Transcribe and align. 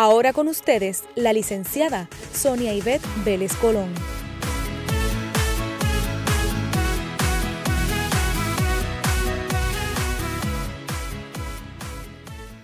Ahora 0.00 0.32
con 0.32 0.46
ustedes, 0.46 1.02
la 1.16 1.32
licenciada 1.32 2.08
Sonia 2.32 2.72
Ivette 2.72 3.04
Vélez 3.24 3.56
Colón. 3.56 3.92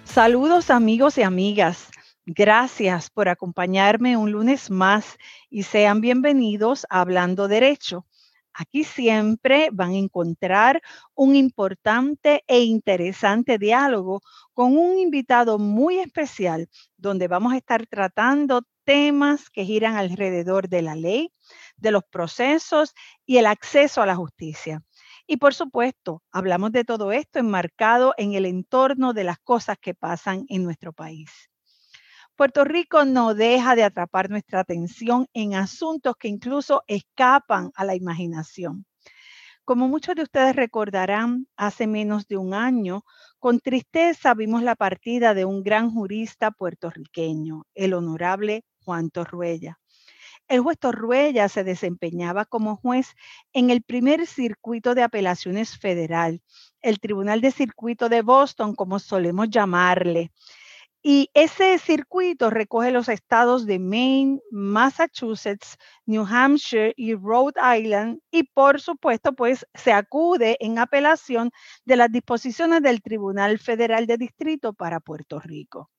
Saludos 0.04 0.70
amigos 0.70 1.18
y 1.18 1.22
amigas. 1.22 1.88
Gracias 2.24 3.10
por 3.10 3.28
acompañarme 3.28 4.16
un 4.16 4.30
lunes 4.30 4.70
más 4.70 5.18
y 5.50 5.64
sean 5.64 6.00
bienvenidos 6.00 6.86
a 6.88 7.00
Hablando 7.00 7.48
Derecho. 7.48 8.06
Aquí 8.52 8.84
siempre 8.84 9.70
van 9.72 9.90
a 9.90 9.98
encontrar 9.98 10.80
un 11.16 11.34
importante 11.34 12.44
e 12.46 12.60
interesante 12.60 13.58
diálogo 13.58 14.22
con 14.54 14.76
un 14.78 14.98
invitado 14.98 15.58
muy 15.58 15.98
especial 15.98 16.68
donde 16.96 17.28
vamos 17.28 17.52
a 17.52 17.56
estar 17.56 17.86
tratando 17.86 18.62
temas 18.84 19.50
que 19.50 19.64
giran 19.64 19.96
alrededor 19.96 20.68
de 20.68 20.82
la 20.82 20.94
ley, 20.94 21.32
de 21.76 21.90
los 21.90 22.04
procesos 22.04 22.94
y 23.26 23.38
el 23.38 23.46
acceso 23.46 24.00
a 24.00 24.06
la 24.06 24.16
justicia. 24.16 24.82
Y 25.26 25.38
por 25.38 25.54
supuesto, 25.54 26.22
hablamos 26.30 26.70
de 26.72 26.84
todo 26.84 27.10
esto 27.12 27.38
enmarcado 27.38 28.14
en 28.16 28.34
el 28.34 28.46
entorno 28.46 29.12
de 29.12 29.24
las 29.24 29.38
cosas 29.38 29.76
que 29.80 29.94
pasan 29.94 30.44
en 30.48 30.64
nuestro 30.64 30.92
país. 30.92 31.30
Puerto 32.36 32.64
Rico 32.64 33.04
no 33.04 33.34
deja 33.34 33.74
de 33.76 33.84
atrapar 33.84 34.28
nuestra 34.28 34.60
atención 34.60 35.28
en 35.34 35.54
asuntos 35.54 36.16
que 36.16 36.28
incluso 36.28 36.82
escapan 36.88 37.70
a 37.74 37.84
la 37.84 37.94
imaginación. 37.94 38.86
Como 39.64 39.88
muchos 39.88 40.14
de 40.14 40.24
ustedes 40.24 40.54
recordarán, 40.54 41.46
hace 41.56 41.86
menos 41.86 42.26
de 42.26 42.36
un 42.36 42.52
año, 42.52 43.04
con 43.44 43.60
tristeza 43.60 44.32
vimos 44.32 44.62
la 44.62 44.74
partida 44.74 45.34
de 45.34 45.44
un 45.44 45.62
gran 45.62 45.90
jurista 45.90 46.50
puertorriqueño, 46.50 47.66
el 47.74 47.92
honorable 47.92 48.64
Juan 48.82 49.10
Torruella. 49.10 49.78
El 50.48 50.60
juez 50.60 50.78
Torruella 50.78 51.50
se 51.50 51.62
desempeñaba 51.62 52.46
como 52.46 52.76
juez 52.76 53.08
en 53.52 53.68
el 53.68 53.82
primer 53.82 54.26
circuito 54.26 54.94
de 54.94 55.02
apelaciones 55.02 55.76
federal, 55.76 56.40
el 56.80 57.00
Tribunal 57.00 57.42
de 57.42 57.50
Circuito 57.50 58.08
de 58.08 58.22
Boston, 58.22 58.74
como 58.74 58.98
solemos 58.98 59.50
llamarle. 59.50 60.32
Y 61.06 61.30
ese 61.34 61.78
circuito 61.78 62.48
recoge 62.48 62.90
los 62.90 63.10
estados 63.10 63.66
de 63.66 63.78
Maine, 63.78 64.40
Massachusetts, 64.50 65.76
New 66.06 66.24
Hampshire 66.24 66.94
y 66.96 67.14
Rhode 67.14 67.60
Island 67.78 68.20
y 68.30 68.44
por 68.44 68.80
supuesto 68.80 69.34
pues 69.34 69.66
se 69.74 69.92
acude 69.92 70.56
en 70.60 70.78
apelación 70.78 71.50
de 71.84 71.96
las 71.96 72.10
disposiciones 72.10 72.80
del 72.80 73.02
Tribunal 73.02 73.58
Federal 73.58 74.06
de 74.06 74.16
Distrito 74.16 74.72
para 74.72 74.98
Puerto 74.98 75.40
Rico. 75.40 75.90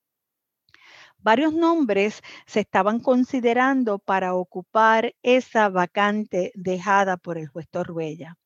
Varios 1.18 1.52
nombres 1.52 2.20
se 2.46 2.58
estaban 2.58 2.98
considerando 2.98 4.00
para 4.00 4.34
ocupar 4.34 5.14
esa 5.22 5.68
vacante 5.68 6.50
dejada 6.56 7.16
por 7.16 7.38
el 7.38 7.46
juez 7.46 7.68
Torruella 7.70 8.36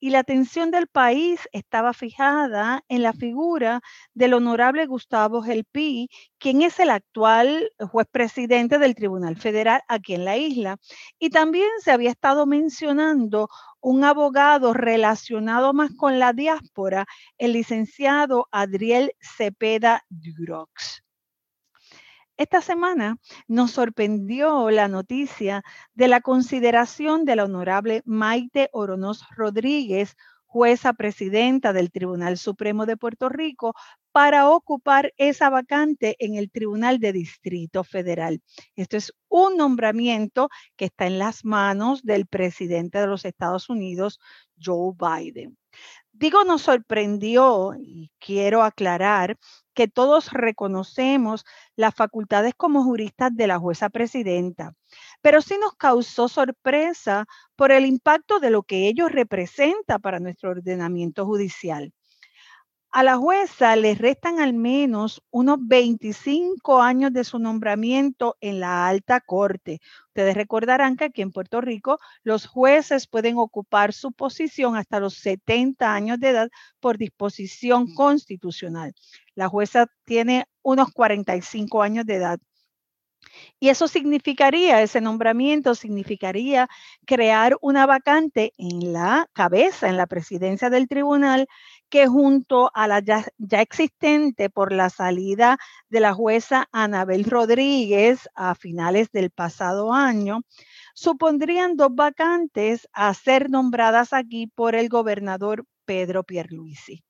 y 0.00 0.10
la 0.10 0.20
atención 0.20 0.70
del 0.70 0.88
país 0.88 1.48
estaba 1.52 1.92
fijada 1.92 2.82
en 2.88 3.02
la 3.02 3.12
figura 3.12 3.82
del 4.14 4.34
honorable 4.34 4.86
Gustavo 4.86 5.42
Gelpi, 5.42 6.08
quien 6.38 6.62
es 6.62 6.80
el 6.80 6.90
actual 6.90 7.70
juez 7.78 8.06
presidente 8.10 8.78
del 8.78 8.94
Tribunal 8.94 9.36
Federal 9.36 9.82
aquí 9.88 10.14
en 10.14 10.24
la 10.24 10.38
isla. 10.38 10.78
Y 11.18 11.30
también 11.30 11.68
se 11.80 11.92
había 11.92 12.10
estado 12.10 12.46
mencionando 12.46 13.48
un 13.80 14.04
abogado 14.04 14.72
relacionado 14.72 15.72
más 15.72 15.90
con 15.96 16.18
la 16.18 16.32
diáspora, 16.32 17.06
el 17.38 17.52
licenciado 17.52 18.48
Adriel 18.50 19.12
Cepeda 19.20 20.04
Durox. 20.08 21.02
Esta 22.40 22.62
semana 22.62 23.18
nos 23.48 23.72
sorprendió 23.72 24.70
la 24.70 24.88
noticia 24.88 25.62
de 25.92 26.08
la 26.08 26.22
consideración 26.22 27.26
de 27.26 27.36
la 27.36 27.44
honorable 27.44 28.00
Maite 28.06 28.70
Oronoz 28.72 29.20
Rodríguez, 29.36 30.16
jueza 30.46 30.94
presidenta 30.94 31.74
del 31.74 31.90
Tribunal 31.90 32.38
Supremo 32.38 32.86
de 32.86 32.96
Puerto 32.96 33.28
Rico, 33.28 33.74
para 34.10 34.48
ocupar 34.48 35.12
esa 35.18 35.50
vacante 35.50 36.16
en 36.18 36.34
el 36.34 36.50
Tribunal 36.50 36.98
de 36.98 37.12
Distrito 37.12 37.84
Federal. 37.84 38.40
Esto 38.74 38.96
es 38.96 39.12
un 39.28 39.58
nombramiento 39.58 40.48
que 40.76 40.86
está 40.86 41.06
en 41.06 41.18
las 41.18 41.44
manos 41.44 42.02
del 42.04 42.26
presidente 42.26 43.00
de 43.00 43.06
los 43.06 43.26
Estados 43.26 43.68
Unidos, 43.68 44.18
Joe 44.58 44.94
Biden. 44.98 45.58
Digo, 46.20 46.44
nos 46.44 46.60
sorprendió 46.62 47.72
y 47.78 48.10
quiero 48.18 48.62
aclarar 48.62 49.38
que 49.72 49.88
todos 49.88 50.30
reconocemos 50.32 51.46
las 51.76 51.94
facultades 51.94 52.52
como 52.54 52.84
juristas 52.84 53.34
de 53.34 53.46
la 53.46 53.58
jueza 53.58 53.88
presidenta, 53.88 54.74
pero 55.22 55.40
sí 55.40 55.56
nos 55.58 55.74
causó 55.76 56.28
sorpresa 56.28 57.24
por 57.56 57.72
el 57.72 57.86
impacto 57.86 58.38
de 58.38 58.50
lo 58.50 58.64
que 58.64 58.86
ello 58.86 59.08
representa 59.08 59.98
para 59.98 60.20
nuestro 60.20 60.50
ordenamiento 60.50 61.24
judicial. 61.24 61.94
A 62.92 63.04
la 63.04 63.16
jueza 63.16 63.76
le 63.76 63.94
restan 63.94 64.40
al 64.40 64.52
menos 64.52 65.22
unos 65.30 65.58
25 65.60 66.82
años 66.82 67.12
de 67.12 67.22
su 67.22 67.38
nombramiento 67.38 68.36
en 68.40 68.58
la 68.58 68.88
alta 68.88 69.20
corte. 69.20 69.80
Ustedes 70.08 70.34
recordarán 70.34 70.96
que 70.96 71.04
aquí 71.04 71.22
en 71.22 71.30
Puerto 71.30 71.60
Rico 71.60 72.00
los 72.24 72.46
jueces 72.46 73.06
pueden 73.06 73.38
ocupar 73.38 73.92
su 73.92 74.10
posición 74.10 74.74
hasta 74.74 74.98
los 74.98 75.14
70 75.14 75.94
años 75.94 76.18
de 76.18 76.30
edad 76.30 76.48
por 76.80 76.98
disposición 76.98 77.94
constitucional. 77.94 78.92
La 79.36 79.48
jueza 79.48 79.86
tiene 80.04 80.46
unos 80.62 80.90
45 80.92 81.82
años 81.82 82.06
de 82.06 82.16
edad. 82.16 82.40
Y 83.58 83.68
eso 83.68 83.88
significaría, 83.88 84.82
ese 84.82 85.00
nombramiento 85.00 85.74
significaría 85.74 86.68
crear 87.06 87.56
una 87.60 87.86
vacante 87.86 88.52
en 88.58 88.92
la 88.92 89.28
cabeza, 89.32 89.88
en 89.88 89.96
la 89.96 90.06
presidencia 90.06 90.70
del 90.70 90.88
tribunal, 90.88 91.46
que 91.90 92.06
junto 92.06 92.70
a 92.74 92.86
la 92.86 93.00
ya, 93.00 93.24
existente 93.60 94.48
por 94.48 94.72
la 94.72 94.90
salida 94.90 95.58
de 95.88 96.00
la 96.00 96.14
jueza 96.14 96.68
Anabel 96.72 97.24
Rodríguez 97.24 98.28
a 98.34 98.54
finales 98.54 99.10
del 99.12 99.30
pasado 99.30 99.92
año, 99.92 100.42
supondrían 100.94 101.76
dos 101.76 101.94
vacantes 101.94 102.88
a 102.92 103.12
ser 103.14 103.50
nombradas 103.50 104.12
aquí 104.12 104.46
por 104.46 104.74
el 104.74 104.88
gobernador 104.88 105.64
Pedro 105.84 106.24
Pierluisi. 106.24 107.04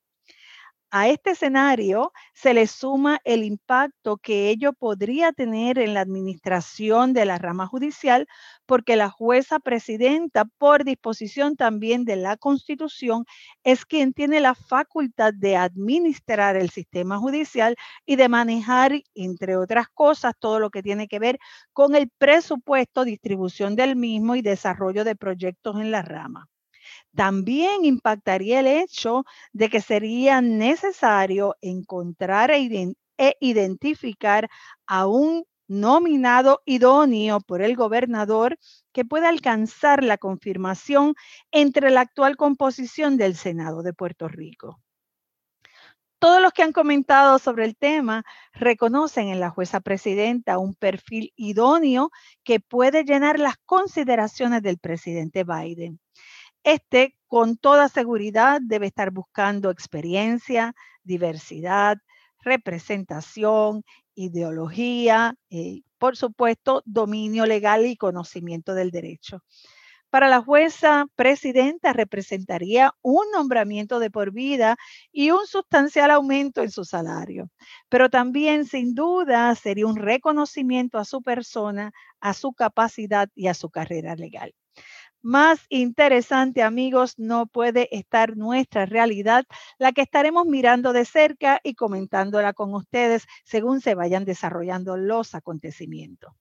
A 0.93 1.07
este 1.07 1.31
escenario 1.31 2.11
se 2.33 2.53
le 2.53 2.67
suma 2.67 3.19
el 3.23 3.43
impacto 3.45 4.17
que 4.17 4.49
ello 4.49 4.73
podría 4.73 5.31
tener 5.31 5.79
en 5.79 5.93
la 5.93 6.01
administración 6.01 7.13
de 7.13 7.25
la 7.25 7.37
rama 7.37 7.65
judicial, 7.65 8.27
porque 8.65 8.97
la 8.97 9.09
jueza 9.09 9.59
presidenta, 9.59 10.45
por 10.45 10.83
disposición 10.83 11.55
también 11.55 12.03
de 12.03 12.17
la 12.17 12.35
Constitución, 12.37 13.25
es 13.63 13.85
quien 13.85 14.13
tiene 14.13 14.41
la 14.41 14.53
facultad 14.53 15.33
de 15.33 15.55
administrar 15.55 16.57
el 16.57 16.69
sistema 16.69 17.17
judicial 17.19 17.75
y 18.05 18.17
de 18.17 18.27
manejar, 18.29 18.91
entre 19.15 19.55
otras 19.57 19.87
cosas, 19.93 20.33
todo 20.39 20.59
lo 20.59 20.69
que 20.71 20.83
tiene 20.83 21.07
que 21.07 21.19
ver 21.19 21.39
con 21.73 21.95
el 21.95 22.09
presupuesto, 22.17 23.05
distribución 23.05 23.75
del 23.77 23.95
mismo 23.95 24.35
y 24.35 24.41
desarrollo 24.41 25.05
de 25.05 25.15
proyectos 25.15 25.77
en 25.77 25.91
la 25.91 26.01
rama. 26.01 26.49
También 27.15 27.83
impactaría 27.85 28.61
el 28.61 28.67
hecho 28.67 29.25
de 29.53 29.69
que 29.69 29.81
sería 29.81 30.41
necesario 30.41 31.55
encontrar 31.61 32.51
e, 32.51 32.95
e, 33.17 33.37
identificar 33.41 34.49
a 34.87 35.07
un 35.07 35.45
nominado 35.67 36.61
idóneo 36.65 37.39
por 37.39 37.61
el 37.61 37.75
gobernador 37.75 38.57
que 38.91 39.05
pueda 39.05 39.29
alcanzar 39.29 40.03
la 40.03 40.17
confirmación 40.17 41.15
entre 41.51 41.91
la 41.91 42.01
actual 42.01 42.35
composición 42.35 43.17
del 43.17 43.35
Senado 43.35 43.81
de 43.81 43.93
Puerto 43.93 44.27
Rico. 44.27 44.81
Todos 46.19 46.41
los 46.41 46.51
que 46.53 46.61
han 46.61 46.71
comentado 46.71 47.39
sobre 47.39 47.65
el 47.65 47.75
tema 47.75 48.23
reconocen 48.53 49.29
en 49.29 49.39
la 49.39 49.49
jueza 49.49 49.79
presidenta 49.79 50.59
un 50.59 50.75
perfil 50.75 51.33
idóneo 51.35 52.11
que 52.43 52.59
puede 52.59 53.03
llenar 53.05 53.39
las 53.39 53.55
consideraciones 53.65 54.61
del 54.61 54.77
presidente 54.77 55.43
Biden. 55.43 55.99
Este, 56.63 57.15
con 57.27 57.57
toda 57.57 57.89
seguridad, 57.89 58.61
debe 58.63 58.87
estar 58.87 59.11
buscando 59.11 59.69
experiencia, 59.71 60.73
diversidad, 61.03 61.97
representación, 62.43 63.83
ideología, 64.15 65.35
eh, 65.49 65.81
por 65.97 66.17
supuesto, 66.17 66.83
dominio 66.85 67.45
legal 67.45 67.85
y 67.85 67.97
conocimiento 67.97 68.73
del 68.75 68.91
derecho. 68.91 69.43
Para 70.09 70.27
la 70.29 70.41
jueza 70.41 71.07
presidenta 71.15 71.93
representaría 71.93 72.93
un 73.01 73.31
nombramiento 73.33 73.99
de 73.99 74.11
por 74.11 74.31
vida 74.31 74.77
y 75.11 75.31
un 75.31 75.47
sustancial 75.47 76.11
aumento 76.11 76.61
en 76.63 76.71
su 76.71 76.85
salario, 76.85 77.49
pero 77.89 78.09
también 78.09 78.65
sin 78.65 78.93
duda 78.93 79.55
sería 79.55 79.87
un 79.87 79.95
reconocimiento 79.95 80.97
a 80.99 81.05
su 81.05 81.21
persona, 81.21 81.93
a 82.19 82.33
su 82.33 82.53
capacidad 82.53 83.29
y 83.35 83.47
a 83.47 83.53
su 83.53 83.69
carrera 83.69 84.15
legal. 84.15 84.53
Más 85.23 85.65
interesante, 85.69 86.63
amigos, 86.63 87.13
no 87.19 87.45
puede 87.45 87.95
estar 87.95 88.37
nuestra 88.37 88.85
realidad, 88.87 89.45
la 89.77 89.91
que 89.91 90.01
estaremos 90.01 90.45
mirando 90.47 90.93
de 90.93 91.05
cerca 91.05 91.59
y 91.63 91.75
comentándola 91.75 92.53
con 92.53 92.73
ustedes 92.73 93.27
según 93.43 93.81
se 93.81 93.93
vayan 93.95 94.25
desarrollando 94.25 94.97
los 94.97 95.35
acontecimientos. 95.35 96.33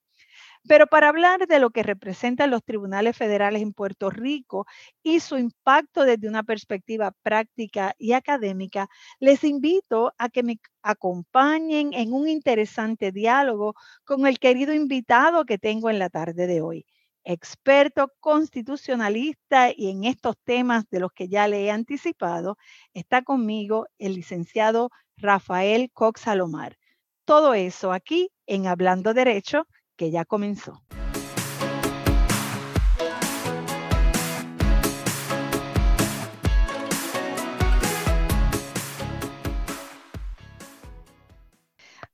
Pero 0.69 0.87
para 0.89 1.09
hablar 1.09 1.47
de 1.49 1.61
lo 1.61 1.71
que 1.71 1.83
representan 1.83 2.51
los 2.51 2.65
tribunales 2.65 3.17
federales 3.17 3.63
en 3.63 3.73
Puerto 3.75 4.11
Rico 4.11 4.67
y 5.03 5.21
su 5.21 5.39
impacto 5.39 6.05
desde 6.05 6.29
una 6.29 6.43
perspectiva 6.45 7.13
práctica 7.23 7.95
y 7.99 8.13
académica, 8.13 8.89
les 9.21 9.45
invito 9.45 10.15
a 10.19 10.29
que 10.31 10.43
me 10.43 10.59
acompañen 10.83 11.95
en 11.95 12.13
un 12.13 12.29
interesante 12.29 13.13
diálogo 13.13 13.75
con 14.05 14.27
el 14.27 14.39
querido 14.39 14.75
invitado 14.75 15.45
que 15.47 15.59
tengo 15.59 15.91
en 15.91 15.99
la 15.99 16.11
tarde 16.11 16.47
de 16.47 16.63
hoy 16.63 16.87
experto 17.25 18.13
constitucionalista 18.21 19.71
y 19.75 19.91
en 19.91 20.05
estos 20.05 20.37
temas 20.45 20.85
de 20.91 21.01
los 21.01 21.13
que 21.13 21.29
ya 21.29 21.49
le 21.49 21.65
he 21.65 21.71
anticipado, 21.71 22.57
está 22.95 23.23
conmigo 23.23 23.87
el 23.99 24.15
licenciado 24.15 24.91
Rafael 25.17 25.91
Cox 25.93 26.23
Salomar. 26.23 26.77
Todo 27.25 27.55
eso 27.55 27.93
aquí 27.93 28.31
en 28.47 28.67
Hablando 28.67 29.15
Derecho 29.15 29.67
que 29.97 30.11
ya 30.11 30.25
comenzó. 30.25 30.83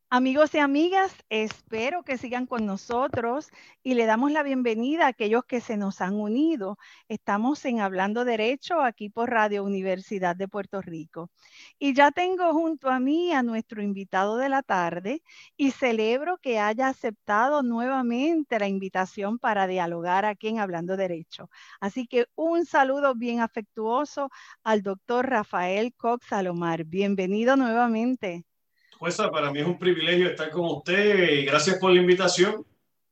Amigos 0.08 0.54
y 0.54 0.58
amigas, 0.58 1.12
espero 1.30 2.04
que 2.04 2.16
sigan 2.16 2.46
con 2.46 2.64
nosotros 2.64 3.48
y 3.82 3.94
le 3.94 4.06
damos 4.06 4.30
la 4.30 4.44
bienvenida 4.44 5.06
a 5.06 5.08
aquellos 5.08 5.44
que 5.44 5.60
se 5.60 5.76
nos 5.76 6.00
han 6.00 6.14
unido. 6.14 6.78
Estamos 7.08 7.64
en 7.64 7.80
Hablando 7.80 8.24
Derecho 8.24 8.80
aquí 8.82 9.10
por 9.10 9.30
Radio 9.30 9.64
Universidad 9.64 10.36
de 10.36 10.46
Puerto 10.46 10.80
Rico. 10.80 11.30
Y 11.80 11.92
ya 11.92 12.12
tengo 12.12 12.52
junto 12.52 12.88
a 12.88 13.00
mí 13.00 13.32
a 13.32 13.42
nuestro 13.42 13.82
invitado 13.82 14.36
de 14.36 14.48
la 14.48 14.62
tarde 14.62 15.22
y 15.56 15.72
celebro 15.72 16.38
que 16.38 16.60
haya 16.60 16.86
aceptado 16.88 17.64
nuevamente 17.64 18.60
la 18.60 18.68
invitación 18.68 19.38
para 19.40 19.66
dialogar 19.66 20.24
aquí 20.24 20.48
en 20.48 20.60
Hablando 20.60 20.96
Derecho. 20.96 21.50
Así 21.80 22.06
que 22.06 22.26
un 22.36 22.64
saludo 22.64 23.16
bien 23.16 23.40
afectuoso 23.40 24.30
al 24.62 24.82
doctor 24.82 25.28
Rafael 25.28 25.92
Cox 25.96 26.26
Salomar. 26.28 26.84
Bienvenido 26.84 27.56
nuevamente. 27.56 28.44
Jueza, 28.98 29.30
para 29.30 29.50
mí 29.50 29.60
es 29.60 29.66
un 29.66 29.78
privilegio 29.78 30.28
estar 30.28 30.50
con 30.50 30.64
usted 30.64 31.28
y 31.30 31.44
gracias 31.44 31.78
por 31.78 31.90
la 31.90 32.00
invitación. 32.00 32.64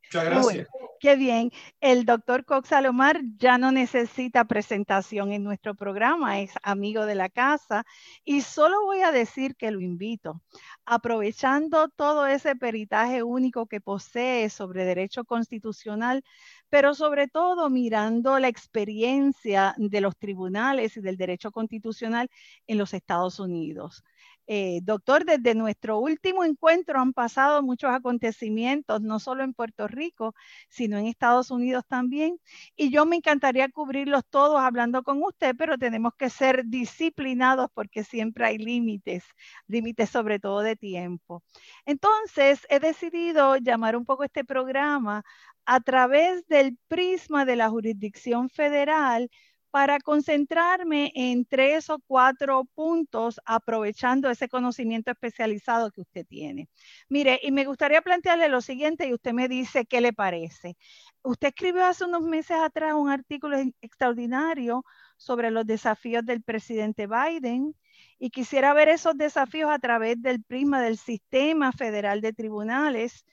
Muchas 0.05 0.25
gracias. 0.25 0.69
qué 1.01 1.17
bien. 1.17 1.51
El 1.81 2.07
doctor 2.07 2.45
Cox 2.47 2.69
Salomar 2.69 3.21
ya 3.37 3.59
no 3.59 3.73
necesita 3.73 4.47
presentación 4.47 5.33
en 5.33 5.45
nuestro 5.45 5.75
programa, 5.75 6.41
es 6.41 6.53
amigo 6.63 7.05
de 7.05 7.15
la 7.15 7.29
casa 7.29 7.85
y 8.25 8.41
solo 8.41 8.83
voy 8.85 9.01
a 9.01 9.13
decir 9.13 9.57
que 9.57 9.71
lo 9.71 9.81
invito. 9.81 10.41
Aprovechando 10.87 11.89
todo 11.89 12.27
ese 12.27 12.57
peritaje 12.57 13.23
único 13.23 13.67
que 13.67 13.81
posee 13.83 14.49
sobre 14.49 14.85
derecho 14.85 15.25
constitucional, 15.25 16.23
pero 16.71 16.95
sobre 16.95 17.29
todo 17.29 17.69
mirando 17.69 18.39
la 18.39 18.49
experiencia 18.49 19.75
de 19.77 20.01
los 20.01 20.17
tribunales 20.17 20.97
y 20.97 21.01
del 21.01 21.17
derecho 21.17 21.51
constitucional 21.51 22.31
en 22.67 22.79
los 22.79 22.95
Estados 22.95 23.39
Unidos. 23.41 24.03
Eh, 24.47 24.81
doctor, 24.83 25.25
desde 25.25 25.55
nuestro 25.55 25.99
último 25.99 26.45
encuentro 26.45 27.01
han 27.01 27.13
pasado 27.13 27.63
muchos 27.63 27.91
acontecimientos, 27.91 29.01
no 29.01 29.19
solo 29.19 29.43
en 29.43 29.55
Puerto 29.55 29.89
Rico, 29.89 30.35
sino 30.69 30.99
en 30.99 31.07
Estados 31.07 31.51
Unidos 31.51 31.85
también. 31.89 32.39
Y 32.77 32.91
yo 32.91 33.07
me 33.07 33.17
encantaría 33.17 33.69
cubrirlos 33.71 34.23
todos 34.29 34.61
hablando 34.61 35.03
con 35.03 35.23
usted, 35.23 35.55
pero 35.57 35.79
tenemos 35.79 36.15
que 36.19 36.31
ser 36.31 36.65
disciplinados 36.67 37.69
porque 37.75 38.05
siempre 38.05 38.45
hay 38.47 38.59
límites, 38.59 39.25
límites 39.67 40.11
sobre 40.11 40.39
todo 40.39 40.61
de 40.61 40.77
tiempo. 40.77 41.43
Entonces, 41.87 42.67
he 42.69 42.81
decidido 42.81 43.57
llamar 43.57 43.97
un 43.97 44.05
poco 44.05 44.25
este 44.25 44.45
programa 44.45 45.25
a 45.67 45.81
través 45.81 46.47
del 46.47 46.77
prisma 46.89 47.45
de 47.45 47.57
la 47.57 47.71
jurisdicción 47.71 48.49
federal 48.51 49.31
para 49.75 49.99
concentrarme 49.99 51.11
en 51.17 51.45
tres 51.45 51.91
o 51.91 51.99
cuatro 52.07 52.65
puntos 52.77 53.41
aprovechando 53.45 54.31
ese 54.31 54.49
conocimiento 54.49 55.11
especializado 55.11 55.91
que 55.91 56.03
usted 56.03 56.25
tiene. 56.25 56.69
Mire, 57.09 57.41
y 57.43 57.51
me 57.51 57.65
gustaría 57.65 58.01
plantearle 58.01 58.49
lo 58.49 58.61
siguiente 58.61 59.09
y 59.09 59.13
usted 59.13 59.33
me 59.33 59.49
dice 59.49 59.85
qué 59.85 60.01
le 60.01 60.13
parece. 60.13 60.77
Usted 61.25 61.49
escribió 61.49 61.87
hace 61.87 62.05
unos 62.05 62.23
meses 62.23 62.57
atrás 62.57 62.95
un 62.95 63.11
artículo 63.11 63.57
extraordinario 63.81 64.85
sobre 65.17 65.51
los 65.51 65.67
desafíos 65.67 66.25
del 66.25 66.45
presidente 66.45 67.09
Biden 67.09 67.75
y 68.21 68.31
quisiera 68.31 68.75
ver 68.75 68.89
esos 68.89 69.17
desafíos 69.17 69.73
a 69.73 69.81
través 69.81 70.23
del 70.23 70.41
prisma 70.45 70.81
del 70.83 70.99
sistema 70.99 71.73
federal 71.73 72.21
de 72.21 72.33
tribunales 72.33 73.25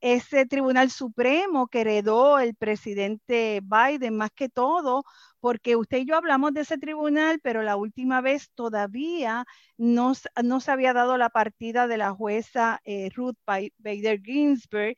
ese 0.00 0.46
Tribunal 0.46 0.90
Supremo 0.90 1.68
que 1.68 1.80
heredó 1.82 2.38
el 2.38 2.54
presidente 2.54 3.60
Biden, 3.62 4.16
más 4.16 4.30
que 4.34 4.48
todo, 4.48 5.04
porque 5.40 5.76
usted 5.76 5.98
y 5.98 6.06
yo 6.06 6.16
hablamos 6.16 6.52
de 6.52 6.62
ese 6.62 6.78
tribunal, 6.78 7.40
pero 7.42 7.62
la 7.62 7.76
última 7.76 8.20
vez 8.20 8.50
todavía 8.54 9.44
no, 9.76 10.12
no 10.44 10.60
se 10.60 10.70
había 10.70 10.92
dado 10.92 11.16
la 11.16 11.30
partida 11.30 11.86
de 11.86 11.96
la 11.98 12.12
jueza 12.12 12.80
eh, 12.84 13.10
Ruth 13.14 13.36
Bader 13.46 14.20
Ginsburg 14.22 14.96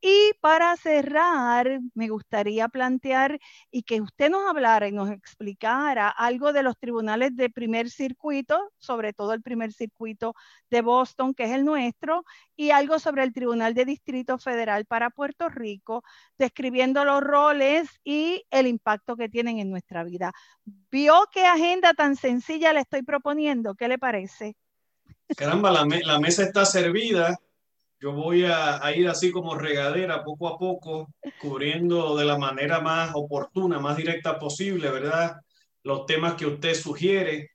y 0.00 0.32
para 0.40 0.76
cerrar, 0.76 1.80
me 1.94 2.08
gustaría 2.08 2.68
plantear 2.68 3.40
y 3.70 3.82
que 3.82 4.00
usted 4.00 4.30
nos 4.30 4.48
hablara 4.48 4.86
y 4.86 4.92
nos 4.92 5.10
explicara 5.10 6.08
algo 6.08 6.52
de 6.52 6.62
los 6.62 6.78
tribunales 6.78 7.34
de 7.34 7.50
primer 7.50 7.90
circuito, 7.90 8.72
sobre 8.76 9.12
todo 9.12 9.32
el 9.32 9.42
primer 9.42 9.72
circuito 9.72 10.34
de 10.70 10.82
Boston, 10.82 11.34
que 11.34 11.44
es 11.44 11.50
el 11.50 11.64
nuestro, 11.64 12.24
y 12.54 12.70
algo 12.70 13.00
sobre 13.00 13.24
el 13.24 13.32
Tribunal 13.32 13.74
de 13.74 13.86
Distrito 13.86 14.38
Federal 14.38 14.84
para 14.84 15.10
Puerto 15.10 15.48
Rico, 15.48 16.04
describiendo 16.38 17.04
los 17.04 17.20
roles 17.20 17.88
y 18.04 18.44
el 18.50 18.68
impacto 18.68 19.16
que 19.16 19.28
tienen 19.28 19.58
en 19.58 19.70
nuestra 19.70 20.04
vida. 20.04 20.32
¿Vio 20.64 21.28
qué 21.32 21.44
agenda 21.44 21.92
tan 21.94 22.14
sencilla 22.14 22.72
le 22.72 22.80
estoy 22.80 23.02
proponiendo? 23.02 23.74
¿Qué 23.74 23.88
le 23.88 23.98
parece? 23.98 24.56
Caramba, 25.36 25.72
la, 25.72 25.84
la 26.04 26.20
mesa 26.20 26.44
está 26.44 26.64
servida 26.64 27.38
yo 28.00 28.12
voy 28.12 28.44
a, 28.44 28.80
ir 28.94 29.08
así 29.08 29.32
como 29.32 29.56
regadera 29.56 30.22
poco 30.22 30.48
a 30.48 30.58
poco, 30.58 31.08
cubriendo 31.40 32.16
de 32.16 32.24
la 32.24 32.38
manera 32.38 32.80
más 32.80 33.10
oportuna, 33.14 33.80
más 33.80 33.96
directa 33.96 34.38
posible, 34.38 34.90
¿verdad? 34.90 35.36
Los 35.82 36.06
temas 36.06 36.34
que 36.34 36.46
usted 36.46 36.74
sugiere. 36.74 37.50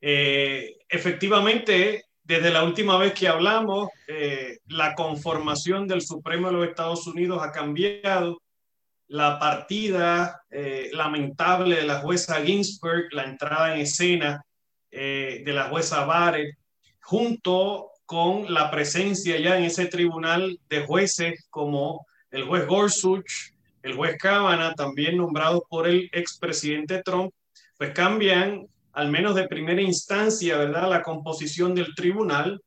Eh, 0.00 0.76
efectivamente, 0.88 2.06
desde 2.24 2.50
la 2.50 2.64
última 2.64 2.98
vez 2.98 3.14
que 3.14 3.28
hablamos, 3.28 3.88
eh, 4.08 4.58
la 4.66 4.94
conformación 4.96 5.86
del 5.86 6.02
Supremo 6.02 6.48
de 6.48 6.54
los 6.54 6.68
Estados 6.68 7.06
Unidos 7.06 7.40
ha 7.42 7.52
cambiado. 7.52 8.40
La 9.06 9.38
partida 9.38 10.42
eh, 10.50 10.90
lamentable 10.92 11.76
de 11.76 11.84
la 11.84 12.00
jueza 12.00 12.42
Ginsburg, 12.42 13.12
la 13.12 13.24
entrada 13.24 13.74
en 13.74 13.82
escena 13.82 14.44
de 14.90 15.42
la 15.46 15.64
jueza 15.64 16.04
Barrett, 16.04 16.56
junto 17.00 17.90
con 18.06 18.52
la 18.52 18.70
presencia 18.70 19.38
ya 19.38 19.56
en 19.56 19.64
ese 19.64 19.86
tribunal 19.86 20.58
de 20.68 20.84
jueces 20.86 21.46
como 21.50 22.06
el 22.30 22.44
juez 22.44 22.66
Gorsuch, 22.66 23.52
el 23.82 23.94
juez 23.94 24.16
Kavanaugh, 24.18 24.74
también 24.74 25.16
nombrados 25.16 25.62
por 25.68 25.86
el 25.86 26.10
expresidente 26.12 27.02
Trump, 27.02 27.32
pues 27.78 27.90
cambian, 27.90 28.66
al 28.92 29.10
menos 29.10 29.34
de 29.34 29.48
primera 29.48 29.80
instancia, 29.80 30.56
¿verdad?, 30.56 30.88
la 30.88 31.02
composición 31.02 31.74
del 31.74 31.94
tribunal 31.94 32.60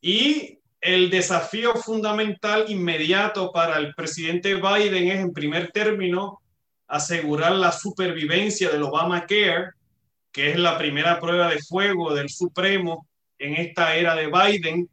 y 0.00 0.58
el 0.80 1.10
desafío 1.10 1.74
fundamental 1.74 2.66
inmediato 2.68 3.50
para 3.50 3.78
el 3.78 3.94
presidente 3.94 4.54
Biden 4.54 5.08
es, 5.08 5.20
en 5.20 5.32
primer 5.32 5.72
término, 5.72 6.40
asegurar 6.86 7.52
la 7.52 7.72
supervivencia 7.72 8.70
del 8.70 8.84
Obamacare, 8.84 9.70
que 10.30 10.50
es 10.50 10.58
la 10.58 10.78
primera 10.78 11.18
prueba 11.18 11.48
de 11.48 11.58
fuego 11.58 12.14
del 12.14 12.28
Supremo 12.28 13.07
en 13.38 13.54
esta 13.54 13.94
era 13.96 14.14
de 14.14 14.26
Biden, 14.26 14.88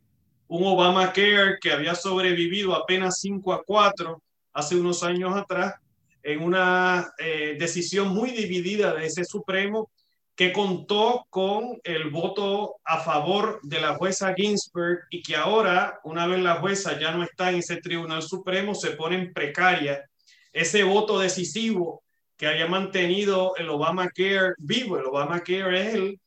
un 0.47 0.63
Obamacare 0.67 1.57
que 1.61 1.71
había 1.71 1.95
sobrevivido 1.95 2.75
apenas 2.75 3.19
5 3.21 3.53
a 3.53 3.63
4 3.63 4.21
hace 4.53 4.75
unos 4.75 5.03
años 5.03 5.35
atrás, 5.35 5.75
en 6.23 6.41
una 6.41 7.13
eh, 7.19 7.55
decisión 7.59 8.09
muy 8.09 8.31
dividida 8.31 8.93
de 8.93 9.05
ese 9.05 9.25
Supremo 9.25 9.89
que 10.35 10.51
contó 10.51 11.25
con 11.29 11.79
el 11.83 12.09
voto 12.09 12.75
a 12.83 12.99
favor 12.99 13.59
de 13.63 13.79
la 13.79 13.95
jueza 13.95 14.33
Ginsburg 14.35 14.99
y 15.09 15.21
que 15.21 15.35
ahora, 15.35 15.99
una 16.03 16.27
vez 16.27 16.41
la 16.41 16.55
jueza 16.55 16.99
ya 16.99 17.11
no 17.11 17.23
está 17.23 17.51
en 17.51 17.57
ese 17.57 17.77
Tribunal 17.77 18.21
Supremo, 18.21 18.75
se 18.75 18.91
pone 18.91 19.15
en 19.15 19.33
precaria 19.33 20.03
ese 20.51 20.83
voto 20.83 21.19
decisivo 21.19 22.03
que 22.37 22.47
haya 22.47 22.67
mantenido 22.67 23.55
el 23.57 23.69
Obamacare 23.69 24.55
vivo. 24.57 24.97
El 24.97 25.05
Obamacare 25.05 25.81
es 25.81 25.93
el, 25.93 26.19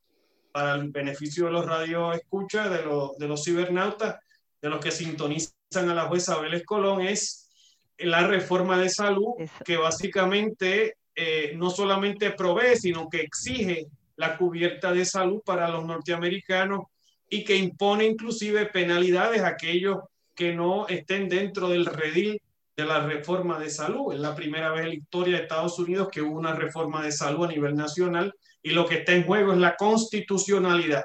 para 0.59 0.75
el 0.75 0.89
beneficio 0.89 1.45
de 1.45 1.53
los 1.53 1.67
radioescuchas, 1.67 2.69
de 2.69 2.83
los, 2.83 3.17
de 3.17 3.29
los 3.29 3.45
cibernautas, 3.45 4.17
de 4.61 4.69
los 4.69 4.81
que 4.81 4.91
sintonizan 4.91 5.89
a 5.89 5.95
la 5.95 6.07
jueza 6.07 6.41
Vélez 6.41 6.65
Colón, 6.65 7.01
es 7.01 7.49
la 7.97 8.27
reforma 8.27 8.77
de 8.77 8.89
salud 8.89 9.35
que 9.65 9.77
básicamente 9.77 10.97
eh, 11.15 11.53
no 11.55 11.71
solamente 11.71 12.33
provee, 12.33 12.75
sino 12.75 13.09
que 13.09 13.21
exige 13.21 13.87
la 14.17 14.37
cubierta 14.37 14.93
de 14.93 15.05
salud 15.05 15.43
para 15.45 15.69
los 15.69 15.85
norteamericanos 15.87 16.87
y 17.31 17.45
que 17.45 17.55
impone 17.55 18.07
inclusive 18.07 18.67
penalidades 18.67 19.43
a 19.43 19.51
aquellos 19.51 19.99
que 20.35 20.55
no 20.57 20.89
estén 20.89 21.29
dentro 21.29 21.69
del 21.69 21.87
redil 21.87 22.43
de 22.79 22.85
la 22.85 23.01
reforma 23.01 23.59
de 23.59 23.71
salud. 23.71 24.15
Es 24.15 24.21
la 24.21 24.37
primera 24.37 24.71
vez 24.71 24.83
en 24.83 24.91
la 24.91 24.95
historia 24.95 25.37
de 25.37 25.43
Estados 25.43 25.81
Unidos 25.81 26.09
que 26.13 26.23
hubo 26.23 26.39
una 26.39 26.55
reforma 26.55 27.03
de 27.03 27.11
salud 27.11 27.45
a 27.45 27.49
nivel 27.49 27.75
nacional 27.75 28.33
y 28.63 28.71
lo 28.71 28.87
que 28.87 28.99
está 28.99 29.15
en 29.15 29.25
juego 29.25 29.53
es 29.53 29.59
la 29.59 29.75
constitucionalidad. 29.75 31.03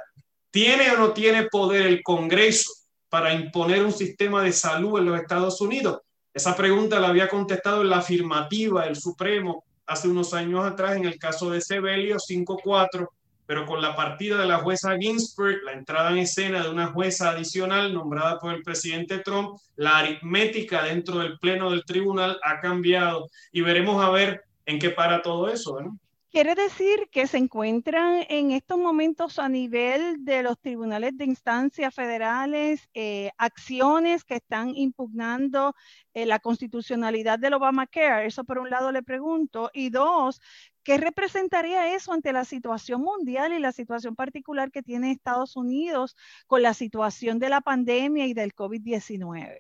¿Tiene 0.52 0.92
o 0.92 1.00
no 1.00 1.14
tiene 1.14 1.46
poder 1.46 1.88
el 1.88 2.04
Congreso 2.04 2.72
para 3.10 3.34
imponer 3.34 3.84
un 3.84 3.92
sistema 3.92 4.44
de 4.44 4.52
salud 4.52 5.00
en 5.00 5.06
los 5.06 5.20
Estados 5.20 5.60
Unidos? 5.62 6.02
Esa 6.32 6.56
pregunta 6.56 7.00
la 7.00 7.08
había 7.08 7.28
contestado 7.28 7.82
en 7.82 7.90
la 7.90 7.98
afirmativa 7.98 8.86
el 8.86 8.96
Supremo 8.96 9.64
hace 9.88 10.08
unos 10.08 10.32
años 10.36 10.64
atrás 10.64 10.96
en 10.96 11.06
el 11.06 11.18
caso 11.18 11.50
de 11.50 11.60
Sebelio 11.60 12.18
5-4, 12.18 13.08
pero 13.46 13.66
con 13.66 13.82
la 13.82 13.96
partida 13.96 14.38
de 14.38 14.48
la 14.48 14.60
jueza 14.60 14.98
Ginsburg, 14.98 15.64
la 15.64 15.74
entrada 15.74 16.12
en 16.12 16.20
escena 16.20 16.64
de 16.64 16.70
una 16.70 16.88
jueza 16.88 17.32
adicional 17.32 17.94
nombrada 17.94 18.40
por 18.40 18.54
el 18.54 18.64
presidente 18.64 19.20
Trump, 19.20 19.58
la 19.76 19.98
aritmética 19.98 20.84
dentro 20.84 21.20
del 21.20 21.38
pleno 21.40 21.72
del 21.72 21.86
tribunal 21.86 22.40
ha 22.44 22.60
cambiado 22.60 23.28
y 23.52 23.62
veremos 23.62 24.04
a 24.04 24.10
ver 24.10 24.44
en 24.66 24.80
qué 24.80 24.90
para 24.90 25.22
todo 25.22 25.50
eso. 25.50 25.82
¿no? 25.82 25.98
Quiere 26.34 26.56
decir 26.56 27.10
que 27.12 27.28
se 27.28 27.38
encuentran 27.38 28.26
en 28.28 28.50
estos 28.50 28.80
momentos 28.80 29.38
a 29.38 29.48
nivel 29.50 30.26
de 30.26 30.42
los 30.42 30.60
tribunales 30.60 31.16
de 31.16 31.26
instancia 31.26 31.92
federales 31.92 32.90
eh, 32.96 33.30
acciones 33.38 34.24
que 34.24 34.38
están 34.38 34.76
impugnando 34.76 35.76
eh, 36.16 36.26
la 36.26 36.40
constitucionalidad 36.40 37.38
del 37.38 37.54
Obamacare. 37.54 38.26
Eso 38.26 38.46
por 38.46 38.58
un 38.58 38.72
lado 38.72 38.92
le 38.92 39.04
pregunto. 39.04 39.70
Y 39.76 39.92
dos, 39.92 40.42
¿qué 40.84 40.98
representaría 40.98 41.96
eso 41.96 42.14
ante 42.14 42.34
la 42.34 42.46
situación 42.46 43.02
mundial 43.02 43.54
y 43.54 43.60
la 43.60 43.72
situación 43.72 44.16
particular 44.16 44.72
que 44.72 44.84
tiene 44.84 45.12
Estados 45.12 45.56
Unidos 45.56 46.16
con 46.48 46.62
la 46.62 46.74
situación 46.74 47.40
de 47.40 47.50
la 47.50 47.62
pandemia 47.62 48.28
y 48.28 48.34
del 48.34 48.54
COVID-19? 48.54 49.60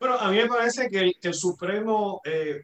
Bueno, 0.00 0.16
a 0.18 0.30
mí 0.30 0.38
me 0.38 0.48
parece 0.48 0.88
que 0.88 1.12
el, 1.20 1.34
Supremo 1.34 2.20
eh, 2.24 2.62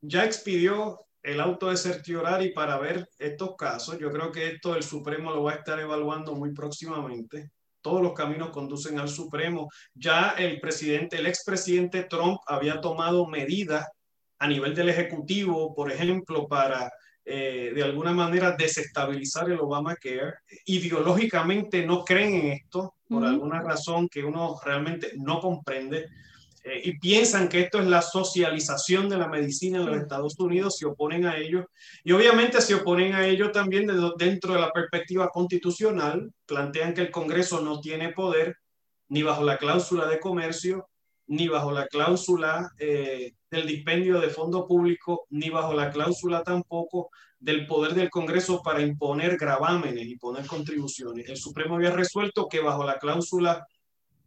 ya 0.00 0.24
expidió 0.24 1.00
el 1.22 1.40
auto 1.40 1.70
de 1.70 1.76
certiorari 1.76 2.52
para 2.52 2.78
ver 2.78 3.08
estos 3.18 3.56
casos. 3.56 3.98
Yo 3.98 4.10
creo 4.10 4.30
que 4.30 4.48
esto 4.48 4.76
el 4.76 4.82
Supremo 4.82 5.32
lo 5.32 5.44
va 5.44 5.52
a 5.52 5.56
estar 5.56 5.80
evaluando 5.80 6.34
muy 6.34 6.52
próximamente. 6.52 7.50
Todos 7.80 8.02
los 8.02 8.12
caminos 8.12 8.50
conducen 8.50 8.98
al 8.98 9.08
Supremo. 9.08 9.68
Ya 9.94 10.34
el 10.38 10.60
presidente, 10.60 11.16
el 11.16 11.26
expresidente 11.26 12.04
Trump 12.04 12.38
había 12.46 12.80
tomado 12.80 13.26
medidas 13.26 13.88
a 14.38 14.46
nivel 14.46 14.74
del 14.74 14.90
Ejecutivo, 14.90 15.74
por 15.74 15.90
ejemplo, 15.90 16.46
para 16.46 16.92
eh, 17.26 17.72
de 17.74 17.82
alguna 17.82 18.12
manera 18.12 18.54
desestabilizar 18.56 19.50
el 19.50 19.60
Obamacare. 19.60 20.34
Ideológicamente 20.66 21.86
no 21.86 22.04
creen 22.04 22.34
en 22.34 22.52
esto, 22.52 22.96
por 23.08 23.24
alguna 23.24 23.62
razón 23.62 24.08
que 24.08 24.22
uno 24.22 24.56
realmente 24.64 25.12
no 25.16 25.40
comprende. 25.40 26.08
Eh, 26.64 26.80
y 26.84 26.98
piensan 26.98 27.48
que 27.48 27.60
esto 27.60 27.78
es 27.80 27.86
la 27.86 28.02
socialización 28.02 29.08
de 29.08 29.18
la 29.18 29.28
medicina 29.28 29.78
en 29.78 29.86
los 29.86 29.96
Estados 29.96 30.38
Unidos, 30.38 30.78
se 30.78 30.86
oponen 30.86 31.26
a 31.26 31.36
ello. 31.36 31.70
Y 32.02 32.12
obviamente 32.12 32.60
se 32.60 32.74
oponen 32.74 33.14
a 33.14 33.26
ello 33.26 33.50
también 33.50 33.86
dentro 34.18 34.54
de 34.54 34.60
la 34.60 34.70
perspectiva 34.70 35.28
constitucional, 35.28 36.30
plantean 36.46 36.94
que 36.94 37.02
el 37.02 37.10
Congreso 37.10 37.60
no 37.60 37.80
tiene 37.80 38.12
poder 38.12 38.56
ni 39.08 39.22
bajo 39.22 39.44
la 39.44 39.58
cláusula 39.58 40.06
de 40.08 40.20
comercio, 40.20 40.88
ni 41.26 41.48
bajo 41.48 41.72
la 41.72 41.86
cláusula 41.86 42.70
eh, 42.78 43.32
del 43.50 43.66
dispendio 43.66 44.20
de 44.20 44.28
fondo 44.28 44.66
público, 44.66 45.26
ni 45.30 45.50
bajo 45.50 45.72
la 45.72 45.90
cláusula 45.90 46.42
tampoco 46.42 47.10
del 47.38 47.66
poder 47.66 47.94
del 47.94 48.10
Congreso 48.10 48.62
para 48.62 48.80
imponer 48.80 49.36
gravámenes 49.36 50.06
y 50.06 50.16
poner 50.16 50.46
contribuciones. 50.46 51.28
El 51.28 51.36
Supremo 51.36 51.76
había 51.76 51.90
resuelto 51.90 52.48
que 52.48 52.60
bajo 52.60 52.84
la 52.84 52.98
cláusula 52.98 53.66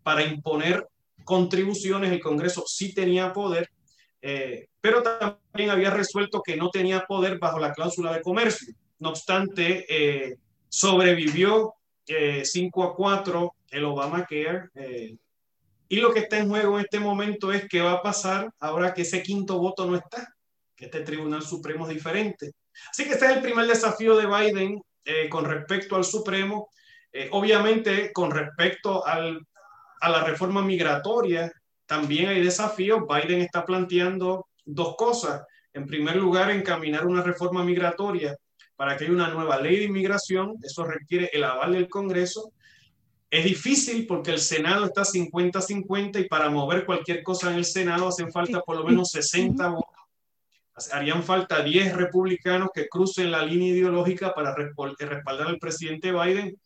para 0.03 0.23
imponer 0.23 0.87
contribuciones, 1.23 2.11
el 2.11 2.21
Congreso 2.21 2.63
sí 2.65 2.93
tenía 2.93 3.33
poder, 3.33 3.69
eh, 4.21 4.67
pero 4.79 5.03
también 5.03 5.69
había 5.69 5.89
resuelto 5.89 6.41
que 6.41 6.55
no 6.55 6.69
tenía 6.69 7.05
poder 7.05 7.39
bajo 7.39 7.59
la 7.59 7.73
cláusula 7.73 8.13
de 8.13 8.21
comercio. 8.21 8.73
No 8.99 9.09
obstante, 9.09 9.85
eh, 9.89 10.37
sobrevivió 10.69 11.73
5 12.05 12.83
eh, 12.83 12.87
a 12.87 12.95
4 12.95 13.55
el 13.71 13.85
Obamacare. 13.85 14.69
Y 15.89 15.97
lo 15.97 16.13
que 16.13 16.19
está 16.19 16.37
en 16.37 16.49
juego 16.49 16.77
en 16.77 16.85
este 16.85 16.99
momento 16.99 17.51
es 17.51 17.67
qué 17.69 17.81
va 17.81 17.93
a 17.93 18.01
pasar 18.01 18.49
ahora 18.59 18.93
que 18.93 19.03
ese 19.03 19.23
quinto 19.23 19.57
voto 19.57 19.85
no 19.85 19.95
está, 19.95 20.27
que 20.75 20.85
este 20.85 21.01
Tribunal 21.01 21.41
Supremo 21.41 21.87
es 21.87 21.93
diferente. 21.93 22.51
Así 22.91 23.05
que 23.05 23.13
este 23.13 23.25
es 23.25 23.31
el 23.37 23.41
primer 23.41 23.65
desafío 23.67 24.15
de 24.15 24.27
Biden 24.27 24.81
con 25.29 25.45
respecto 25.45 25.95
al 25.95 26.03
Supremo. 26.03 26.69
obviamente, 27.31 28.11
con 28.13 28.31
respecto 28.31 29.05
a 29.05 29.19
la 30.09 30.23
reforma 30.23 30.61
migratoria 30.61 31.51
también 31.87 32.29
hay 32.29 32.43
desafíos. 32.43 33.01
Biden 33.07 33.41
está 33.41 33.65
planteando 33.65 34.47
dos 34.65 34.95
cosas. 34.97 35.43
En 35.73 35.87
primer 35.87 36.17
lugar, 36.17 36.51
encaminar 36.51 37.07
una 37.07 37.23
reforma 37.23 37.63
migratoria 37.63 38.35
para 38.75 38.95
que 38.95 39.05
haya 39.05 39.13
una 39.13 39.29
nueva 39.29 39.59
ley 39.59 39.77
de 39.77 39.85
inmigración. 39.85 40.55
Eso 40.61 40.83
requiere 40.83 41.29
el 41.33 41.43
aval 41.45 41.73
del 41.73 41.89
Congreso. 41.89 42.51
Es 43.29 43.43
difícil 43.43 44.07
porque 44.07 44.31
el 44.31 44.39
Senado 44.39 44.85
está 44.85 45.01
50-50 45.01 46.21
y 46.21 46.27
para 46.27 46.49
mover 46.49 46.85
cualquier 46.85 47.23
cosa 47.23 47.51
en 47.51 47.57
el 47.57 47.65
Senado 47.65 48.07
hacen 48.07 48.31
falta 48.31 48.61
por 48.61 48.77
lo 48.77 48.85
menos 48.85 49.11
60 49.11 49.67
votos. 49.67 49.91
Harían 50.91 51.23
falta 51.23 51.61
10 51.61 51.95
republicanos 51.95 52.69
que 52.73 52.87
crucen 52.87 53.31
la 53.31 53.43
línea 53.43 53.69
ideológica 53.69 54.33
para 54.33 54.55
respaldar 54.55 55.47
al 55.47 55.59
presidente 55.59 56.11
Biden. 56.11 56.57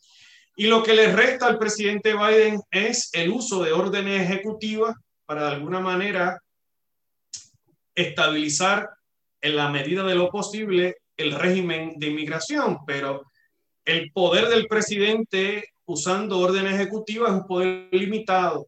Y 0.56 0.68
lo 0.68 0.84
que 0.84 0.94
le 0.94 1.12
resta 1.12 1.48
al 1.48 1.58
presidente 1.58 2.14
Biden 2.14 2.62
es 2.70 3.10
el 3.14 3.32
uso 3.32 3.64
de 3.64 3.72
órdenes 3.72 4.22
ejecutivas 4.22 4.96
para 5.26 5.46
de 5.46 5.56
alguna 5.56 5.80
manera 5.80 6.44
estabilizar 7.96 8.90
en 9.40 9.56
la 9.56 9.70
medida 9.70 10.04
de 10.04 10.16
lo 10.16 10.30
posible 10.30 10.98
el 11.18 11.32
régimen 11.32 11.94
de 11.98 12.08
inmigración, 12.08 12.80
pero 12.86 13.24
el 13.86 14.12
poder 14.12 14.50
del 14.50 14.68
presidente 14.68 15.71
usando 15.86 16.40
órdenes 16.40 16.76
ejecutivas 16.76 17.32
es 17.32 17.36
un 17.38 17.48
poder 17.48 17.90
limitado 17.92 18.68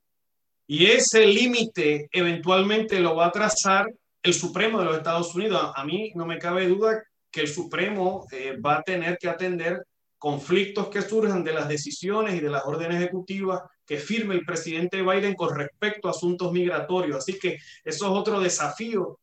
y 0.67 0.85
ese 0.85 1.25
límite 1.25 2.07
eventualmente 2.11 2.99
lo 2.99 3.15
va 3.15 3.27
a 3.27 3.31
trazar 3.31 3.93
el 4.21 4.33
Supremo 4.33 4.79
de 4.79 4.85
los 4.85 4.97
Estados 4.97 5.35
Unidos. 5.35 5.71
A 5.75 5.83
mí 5.83 6.11
no 6.15 6.25
me 6.25 6.39
cabe 6.39 6.67
duda 6.67 7.03
que 7.29 7.41
el 7.41 7.47
Supremo 7.47 8.25
eh, 8.31 8.57
va 8.57 8.77
a 8.77 8.83
tener 8.83 9.17
que 9.17 9.27
atender 9.27 9.85
conflictos 10.17 10.87
que 10.87 11.01
surjan 11.01 11.43
de 11.43 11.53
las 11.53 11.67
decisiones 11.67 12.35
y 12.35 12.39
de 12.39 12.49
las 12.49 12.65
órdenes 12.65 13.01
ejecutivas 13.01 13.61
que 13.85 13.97
firme 13.97 14.35
el 14.35 14.45
presidente 14.45 15.01
Biden 15.01 15.35
con 15.35 15.53
respecto 15.53 16.07
a 16.07 16.11
asuntos 16.11 16.51
migratorios. 16.53 17.17
Así 17.17 17.37
que 17.37 17.57
eso 17.83 18.05
es 18.05 18.19
otro 18.19 18.39
desafío 18.39 19.19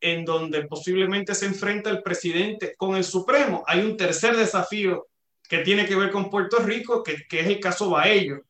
en 0.00 0.24
donde 0.24 0.66
posiblemente 0.66 1.34
se 1.34 1.46
enfrenta 1.46 1.90
el 1.90 2.02
presidente 2.02 2.74
con 2.76 2.96
el 2.96 3.04
Supremo. 3.04 3.62
Hay 3.66 3.80
un 3.80 3.96
tercer 3.96 4.36
desafío 4.36 5.06
que 5.48 5.58
tiene 5.58 5.86
que 5.86 5.96
ver 5.96 6.10
con 6.10 6.30
Puerto 6.30 6.58
Rico, 6.58 7.02
que, 7.02 7.26
que 7.28 7.40
es 7.40 7.46
el 7.46 7.58
caso 7.58 7.90
Baello, 7.90 8.42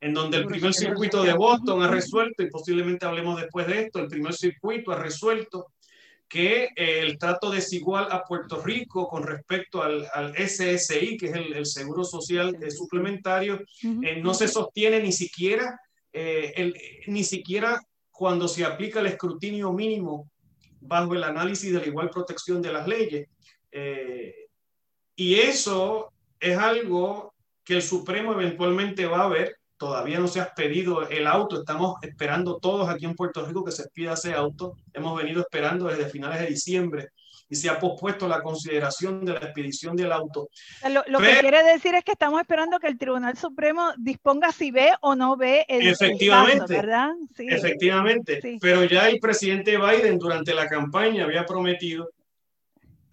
en 0.00 0.14
donde 0.14 0.38
el 0.38 0.46
primer 0.46 0.72
circuito 0.72 1.22
de 1.22 1.32
Boston 1.32 1.82
ha 1.82 1.88
resuelto, 1.88 2.42
y 2.42 2.50
posiblemente 2.50 3.04
hablemos 3.04 3.40
después 3.40 3.66
de 3.66 3.82
esto, 3.82 3.98
el 3.98 4.08
primer 4.08 4.34
circuito 4.34 4.92
ha 4.92 4.96
resuelto 4.96 5.66
que 6.28 6.64
eh, 6.76 7.00
el 7.00 7.18
trato 7.18 7.50
desigual 7.50 8.08
a 8.10 8.24
Puerto 8.24 8.60
Rico 8.62 9.08
con 9.08 9.24
respecto 9.24 9.82
al, 9.82 10.06
al 10.12 10.34
SSI, 10.36 11.16
que 11.16 11.26
es 11.26 11.34
el, 11.34 11.52
el 11.52 11.66
Seguro 11.66 12.04
Social 12.04 12.56
Suplementario, 12.70 13.60
eh, 13.82 14.20
no 14.20 14.34
se 14.34 14.48
sostiene 14.48 15.00
ni 15.00 15.12
siquiera, 15.12 15.80
eh, 16.12 16.52
el, 16.56 16.76
ni 17.06 17.22
siquiera 17.22 17.80
cuando 18.10 18.48
se 18.48 18.64
aplica 18.64 19.00
el 19.00 19.06
escrutinio 19.06 19.72
mínimo 19.72 20.30
bajo 20.80 21.14
el 21.14 21.24
análisis 21.24 21.72
de 21.72 21.80
la 21.80 21.86
igual 21.86 22.10
protección 22.10 22.62
de 22.62 22.72
las 22.72 22.86
leyes. 22.86 23.28
y 25.16 25.34
eso 25.34 26.12
es 26.40 26.58
algo 26.58 27.34
que 27.64 27.74
el 27.74 27.82
Supremo 27.82 28.32
eventualmente 28.32 29.06
va 29.06 29.24
a 29.24 29.28
ver 29.28 29.56
todavía 29.76 30.18
no 30.18 30.28
se 30.28 30.40
ha 30.40 30.54
pedido 30.54 31.08
el 31.08 31.26
auto, 31.26 31.60
estamos 31.60 31.96
esperando 32.02 32.58
todos 32.58 32.88
aquí 32.88 33.04
en 33.04 33.14
Puerto 33.14 33.44
Rico 33.44 33.64
que 33.64 33.72
se 33.72 33.88
pida 33.88 34.14
ese 34.14 34.34
auto, 34.34 34.76
hemos 34.92 35.16
venido 35.16 35.40
esperando 35.40 35.86
desde 35.86 36.08
finales 36.08 36.40
de 36.40 36.46
diciembre 36.46 37.08
y 37.48 37.54
se 37.54 37.68
ha 37.68 37.78
pospuesto 37.78 38.26
la 38.26 38.42
consideración 38.42 39.24
de 39.24 39.34
la 39.34 39.38
expedición 39.38 39.94
del 39.94 40.10
auto. 40.10 40.48
Lo, 41.06 41.20
que 41.20 41.38
quiere 41.40 41.62
decir 41.62 41.94
es 41.94 42.02
que 42.02 42.12
estamos 42.12 42.40
esperando 42.40 42.80
que 42.80 42.88
el 42.88 42.98
Tribunal 42.98 43.36
Supremo 43.36 43.92
disponga 43.98 44.50
si 44.50 44.72
ve 44.72 44.90
o 45.00 45.14
no 45.14 45.36
ve 45.36 45.64
el 45.68 45.86
Efectivamente, 45.86 46.74
¿verdad? 46.74 47.12
Sí. 47.36 47.46
Efectivamente, 47.48 48.40
pero 48.60 48.82
ya 48.84 49.08
el 49.08 49.20
presidente 49.20 49.76
Biden 49.76 50.18
durante 50.18 50.54
la 50.54 50.66
campaña 50.66 51.24
había 51.24 51.46
prometido 51.46 52.10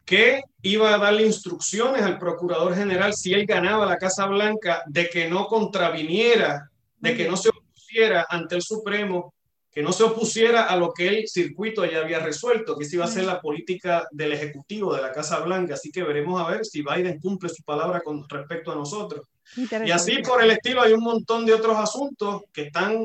que 0.06 0.42
iba 0.62 0.94
a 0.94 0.98
darle 0.98 1.26
instrucciones 1.26 2.02
al 2.02 2.20
procurador 2.20 2.76
general 2.76 3.14
si 3.14 3.34
él 3.34 3.46
ganaba 3.46 3.86
la 3.86 3.98
Casa 3.98 4.26
Blanca 4.26 4.84
de 4.88 5.10
que 5.10 5.30
no 5.30 5.48
contraviniera, 5.48 6.70
de 6.98 7.16
que 7.16 7.28
no 7.28 7.38
se 7.38 7.50
opusiera 7.50 8.26
ante 8.30 8.56
el 8.56 8.62
Supremo, 8.62 9.34
que 9.74 9.82
no 9.82 9.92
se 9.92 10.04
opusiera 10.04 10.66
a 10.66 10.76
lo 10.76 10.94
que 10.94 11.08
el 11.08 11.28
circuito 11.28 11.84
ya 11.84 12.00
había 12.00 12.20
resuelto, 12.20 12.78
que 12.78 12.84
esa 12.84 12.96
iba 12.96 13.06
a 13.06 13.08
ser 13.08 13.26
la 13.26 13.42
política 13.42 14.08
del 14.12 14.34
Ejecutivo 14.34 14.96
de 14.96 15.02
la 15.02 15.12
Casa 15.12 15.40
Blanca. 15.40 15.74
Así 15.74 15.92
que 15.92 16.04
veremos 16.04 16.40
a 16.40 16.48
ver 16.48 16.64
si 16.64 16.84
Biden 16.84 17.20
cumple 17.20 17.50
su 17.50 17.64
palabra 17.64 18.02
con 18.02 18.28
respecto 18.30 18.72
a 18.72 18.76
nosotros. 18.76 19.26
Y 19.58 19.90
así 19.90 20.20
por 20.20 20.44
el 20.44 20.52
estilo 20.52 20.82
hay 20.82 20.94
un 20.94 21.04
montón 21.04 21.46
de 21.46 21.54
otros 21.54 21.76
asuntos 21.78 22.44
que 22.54 22.64
están 22.64 23.04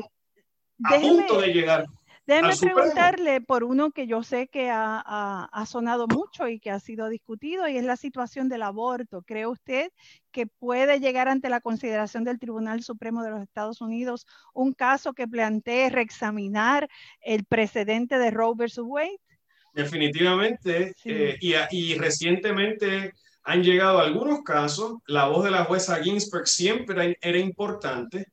a 0.83 0.99
punto 0.99 1.41
de 1.41 1.47
llegar. 1.47 1.85
Déjeme 2.29 2.55
preguntarle 2.57 3.41
por 3.41 3.63
uno 3.63 3.89
que 3.89 4.05
yo 4.05 4.21
sé 4.21 4.49
que 4.49 4.69
ha, 4.71 5.63
sonado 5.65 6.05
mucho 6.07 6.47
y 6.47 6.59
que 6.59 6.69
ha 6.69 6.79
sido 6.79 7.09
discutido 7.09 7.67
y 7.67 7.75
es 7.77 7.83
la 7.83 7.95
situación 7.95 8.49
del 8.49 8.61
aborto. 8.61 9.23
¿Cree 9.23 9.47
usted 9.47 9.91
que 10.31 10.45
puede 10.45 10.99
llegar 10.99 11.27
ante 11.27 11.49
la 11.49 11.59
consideración 11.59 12.23
del 12.23 12.37
Tribunal 12.37 12.83
Supremo 12.83 13.23
de 13.23 13.31
los 13.31 13.41
Estados 13.41 13.81
Unidos 13.81 14.27
un 14.53 14.73
caso 14.73 15.13
que 15.13 15.27
plantee 15.27 15.89
reexaminar 15.89 16.87
el 17.21 17.45
precedente 17.45 18.19
de 18.19 18.29
Roe 18.29 18.53
versus 18.55 18.85
Wade? 18.87 19.19
Definitivamente. 19.73 20.93
Eh, 21.05 21.35
y, 21.41 21.55
y 21.71 21.95
recientemente 21.95 23.13
han 23.41 23.63
llegado 23.63 24.01
algunos 24.01 24.43
casos. 24.43 24.97
La 25.07 25.25
voz 25.25 25.45
de 25.45 25.51
la 25.51 25.65
jueza 25.65 25.99
Ginsburg 26.03 26.47
siempre 26.47 27.17
era 27.21 27.39
importante 27.39 28.27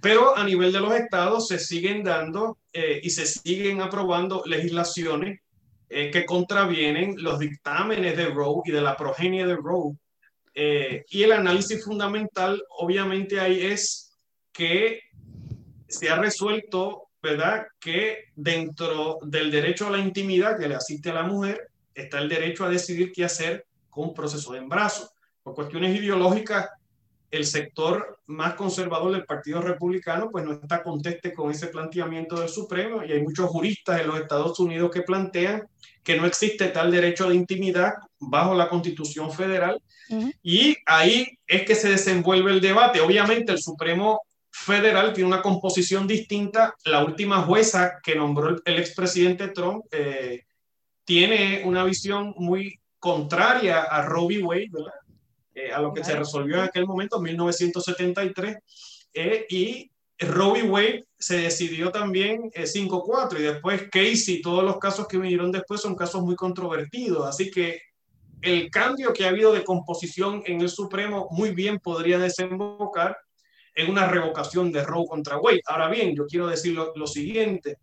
pero 0.00 0.36
a 0.36 0.44
nivel 0.44 0.72
de 0.72 0.80
los 0.80 0.92
estados 0.94 1.48
se 1.48 1.58
siguen 1.58 2.02
dando 2.02 2.58
eh, 2.72 3.00
y 3.02 3.10
se 3.10 3.26
siguen 3.26 3.80
aprobando 3.80 4.42
legislaciones 4.44 5.40
eh, 5.88 6.10
que 6.10 6.26
contravienen 6.26 7.14
los 7.22 7.38
dictámenes 7.38 8.16
de 8.16 8.26
Roe 8.26 8.62
y 8.64 8.72
de 8.72 8.82
la 8.82 8.96
progenie 8.96 9.46
de 9.46 9.56
Roe. 9.56 9.96
Eh, 10.54 11.04
y 11.08 11.22
el 11.22 11.32
análisis 11.32 11.82
fundamental, 11.84 12.62
obviamente, 12.78 13.40
ahí 13.40 13.64
es 13.64 14.12
que 14.52 15.00
se 15.88 16.10
ha 16.10 16.16
resuelto, 16.16 17.08
¿verdad?, 17.22 17.68
que 17.80 18.24
dentro 18.34 19.18
del 19.22 19.50
derecho 19.50 19.86
a 19.86 19.90
la 19.90 19.98
intimidad 19.98 20.58
que 20.58 20.68
le 20.68 20.74
asiste 20.74 21.10
a 21.10 21.14
la 21.14 21.22
mujer 21.22 21.68
está 21.94 22.18
el 22.18 22.28
derecho 22.28 22.64
a 22.64 22.70
decidir 22.70 23.12
qué 23.12 23.24
hacer 23.24 23.66
con 23.88 24.08
un 24.08 24.14
proceso 24.14 24.52
de 24.52 24.58
embarazo. 24.58 25.10
Por 25.42 25.54
cuestiones 25.54 25.96
ideológicas, 25.96 26.68
el 27.30 27.44
sector 27.44 28.20
más 28.26 28.54
conservador 28.54 29.12
del 29.12 29.26
Partido 29.26 29.60
Republicano 29.60 30.30
pues 30.30 30.44
no 30.44 30.52
está 30.52 30.82
conteste 30.82 31.32
con 31.32 31.50
ese 31.50 31.66
planteamiento 31.66 32.40
del 32.40 32.48
Supremo 32.48 33.04
y 33.04 33.12
hay 33.12 33.22
muchos 33.22 33.50
juristas 33.50 34.00
en 34.00 34.08
los 34.08 34.20
Estados 34.20 34.58
Unidos 34.60 34.90
que 34.90 35.02
plantean 35.02 35.68
que 36.02 36.16
no 36.16 36.26
existe 36.26 36.68
tal 36.68 36.90
derecho 36.90 37.28
de 37.28 37.34
intimidad 37.34 37.92
bajo 38.18 38.54
la 38.54 38.68
Constitución 38.68 39.30
Federal 39.30 39.78
y 40.42 40.76
ahí 40.86 41.28
es 41.46 41.62
que 41.64 41.74
se 41.74 41.90
desenvuelve 41.90 42.50
el 42.50 42.62
debate. 42.62 43.00
Obviamente 43.00 43.52
el 43.52 43.60
Supremo 43.60 44.22
Federal 44.50 45.12
tiene 45.12 45.28
una 45.28 45.42
composición 45.42 46.06
distinta. 46.06 46.74
La 46.84 47.04
última 47.04 47.42
jueza 47.42 47.98
que 48.02 48.14
nombró 48.14 48.56
el, 48.64 48.78
expresidente 48.78 49.48
Trump 49.48 49.84
eh, 49.90 50.46
tiene 51.04 51.62
una 51.64 51.84
visión 51.84 52.34
muy 52.38 52.80
contraria 52.98 53.82
a 53.82 54.08
v. 54.08 54.42
Wade, 54.42 54.68
¿verdad? 54.70 54.97
Eh, 55.58 55.72
a 55.72 55.80
lo 55.80 55.92
que 55.92 56.04
se 56.04 56.14
resolvió 56.14 56.56
en 56.56 56.62
aquel 56.62 56.86
momento, 56.86 57.16
en 57.16 57.24
1973, 57.24 58.58
eh, 59.12 59.46
y 59.48 59.90
Robbie 60.20 60.62
Wade 60.62 61.06
se 61.18 61.38
decidió 61.38 61.90
también 61.90 62.48
5-4 62.52 63.36
eh, 63.36 63.40
y 63.40 63.42
después 63.42 63.82
Casey, 63.90 64.40
todos 64.40 64.62
los 64.62 64.78
casos 64.78 65.08
que 65.08 65.18
vinieron 65.18 65.50
después 65.50 65.80
son 65.80 65.96
casos 65.96 66.22
muy 66.22 66.36
controvertidos, 66.36 67.26
así 67.26 67.50
que 67.50 67.80
el 68.40 68.70
cambio 68.70 69.12
que 69.12 69.24
ha 69.24 69.30
habido 69.30 69.52
de 69.52 69.64
composición 69.64 70.44
en 70.46 70.60
el 70.60 70.68
Supremo 70.68 71.26
muy 71.32 71.50
bien 71.50 71.80
podría 71.80 72.18
desembocar 72.18 73.16
en 73.74 73.90
una 73.90 74.06
revocación 74.06 74.70
de 74.70 74.84
Roe 74.84 75.06
contra 75.08 75.38
Wade. 75.38 75.62
Ahora 75.66 75.88
bien, 75.88 76.14
yo 76.14 76.26
quiero 76.26 76.46
decir 76.46 76.74
lo, 76.74 76.92
lo 76.94 77.08
siguiente, 77.08 77.78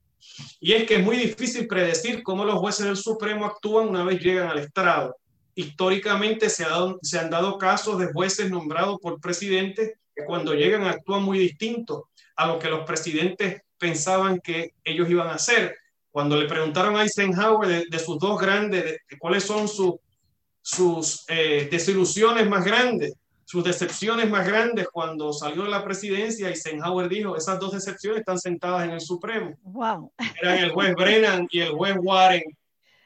y 0.62 0.72
es 0.72 0.86
que 0.86 0.96
es 0.96 1.04
muy 1.04 1.18
difícil 1.18 1.68
predecir 1.68 2.24
cómo 2.24 2.46
los 2.46 2.56
jueces 2.60 2.86
del 2.86 2.96
Supremo 2.96 3.46
actúan 3.46 3.90
una 3.90 4.06
vez 4.06 4.22
llegan 4.22 4.48
al 4.48 4.60
estrado 4.60 5.18
históricamente 5.56 6.50
se, 6.50 6.66
se 7.02 7.20
han 7.20 7.30
dado 7.30 7.58
casos 7.58 7.98
de 7.98 8.12
jueces 8.12 8.52
nombrados 8.52 9.00
por 9.02 9.20
presidentes 9.20 9.94
que 10.14 10.26
cuando 10.26 10.54
llegan 10.54 10.84
actúan 10.84 11.24
muy 11.24 11.40
distinto 11.40 12.10
a 12.36 12.48
lo 12.48 12.60
que 12.60 12.70
los 12.70 12.86
presidentes 12.86 13.62
pensaban 13.78 14.40
que 14.40 14.74
ellos 14.84 15.10
iban 15.10 15.28
a 15.28 15.36
hacer. 15.36 15.76
Cuando 16.12 16.38
le 16.38 16.48
preguntaron 16.48 16.96
a 16.96 17.04
Eisenhower 17.04 17.90
de, 17.90 18.00
sus 18.00 18.20
dos 18.20 18.40
grandes, 18.40 18.84
de, 18.84 19.18
cuáles 19.18 19.44
son 19.44 19.68
sus 19.68 21.26
eh, 21.28 21.68
desilusiones 21.70 22.48
más 22.48 22.64
grandes, 22.64 23.14
sus 23.46 23.64
decepciones 23.64 24.30
más 24.30 24.48
grandes 24.48 24.88
cuando 24.92 25.32
salió 25.32 25.64
de 25.64 25.70
la 25.70 25.84
presidencia, 25.84 26.50
Eisenhower 26.50 27.08
dijo, 27.08 27.38
esas 27.38 27.60
dos 27.60 27.74
decepciones 27.74 28.20
están 28.20 28.40
sentadas 28.40 28.86
en 28.86 28.92
el 28.92 29.02
Supremo. 29.02 29.58
Wow. 29.62 30.12
Eran 30.42 30.58
el 30.60 30.72
juez 30.72 30.94
Brennan 30.96 31.48
y 31.52 31.60
el 31.60 31.72
juez 31.72 31.96
Warren 32.02 32.44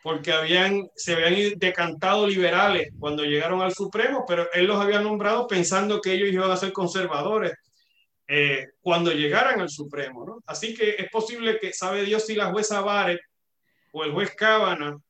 porque 0.01 0.31
habían, 0.31 0.89
se 0.95 1.13
habían 1.13 1.57
decantado 1.57 2.25
liberales 2.27 2.89
cuando 2.99 3.23
llegaron 3.23 3.61
al 3.61 3.73
Supremo, 3.73 4.23
pero 4.27 4.47
él 4.53 4.65
los 4.65 4.79
había 4.79 5.01
nombrado 5.01 5.47
pensando 5.47 5.99
que 6.01 6.13
ellos 6.13 6.31
iban 6.31 6.51
a 6.51 6.57
ser 6.57 6.71
conservadores 6.71 7.53
eh, 8.27 8.67
cuando 8.81 9.11
llegaran 9.11 9.59
al 9.59 9.69
Supremo. 9.69 10.25
¿no? 10.25 10.43
Así 10.45 10.73
que 10.73 10.95
es 10.97 11.09
posible 11.09 11.59
que, 11.59 11.73
sabe 11.73 12.03
Dios, 12.03 12.25
si 12.25 12.35
la 12.35 12.51
jueza 12.51 12.81
Barrett 12.81 13.21
o 13.91 14.03
el 14.03 14.11
juez 14.11 14.33
Kavanaugh 14.35 15.01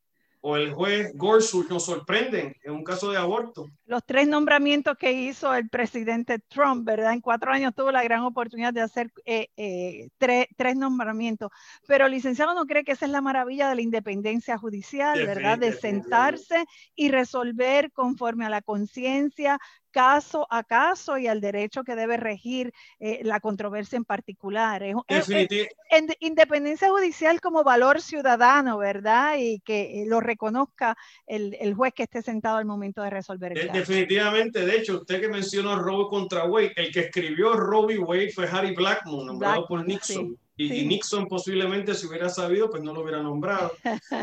o 0.41 0.55
el 0.57 0.71
juez 0.71 1.11
Gorsuch 1.15 1.69
nos 1.69 1.85
sorprenden 1.85 2.55
en 2.63 2.71
un 2.71 2.83
caso 2.83 3.11
de 3.11 3.17
aborto. 3.17 3.67
Los 3.89 4.05
tres 4.05 4.27
nombramientos 4.27 4.95
que 4.99 5.13
hizo 5.13 5.51
el 5.55 5.67
presidente 5.67 6.37
Trump, 6.37 6.85
¿verdad? 6.85 7.11
En 7.11 7.21
cuatro 7.21 7.51
años 7.51 7.73
tuvo 7.73 7.91
la 7.91 8.03
gran 8.03 8.21
oportunidad 8.21 8.71
de 8.71 8.81
hacer 8.81 9.11
eh, 9.25 9.47
eh, 9.57 10.09
tres, 10.19 10.45
tres, 10.55 10.75
nombramientos. 10.75 11.49
Pero, 11.87 12.07
licenciado, 12.07 12.53
¿no 12.53 12.67
cree 12.67 12.83
que 12.83 12.91
esa 12.91 13.07
es 13.07 13.11
la 13.11 13.21
maravilla 13.21 13.67
de 13.67 13.73
la 13.73 13.81
independencia 13.81 14.59
judicial, 14.59 15.25
¿verdad? 15.25 15.57
De 15.57 15.73
sentarse 15.73 16.65
y 16.93 17.09
resolver 17.09 17.91
conforme 17.91 18.45
a 18.45 18.49
la 18.51 18.61
conciencia, 18.61 19.59
caso 19.91 20.47
a 20.49 20.63
caso 20.63 21.17
y 21.17 21.27
al 21.27 21.41
derecho 21.41 21.83
que 21.83 21.95
debe 21.95 22.17
regir 22.17 22.73
eh, 22.99 23.21
la 23.23 23.39
controversia 23.39 23.97
en 23.97 24.05
particular. 24.05 24.83
Es, 25.07 25.29
en, 25.29 26.07
independencia 26.19 26.89
judicial 26.89 27.41
como 27.41 27.63
valor 27.63 28.01
ciudadano, 28.01 28.77
¿verdad? 28.77 29.35
Y 29.37 29.59
que 29.59 30.01
eh, 30.01 30.05
lo 30.05 30.19
reconozca 30.19 30.97
el, 31.25 31.55
el, 31.59 31.73
juez 31.73 31.93
que 31.93 32.03
esté 32.03 32.21
sentado 32.21 32.57
al 32.57 32.65
momento 32.65 33.01
de 33.01 33.09
resolver 33.09 33.57
el 33.57 33.67
caso. 33.67 33.78
Definitivamente, 33.79 34.65
de 34.65 34.77
hecho, 34.77 34.97
usted 34.97 35.21
que 35.21 35.29
mencionó 35.29 35.77
Roe 35.77 36.07
contra 36.09 36.43
Wade, 36.43 36.73
el 36.75 36.91
que 36.91 37.01
escribió 37.01 37.53
Roe 37.53 37.97
Wade 37.97 38.31
fue 38.31 38.47
Harry 38.47 38.75
Blackmun, 38.75 39.25
nombrado 39.25 39.65
por 39.67 39.85
Nixon. 39.85 40.37
Y, 40.57 40.85
Nixon 40.85 41.25
posiblemente 41.27 41.95
si 41.95 42.05
hubiera 42.05 42.27
sabido, 42.27 42.69
pues 42.69 42.83
no 42.83 42.93
lo 42.93 43.01
hubiera 43.01 43.23
nombrado. 43.23 43.71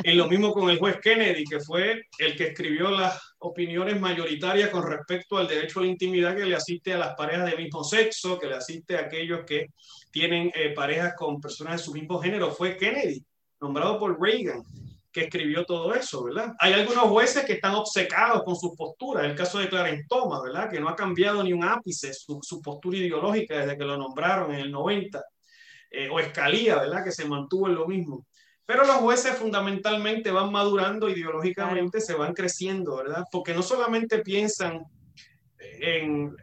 y 0.05 0.13
lo 0.13 0.29
mismo 0.29 0.53
con 0.53 0.69
el 0.69 0.79
juez 0.79 0.99
Kennedy, 1.01 1.45
que 1.45 1.61
fue 1.61 2.03
el 2.19 2.37
que 2.37 2.49
escribió 2.49 2.91
las 2.91 3.19
opiniones 3.39 3.99
mayoritarias 3.99 4.69
con 4.69 4.87
respecto 4.87 5.39
al 5.39 5.49
derecho 5.49 5.81
a 5.81 5.85
la 5.85 5.89
intimidad 5.89 6.37
que 6.37 6.45
le 6.45 6.55
asiste 6.55 6.93
a 6.93 6.99
las 6.99 7.15
parejas 7.15 7.51
de 7.51 7.57
mismo 7.57 7.83
sexo, 7.83 8.39
que 8.39 8.49
le 8.49 8.57
asiste 8.57 8.97
a 8.97 9.01
aquellos 9.01 9.47
que 9.47 9.69
tienen 10.11 10.53
eh, 10.55 10.75
parejas 10.75 11.15
con 11.17 11.41
personas 11.41 11.79
de 11.79 11.85
su 11.85 11.95
mismo 11.95 12.19
género. 12.19 12.51
Fue 12.51 12.77
Kennedy, 12.77 13.25
nombrado 13.59 13.99
por 13.99 14.21
Reagan, 14.21 14.63
que 15.17 15.23
escribió 15.23 15.65
todo 15.65 15.95
eso, 15.95 16.25
¿verdad? 16.25 16.53
Hay 16.59 16.75
algunos 16.75 17.05
jueces 17.05 17.47
que 17.47 17.55
están 17.55 17.75
obcecados 17.75 18.43
con 18.45 18.55
su 18.55 18.77
postura. 18.77 19.25
El 19.25 19.35
caso 19.35 19.59
de 19.59 19.71
Clarence 19.71 20.05
Thomas, 20.11 20.43
¿verdad? 20.43 20.71
Que 20.71 20.79
no 20.79 20.91
ha 20.91 20.95
cambiado 20.95 21.43
ni 21.43 21.55
un 21.55 21.65
ápice 21.65 22.13
su, 22.13 22.39
su 22.43 22.61
postura 22.61 22.99
ideológica 22.99 23.57
desde 23.57 23.79
que 23.79 23.85
lo 23.85 23.97
nombraron 23.97 24.53
en 24.53 24.61
el 24.61 24.71
90 24.71 25.25
eh, 25.93 26.11
o 26.11 26.21
Escalía, 26.21 26.77
¿verdad? 26.77 27.03
Que 27.03 27.13
se 27.13 27.25
mantuvo 27.25 27.67
en 27.67 27.77
lo 27.77 27.89
mismo. 27.89 28.27
Pero 28.67 28.85
los 28.85 28.97
jueces 28.97 29.39
fundamentalmente 29.39 30.31
van 30.31 30.53
madurando 30.53 31.09
ideológicamente, 31.09 32.03
se 32.03 32.13
van 32.13 32.35
creciendo, 32.35 32.97
¿verdad? 32.97 33.25
Porque 33.33 33.55
no 33.55 33.63
solamente 33.63 34.19
piensan 34.19 34.85
en, 35.59 36.37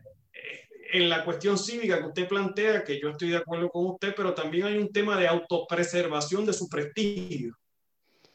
en 0.94 1.10
la 1.10 1.24
cuestión 1.24 1.60
cívica 1.60 2.00
que 2.00 2.08
usted 2.08 2.28
plantea, 2.28 2.84
que 2.84 3.00
yo 3.00 3.10
estoy 3.10 3.30
de 3.30 3.38
acuerdo 3.38 3.70
con 3.70 3.86
usted, 3.86 4.16
pero 4.18 4.34
también 4.34 4.66
hay 4.66 4.80
un 4.80 4.92
tema 4.92 5.16
de 5.16 5.28
autopreservación 5.28 6.44
de 6.44 6.54
su 6.54 6.68
prestigio. 6.68 7.56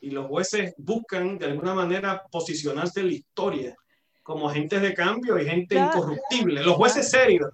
Y 0.01 0.11
los 0.11 0.27
jueces 0.27 0.75
buscan 0.79 1.39
de 1.39 1.47
alguna 1.47 1.75
manera 1.75 2.23
posicionarse 2.31 3.01
en 3.01 3.07
la 3.07 3.13
historia 3.13 3.77
como 4.23 4.49
agentes 4.49 4.83
de 4.83 4.95
cambio 4.95 5.39
y 5.39 5.47
gente 5.47 5.75
incorruptible. 5.77 6.63
Los 6.63 6.77
jueces 6.77 7.11
serios 7.11 7.51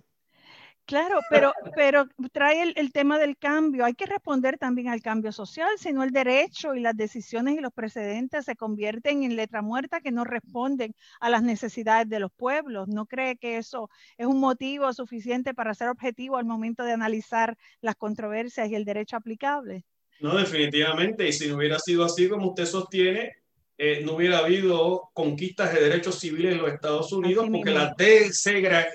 Claro, 0.86 1.20
pero, 1.30 1.54
pero 1.74 2.06
trae 2.30 2.62
el, 2.76 2.92
tema 2.92 3.18
del 3.18 3.38
cambio. 3.38 3.86
Hay 3.86 3.94
que 3.94 4.04
responder 4.04 4.58
también 4.58 4.88
al 4.88 5.00
cambio 5.00 5.32
social, 5.32 5.70
si 5.78 5.94
no 5.94 6.02
el 6.02 6.10
derecho 6.10 6.74
y 6.74 6.80
las 6.80 6.94
decisiones 6.94 7.56
y 7.56 7.60
los 7.60 7.72
precedentes 7.72 8.44
se 8.44 8.54
convierten 8.54 9.22
en 9.22 9.34
letra 9.34 9.62
muerta 9.62 10.00
que 10.00 10.12
no 10.12 10.24
responden 10.24 10.94
a 11.20 11.30
las 11.30 11.42
necesidades 11.42 12.10
de 12.10 12.18
los 12.18 12.30
pueblos. 12.32 12.86
¿No 12.88 13.06
cree 13.06 13.38
que 13.38 13.56
eso 13.56 13.88
es 14.18 14.26
un 14.26 14.40
motivo 14.40 14.92
suficiente 14.92 15.54
para 15.54 15.72
ser 15.72 15.88
objetivo 15.88 16.36
al 16.36 16.44
momento 16.44 16.84
de 16.84 16.92
analizar 16.92 17.56
las 17.80 17.96
controversias 17.96 18.68
y 18.68 18.74
el 18.74 18.84
derecho 18.84 19.16
aplicable? 19.16 19.86
No, 20.20 20.36
definitivamente. 20.36 21.28
Y 21.28 21.32
si 21.32 21.48
no 21.48 21.56
hubiera 21.56 21.78
sido 21.78 22.04
así 22.04 22.28
como 22.28 22.50
usted 22.50 22.66
sostiene, 22.66 23.32
eh, 23.76 24.02
no 24.04 24.12
hubiera 24.14 24.38
habido 24.38 25.10
conquistas 25.12 25.74
de 25.74 25.80
derechos 25.80 26.20
civiles 26.20 26.52
en 26.52 26.58
los 26.58 26.72
Estados 26.72 27.12
Unidos, 27.12 27.46
porque 27.50 27.72
la, 27.72 27.94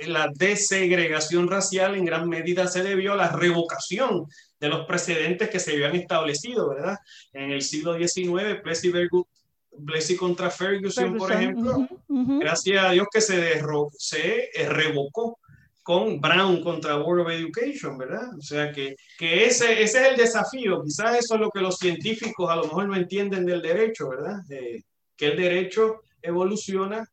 la 0.08 0.32
desegregación 0.34 1.50
racial 1.50 1.96
en 1.96 2.06
gran 2.06 2.30
medida 2.30 2.66
se 2.68 2.82
debió 2.82 3.14
a 3.14 3.18
la 3.18 3.30
revocación 3.30 4.26
de 4.60 4.70
los 4.70 4.86
precedentes 4.86 5.50
que 5.50 5.60
se 5.60 5.74
habían 5.74 5.96
establecido, 5.96 6.70
¿verdad? 6.70 6.98
En 7.34 7.52
el 7.52 7.62
siglo 7.62 7.98
XIX, 7.98 8.62
Plessy 8.64 10.16
contra 10.16 10.50
Ferguson, 10.50 11.18
por 11.18 11.32
ejemplo, 11.32 11.88
gracias 12.08 12.84
a 12.84 12.92
Dios 12.92 13.08
que 13.12 13.22
se, 13.22 13.62
se 13.98 14.50
eh, 14.54 14.70
revocó 14.70 15.40
con 15.90 16.22
Brown 16.22 16.62
contra 16.62 16.98
World 16.98 17.26
of 17.26 17.32
Education, 17.32 17.98
¿verdad? 17.98 18.38
O 18.38 18.42
sea 18.44 18.72
que, 18.72 18.96
que 19.18 19.48
ese, 19.48 19.82
ese 19.82 20.02
es 20.02 20.08
el 20.10 20.18
desafío. 20.18 20.84
Quizás 20.84 21.18
eso 21.18 21.34
es 21.34 21.42
lo 21.42 21.50
que 21.50 21.62
los 21.62 21.78
científicos 21.78 22.48
a 22.48 22.58
lo 22.58 22.66
mejor 22.66 22.88
no 22.90 22.96
entienden 22.96 23.44
del 23.44 23.60
derecho, 23.60 24.08
¿verdad? 24.08 24.38
que 24.48 25.26
el 25.26 25.36
derecho 25.36 26.04
evoluciona, 26.22 27.10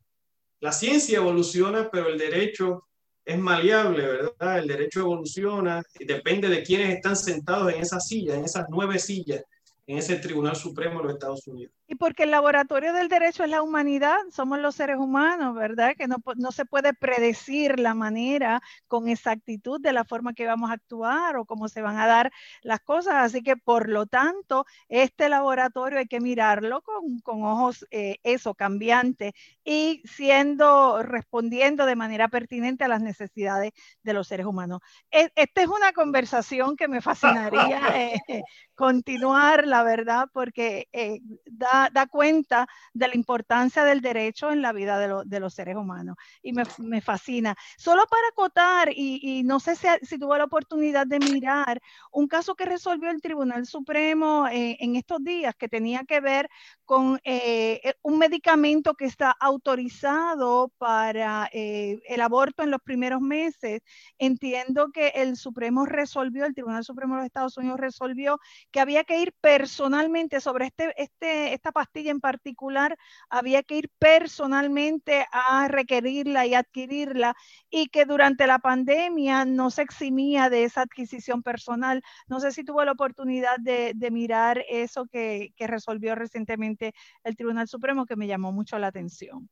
la 0.60 0.72
ciencia 0.72 1.16
evoluciona, 1.16 1.88
pero 1.90 2.08
el 2.08 2.18
derecho 2.18 2.84
es 3.24 3.38
maleable, 3.38 4.06
¿verdad? 4.06 4.58
El 4.58 4.68
derecho 4.68 5.00
evoluciona 5.00 5.82
y 5.98 6.04
depende 6.04 6.50
de 6.50 6.62
quienes 6.62 6.96
están 6.96 7.16
sentados 7.16 7.72
en 7.72 7.80
esa 7.80 7.98
silla, 7.98 8.34
en 8.34 8.44
esas 8.44 8.66
nueve 8.68 8.98
sillas, 8.98 9.42
en 9.86 9.96
ese 9.96 10.16
Tribunal 10.16 10.54
Supremo 10.54 10.98
de 10.98 11.04
los 11.04 11.14
Estados 11.14 11.46
Unidos. 11.46 11.72
Y 11.88 11.94
porque 11.94 12.24
el 12.24 12.32
laboratorio 12.32 12.92
del 12.92 13.08
derecho 13.08 13.44
es 13.44 13.50
la 13.50 13.62
humanidad, 13.62 14.16
somos 14.30 14.58
los 14.58 14.74
seres 14.74 14.96
humanos, 14.96 15.54
¿verdad? 15.54 15.94
Que 15.96 16.08
no, 16.08 16.16
no, 16.36 16.50
se 16.50 16.64
puede 16.64 16.92
predecir 16.94 17.78
la 17.78 17.94
manera 17.94 18.60
con 18.88 19.08
exactitud 19.08 19.80
de 19.80 19.92
la 19.92 20.04
forma 20.04 20.34
que 20.34 20.46
vamos 20.46 20.70
a 20.70 20.74
actuar 20.74 21.36
o 21.36 21.44
cómo 21.44 21.68
se 21.68 21.82
van 21.82 21.98
a 21.98 22.06
dar 22.06 22.32
las 22.62 22.80
cosas. 22.80 23.14
Así 23.16 23.42
que, 23.42 23.56
por 23.56 23.88
lo 23.88 24.06
tanto, 24.06 24.66
este 24.88 25.28
laboratorio 25.28 26.00
hay 26.00 26.06
que 26.06 26.20
mirarlo 26.20 26.82
con, 26.82 27.20
con 27.20 27.44
ojos, 27.44 27.86
eh, 27.92 28.16
eso, 28.24 28.54
cambiantes 28.54 29.32
y 29.64 30.02
siendo, 30.06 31.02
respondiendo 31.04 31.86
de 31.86 31.94
manera 31.94 32.28
pertinente 32.28 32.82
a 32.84 32.88
las 32.88 33.00
necesidades 33.00 33.72
de 34.02 34.12
los 34.12 34.26
seres 34.26 34.46
humanos. 34.46 34.80
E, 35.12 35.30
esta 35.36 35.62
es 35.62 35.68
una 35.68 35.92
conversación 35.92 36.76
que 36.76 36.88
me 36.88 37.00
fascinaría 37.46 37.80
eh, 38.28 38.42
continuar, 38.74 39.66
la 39.66 39.84
verdad, 39.84 40.28
porque 40.32 40.88
eh, 40.92 41.20
da 41.44 41.75
da, 41.92 42.06
cuenta 42.06 42.66
de 42.92 43.08
la 43.08 43.14
importancia 43.14 43.84
del 43.84 44.00
derecho 44.00 44.52
en 44.52 44.62
la 44.62 44.72
vida 44.72 44.98
de, 45.24 45.40
los 45.40 45.54
seres 45.54 45.76
humanos. 45.76 46.16
Y 46.42 46.52
me, 46.52 47.00
fascina. 47.00 47.54
Solo 47.76 48.04
para 48.06 48.28
acotar, 48.28 48.90
y, 48.92 49.42
no 49.44 49.60
sé 49.60 49.76
si, 49.76 49.86
si, 50.02 50.18
tuvo 50.18 50.36
la 50.36 50.44
oportunidad 50.44 51.06
de 51.06 51.18
mirar 51.18 51.80
un 52.12 52.28
caso 52.28 52.54
que 52.54 52.64
resolvió 52.64 53.10
el 53.10 53.20
Tribunal 53.20 53.66
Supremo 53.66 54.48
eh, 54.48 54.76
en 54.80 54.96
estos 54.96 55.22
días 55.22 55.54
que 55.54 55.68
tenía 55.68 56.04
que 56.04 56.20
ver 56.20 56.48
con 56.84 57.16
eh, 57.24 57.80
eh, 57.84 57.94
un 58.02 58.18
medicamento 58.18 58.94
que 58.94 59.06
está 59.06 59.30
autorizado 59.30 60.72
para 60.78 61.48
el 61.52 62.20
aborto 62.20 62.62
en 62.62 62.70
los 62.70 62.80
primeros 62.80 63.20
meses. 63.20 63.82
Entiendo 64.18 64.90
que 64.92 65.08
el 65.08 65.36
Supremo 65.36 65.86
resolvió, 65.86 66.46
el 66.46 66.54
Tribunal 66.54 66.84
Supremo 66.84 67.14
de 67.14 67.20
los 67.20 67.26
Estados 67.26 67.56
Unidos 67.56 67.80
resolvió 67.80 68.38
que 68.70 68.80
había 68.80 69.04
que 69.04 69.20
ir 69.20 69.34
personalmente 69.40 70.40
sobre 70.40 70.66
este, 70.66 71.02
este, 71.02 71.52
pastilla 71.72 72.10
en 72.10 72.20
particular 72.20 72.96
había 73.28 73.62
que 73.62 73.76
ir 73.76 73.90
personalmente 73.98 75.26
a 75.32 75.68
requerirla 75.68 76.46
y 76.46 76.54
adquirirla 76.54 77.34
y 77.70 77.88
que 77.88 78.04
durante 78.04 78.46
la 78.46 78.58
pandemia 78.58 79.44
no 79.44 79.70
se 79.70 79.82
eximía 79.82 80.50
de 80.50 80.64
esa 80.64 80.82
adquisición 80.82 81.42
personal. 81.42 82.02
No 82.28 82.40
sé 82.40 82.52
si 82.52 82.64
tuvo 82.64 82.84
la 82.84 82.92
oportunidad 82.92 83.58
de, 83.58 83.94
mirar 84.10 84.64
eso 84.68 85.06
que, 85.06 85.52
resolvió 85.58 86.14
recientemente 86.14 86.94
el 87.24 87.36
Tribunal 87.36 87.68
Supremo 87.68 88.06
que 88.06 88.16
me 88.16 88.26
llamó 88.26 88.52
mucho 88.52 88.78
la 88.78 88.86
atención. 88.86 89.48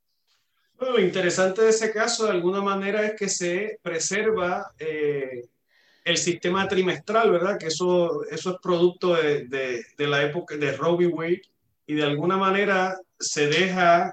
lo 0.78 0.98
interesante 1.00 1.62
de 1.62 1.70
ese 1.70 1.92
caso 1.92 2.24
de 2.24 2.30
alguna 2.30 2.62
manera 2.62 3.04
es 3.04 3.14
que 3.14 3.28
se 3.28 3.78
preserva 3.82 4.72
eh, 4.78 5.48
el 6.04 6.18
sistema 6.18 6.68
trimestral, 6.68 7.32
¿verdad? 7.32 7.58
Que 7.58 7.66
eso, 7.66 8.24
eso 8.30 8.50
es 8.50 8.56
producto 8.62 9.14
de, 9.14 9.46
de, 9.46 10.06
la 10.06 10.22
época 10.22 10.56
de 10.56 10.72
Robbie 10.72 11.06
Wade 11.06 11.42
y 11.86 11.94
de 11.94 12.04
alguna 12.04 12.36
manera 12.36 12.98
se 13.18 13.46
deja 13.46 14.12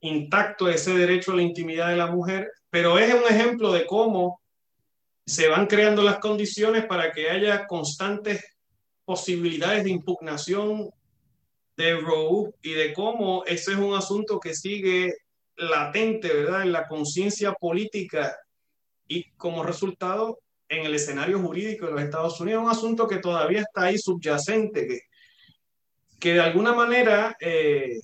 intacto 0.00 0.68
ese 0.68 0.94
derecho 0.94 1.32
a 1.32 1.36
la 1.36 1.42
intimidad 1.42 1.88
de 1.88 1.96
la 1.96 2.06
mujer, 2.06 2.50
pero 2.70 2.98
es 2.98 3.12
un 3.12 3.24
ejemplo 3.28 3.72
de 3.72 3.86
cómo 3.86 4.40
se 5.26 5.48
van 5.48 5.66
creando 5.66 6.02
las 6.02 6.18
condiciones 6.18 6.86
para 6.86 7.12
que 7.12 7.30
haya 7.30 7.66
constantes 7.66 8.44
posibilidades 9.04 9.84
de 9.84 9.90
impugnación 9.90 10.90
de 11.76 12.00
Roe 12.00 12.52
y 12.62 12.72
de 12.72 12.92
cómo 12.92 13.44
ese 13.44 13.72
es 13.72 13.78
un 13.78 13.94
asunto 13.94 14.40
que 14.40 14.54
sigue 14.54 15.14
latente, 15.56 16.28
¿verdad?, 16.28 16.62
en 16.62 16.72
la 16.72 16.86
conciencia 16.86 17.52
política 17.52 18.36
y 19.06 19.30
como 19.32 19.62
resultado 19.62 20.38
en 20.68 20.86
el 20.86 20.94
escenario 20.94 21.38
jurídico 21.38 21.86
de 21.86 21.92
los 21.92 22.02
Estados 22.02 22.40
Unidos, 22.40 22.62
un 22.64 22.70
asunto 22.70 23.06
que 23.06 23.18
todavía 23.18 23.60
está 23.60 23.82
ahí 23.82 23.98
subyacente, 23.98 24.86
que 24.86 25.00
que 26.22 26.34
de 26.34 26.40
alguna 26.40 26.72
manera 26.72 27.36
eh, 27.40 27.98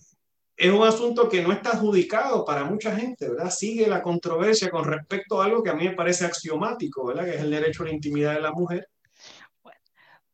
es 0.56 0.72
un 0.72 0.82
asunto 0.84 1.28
que 1.28 1.40
no 1.40 1.52
está 1.52 1.70
adjudicado 1.70 2.44
para 2.44 2.64
mucha 2.64 2.96
gente, 2.96 3.28
¿verdad? 3.28 3.48
Sigue 3.48 3.86
la 3.86 4.02
controversia 4.02 4.70
con 4.70 4.84
respecto 4.84 5.40
a 5.40 5.44
algo 5.44 5.62
que 5.62 5.70
a 5.70 5.74
mí 5.74 5.84
me 5.84 5.94
parece 5.94 6.24
axiomático, 6.24 7.06
¿verdad? 7.06 7.26
Que 7.26 7.36
es 7.36 7.42
el 7.42 7.52
derecho 7.52 7.84
a 7.84 7.86
la 7.86 7.92
intimidad 7.92 8.34
de 8.34 8.40
la 8.40 8.50
mujer 8.50 8.88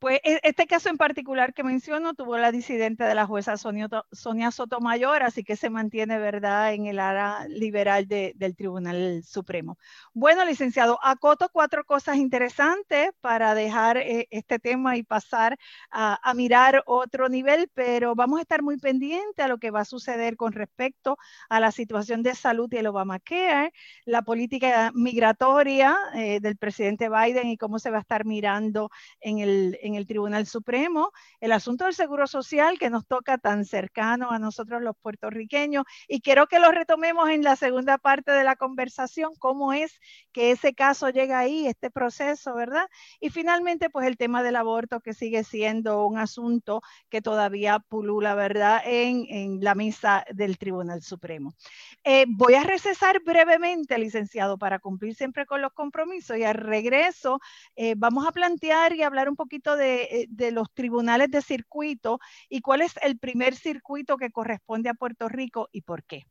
pues 0.04 0.20
e, 0.22 0.38
este 0.42 0.66
caso 0.66 0.90
en 0.90 0.98
particular 0.98 1.54
que 1.54 1.64
menciono 1.64 2.12
tuvo 2.12 2.36
la 2.36 2.52
disidente 2.52 3.04
de 3.04 3.14
la 3.14 3.24
jueza 3.24 3.56
Sonia, 3.56 4.50
Sotomayor, 4.50 5.22
así 5.22 5.42
que 5.44 5.56
se 5.56 5.70
mantiene, 5.70 6.18
¿verdad?, 6.18 6.74
en 6.74 6.84
el 6.84 7.00
área 7.00 7.48
liberal 7.48 8.06
del 8.06 8.54
Tribunal 8.54 9.22
Supremo. 9.24 9.78
Bueno, 10.12 10.44
licenciado, 10.44 10.98
acoto 11.02 11.48
cuatro 11.50 11.86
cosas 11.86 12.16
interesantes 12.16 13.12
para 13.22 13.54
dejar 13.54 13.96
eh, 13.96 14.28
este 14.30 14.58
tema 14.58 14.98
y 14.98 15.04
pasar 15.04 15.56
a, 15.90 16.34
mirar 16.34 16.82
otro 16.84 17.30
nivel, 17.30 17.70
pero 17.72 18.14
vamos 18.14 18.40
a 18.40 18.42
estar 18.42 18.62
muy 18.62 18.76
pendientes 18.76 19.42
a 19.42 19.48
lo 19.48 19.56
que 19.56 19.70
va 19.70 19.80
a 19.80 19.84
suceder 19.86 20.36
con 20.36 20.52
respecto 20.52 21.16
a 21.48 21.60
la 21.60 21.72
situación 21.72 22.22
de 22.22 22.34
salud 22.34 22.70
y 22.70 22.76
el 22.76 22.88
Obamacare, 22.88 23.72
la 24.04 24.20
política 24.20 24.92
migratoria 24.94 25.96
eh, 26.14 26.40
del 26.40 26.58
presidente 26.58 27.08
Biden 27.08 27.48
y 27.48 27.56
cómo 27.56 27.78
se 27.78 27.90
va 27.90 27.98
a 27.98 28.00
estar 28.00 28.26
mirando 28.26 28.90
en 29.20 29.38
el 29.38 29.78
el 29.94 30.06
Tribunal 30.06 30.46
Supremo, 30.46 31.12
el 31.40 31.52
asunto 31.52 31.84
del 31.84 31.94
Seguro 31.94 32.26
Social 32.26 32.78
que 32.78 32.90
nos 32.90 33.06
toca 33.06 33.38
tan 33.38 33.64
cercano 33.64 34.30
a 34.30 34.38
nosotros 34.38 34.82
los 34.82 34.96
puertorriqueños 34.96 35.84
y 36.08 36.20
quiero 36.20 36.46
que 36.46 36.58
lo 36.58 36.70
retomemos 36.70 37.30
en 37.30 37.42
la 37.42 37.56
segunda 37.56 37.98
parte 37.98 38.32
de 38.32 38.44
la 38.44 38.56
conversación, 38.56 39.32
cómo 39.38 39.72
es 39.72 40.00
que 40.32 40.50
ese 40.50 40.74
caso 40.74 41.10
llega 41.10 41.38
ahí, 41.38 41.66
este 41.66 41.90
proceso, 41.90 42.54
¿verdad? 42.54 42.88
Y 43.20 43.30
finalmente, 43.30 43.90
pues 43.90 44.06
el 44.06 44.16
tema 44.16 44.42
del 44.42 44.56
aborto 44.56 45.00
que 45.00 45.14
sigue 45.14 45.44
siendo 45.44 46.06
un 46.06 46.18
asunto 46.18 46.82
que 47.08 47.22
todavía 47.22 47.78
pulula, 47.78 48.34
¿verdad? 48.34 48.82
En, 48.84 49.26
en 49.28 49.62
la 49.62 49.74
mesa 49.74 50.24
del 50.32 50.58
Tribunal 50.58 51.02
Supremo. 51.02 51.54
Eh, 52.02 52.26
voy 52.28 52.54
a 52.54 52.62
recesar 52.62 53.22
brevemente, 53.24 53.98
licenciado, 53.98 54.58
para 54.58 54.78
cumplir 54.78 55.14
siempre 55.14 55.46
con 55.46 55.62
los 55.62 55.72
compromisos 55.72 56.36
y 56.36 56.44
al 56.44 56.54
regreso 56.54 57.40
eh, 57.76 57.94
vamos 57.96 58.26
a 58.26 58.32
plantear 58.32 58.94
y 58.94 59.02
hablar 59.02 59.28
un 59.28 59.36
poquito 59.36 59.73
de 59.76 60.04
eh, 60.04 60.26
de, 60.28 60.52
los 60.52 60.70
tribunales 60.72 61.30
de 61.30 61.42
circuito 61.42 62.18
y 62.48 62.60
cuál 62.60 62.82
es 62.82 62.94
el 63.02 63.18
primer 63.18 63.54
circuito 63.54 64.16
que 64.16 64.30
corresponde 64.30 64.90
a 64.90 64.94
Puerto 64.94 65.28
Rico 65.28 65.68
y 65.72 65.82
por 65.82 66.04
qué. 66.04 66.24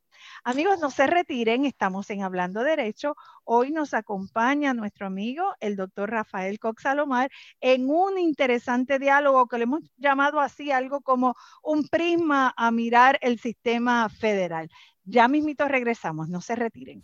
Amigos, 0.44 0.80
no 0.80 0.90
se 0.90 1.08
retiren, 1.08 1.66
estamos 1.66 2.10
en 2.10 2.24
Hablando 2.24 2.64
Derecho. 2.64 3.16
Hoy 3.44 3.72
nos 3.72 3.94
acompaña 3.94 4.74
nuestro 4.74 5.08
amigo, 5.08 5.54
el 5.60 5.76
doctor 5.76 6.12
Rafael 6.12 6.60
Cox 6.60 6.84
Salomar, 6.84 7.30
en 7.62 7.90
un 7.90 8.18
interesante 8.20 9.00
diálogo 9.00 9.48
que 9.48 9.58
le 9.58 9.64
hemos 9.64 9.82
llamado 9.98 10.40
así, 10.40 10.72
algo 10.72 11.02
como 11.02 11.36
un 11.64 11.88
prisma 11.88 12.54
a 12.56 12.72
mirar 12.72 13.18
el 13.22 13.40
sistema 13.40 14.08
federal. 14.10 14.70
Ya 15.04 15.28
mismito 15.28 15.68
regresamos, 15.68 16.30
no 16.30 16.42
se 16.42 16.56
retiren. 16.56 17.04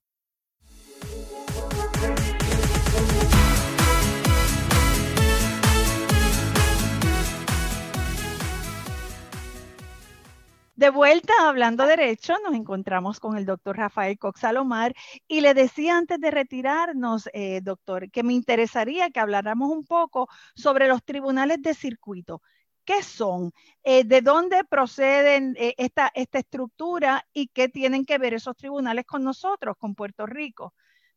De 10.81 10.89
vuelta 10.89 11.31
hablando 11.41 11.85
derecho, 11.85 12.33
nos 12.43 12.55
encontramos 12.55 13.19
con 13.19 13.37
el 13.37 13.45
doctor 13.45 13.77
Rafael 13.77 14.17
Cox 14.17 14.39
Salomar 14.39 14.95
y 15.27 15.41
le 15.41 15.53
decía 15.53 15.95
antes 15.95 16.19
de 16.19 16.31
retirarnos, 16.31 17.29
eh, 17.33 17.61
doctor, 17.61 18.09
que 18.09 18.23
me 18.23 18.33
interesaría 18.33 19.11
que 19.11 19.19
habláramos 19.19 19.69
un 19.69 19.85
poco 19.85 20.27
sobre 20.55 20.87
los 20.87 21.03
tribunales 21.03 21.61
de 21.61 21.75
circuito. 21.75 22.41
¿Qué 22.83 23.03
son? 23.03 23.51
Eh, 23.83 24.05
¿De 24.05 24.21
dónde 24.21 24.63
proceden 24.63 25.55
eh, 25.59 25.75
esta, 25.77 26.11
esta 26.15 26.39
estructura 26.39 27.27
y 27.31 27.49
qué 27.49 27.69
tienen 27.69 28.03
que 28.03 28.17
ver 28.17 28.33
esos 28.33 28.57
tribunales 28.57 29.05
con 29.05 29.23
nosotros, 29.23 29.77
con 29.77 29.93
Puerto 29.93 30.25
Rico? 30.25 30.73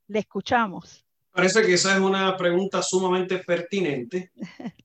Le 0.08 0.18
escuchamos. 0.18 1.06
Parece 1.30 1.62
que 1.62 1.72
esa 1.72 1.94
es 1.94 2.02
una 2.02 2.36
pregunta 2.36 2.82
sumamente 2.82 3.38
pertinente. 3.38 4.30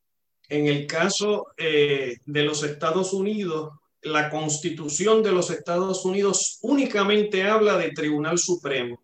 En 0.52 0.66
el 0.66 0.88
caso 0.88 1.46
de 1.56 2.18
los 2.26 2.64
Estados 2.64 3.14
Unidos, 3.14 3.74
la 4.02 4.30
Constitución 4.30 5.22
de 5.24 5.32
los 5.32 5.50
Estados 5.50 6.06
Unidos 6.06 6.60
únicamente 6.62 7.44
habla 7.44 7.78
de 7.78 7.92
Tribunal 7.92 8.38
Supremo. 8.38 9.02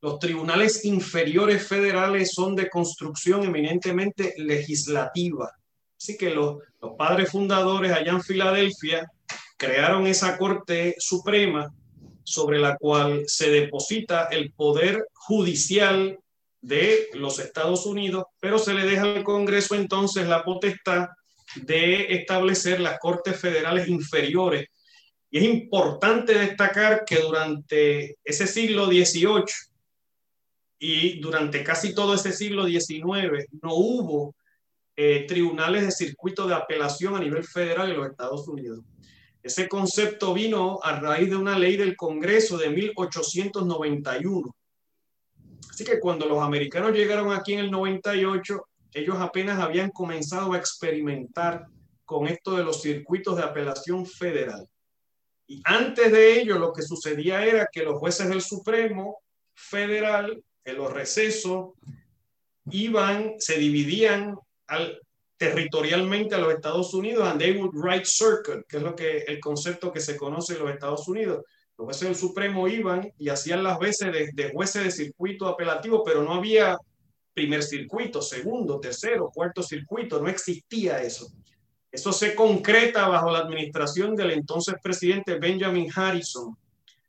Los 0.00 0.18
tribunales 0.18 0.84
inferiores 0.84 1.66
federales 1.66 2.32
son 2.32 2.56
de 2.56 2.68
construcción 2.68 3.44
eminentemente 3.44 4.34
legislativa. 4.36 5.52
Así 5.96 6.16
que 6.16 6.30
los, 6.30 6.58
padres 6.98 7.30
fundadores 7.30 7.92
allá 7.92 8.10
en 8.10 8.22
Filadelfia 8.22 9.08
crearon 9.56 10.08
esa 10.08 10.36
Corte 10.36 10.96
Suprema 10.98 11.72
sobre 12.24 12.58
la 12.58 12.76
cual 12.76 13.22
se 13.28 13.50
deposita 13.50 14.24
el 14.24 14.52
poder 14.52 15.06
judicial 15.12 16.18
de 16.60 17.08
los 17.14 17.38
Estados 17.38 17.86
Unidos, 17.86 18.24
pero 18.40 18.58
se 18.58 18.74
le 18.74 18.84
deja 18.84 19.02
al 19.02 19.22
Congreso 19.22 19.76
entonces 19.76 20.26
la 20.26 20.42
potestad 20.42 21.06
de 21.56 22.14
establecer 22.14 22.80
las 22.80 22.98
cortes 22.98 23.38
federales 23.38 23.88
inferiores. 23.88 24.68
Y 25.30 25.38
es 25.38 25.44
importante 25.44 26.38
destacar 26.38 27.04
que 27.04 27.20
durante 27.20 28.16
ese 28.24 28.46
siglo 28.46 28.86
XVIII 28.86 29.44
y 30.78 31.20
durante 31.20 31.62
casi 31.62 31.94
todo 31.94 32.14
ese 32.14 32.32
siglo 32.32 32.66
XIX 32.66 33.46
no 33.62 33.74
hubo 33.74 34.34
eh, 34.94 35.24
tribunales 35.26 35.86
de 35.86 35.90
circuito 35.90 36.46
de 36.46 36.54
apelación 36.54 37.16
a 37.16 37.20
nivel 37.20 37.44
federal 37.44 37.90
en 37.90 37.96
los 37.96 38.10
Estados 38.10 38.46
Unidos. 38.46 38.84
Ese 39.42 39.68
concepto 39.68 40.34
vino 40.34 40.80
a 40.82 41.00
raíz 41.00 41.30
de 41.30 41.36
una 41.36 41.58
ley 41.58 41.76
del 41.76 41.96
Congreso 41.96 42.58
de 42.58 42.68
1891. 42.68 44.54
Así 45.70 45.84
que 45.84 45.98
cuando 45.98 46.26
los 46.26 46.42
americanos 46.42 46.92
llegaron 46.92 47.32
aquí 47.32 47.54
en 47.54 47.60
el 47.60 47.70
98, 47.70 48.68
ellos 48.94 49.16
apenas 49.18 49.58
habían 49.58 49.90
comenzado 49.90 50.52
a 50.52 50.58
experimentar 50.58 51.66
con 52.04 52.26
esto 52.26 52.56
de 52.56 52.64
los 52.64 52.82
circuitos 52.82 53.36
de 53.36 53.42
apelación 53.42 54.06
federal. 54.06 54.68
Y 55.46 55.62
antes 55.64 56.12
de 56.12 56.40
ello, 56.40 56.58
lo 56.58 56.72
que 56.72 56.82
sucedía 56.82 57.44
era 57.44 57.68
que 57.70 57.82
los 57.82 57.98
jueces 57.98 58.28
del 58.28 58.42
Supremo 58.42 59.18
federal, 59.54 60.42
en 60.64 60.76
los 60.76 60.92
recesos, 60.92 61.70
iban, 62.70 63.34
se 63.38 63.58
dividían 63.58 64.36
al, 64.66 65.00
territorialmente 65.36 66.34
a 66.34 66.38
los 66.38 66.54
Estados 66.54 66.94
Unidos, 66.94 67.26
and 67.26 67.40
they 67.40 67.56
would 67.56 67.74
write 67.74 68.04
circuit, 68.06 68.64
que 68.68 68.76
es 68.76 68.82
lo 68.82 68.94
que 68.94 69.18
el 69.26 69.40
concepto 69.40 69.92
que 69.92 70.00
se 70.00 70.16
conoce 70.16 70.54
en 70.54 70.60
los 70.60 70.70
Estados 70.70 71.08
Unidos. 71.08 71.44
Los 71.76 71.86
jueces 71.86 72.08
del 72.08 72.16
Supremo 72.16 72.68
iban 72.68 73.12
y 73.18 73.28
hacían 73.28 73.64
las 73.64 73.78
veces 73.78 74.12
de, 74.12 74.30
de 74.32 74.52
jueces 74.52 74.84
de 74.84 74.90
circuito 74.90 75.48
apelativo, 75.48 76.04
pero 76.04 76.22
no 76.22 76.34
había 76.34 76.78
primer 77.34 77.62
circuito, 77.62 78.20
segundo, 78.22 78.80
tercero, 78.80 79.30
cuarto 79.32 79.62
circuito, 79.62 80.20
no 80.20 80.28
existía 80.28 81.02
eso. 81.02 81.32
Eso 81.90 82.12
se 82.12 82.34
concreta 82.34 83.06
bajo 83.06 83.30
la 83.30 83.40
administración 83.40 84.16
del 84.16 84.30
entonces 84.30 84.76
presidente 84.82 85.38
Benjamin 85.38 85.90
Harrison 85.94 86.56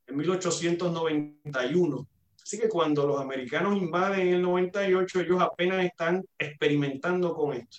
en 0.07 0.17
1891. 0.17 2.07
Así 2.41 2.59
que 2.59 2.67
cuando 2.67 3.07
los 3.07 3.21
americanos 3.21 3.77
invaden 3.77 4.27
en 4.27 4.33
el 4.35 4.41
98, 4.41 5.21
ellos 5.21 5.41
apenas 5.41 5.85
están 5.85 6.25
experimentando 6.37 7.33
con 7.33 7.53
esto. 7.53 7.77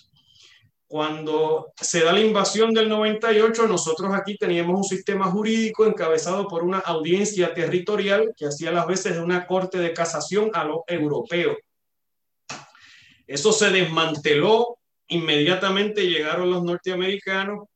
Cuando 0.87 1.71
se 1.79 2.03
da 2.03 2.13
la 2.13 2.21
invasión 2.21 2.73
del 2.73 2.89
98, 2.89 3.67
nosotros 3.67 4.11
aquí 4.13 4.37
teníamos 4.37 4.75
un 4.75 4.83
sistema 4.83 5.25
jurídico 5.25 5.85
encabezado 5.85 6.47
por 6.47 6.63
una 6.63 6.79
audiencia 6.79 7.53
territorial 7.53 8.33
que 8.35 8.47
hacía 8.47 8.71
las 8.71 8.87
veces 8.87 9.13
de 9.15 9.21
una 9.21 9.45
corte 9.45 9.77
de 9.77 9.93
casación 9.93 10.49
a 10.53 10.63
los 10.63 10.79
europeos. 10.87 11.57
Eso 13.27 13.51
se 13.51 13.69
desmanteló, 13.69 14.77
inmediatamente 15.07 16.07
llegaron 16.07 16.49
los 16.49 16.63
norteamericanos 16.63 17.67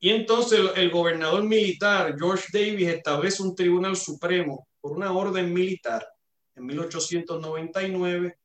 y 0.00 0.10
entonces 0.10 0.60
el, 0.76 0.90
gobernador 0.90 1.42
militar 1.42 2.14
George 2.18 2.46
Davis 2.52 2.88
establece 2.88 3.42
un 3.42 3.54
tribunal 3.54 3.96
supremo 3.96 4.68
por 4.80 4.92
una 4.92 5.12
orden 5.12 5.52
militar 5.52 6.06
en 6.54 6.66
1899 6.66 8.36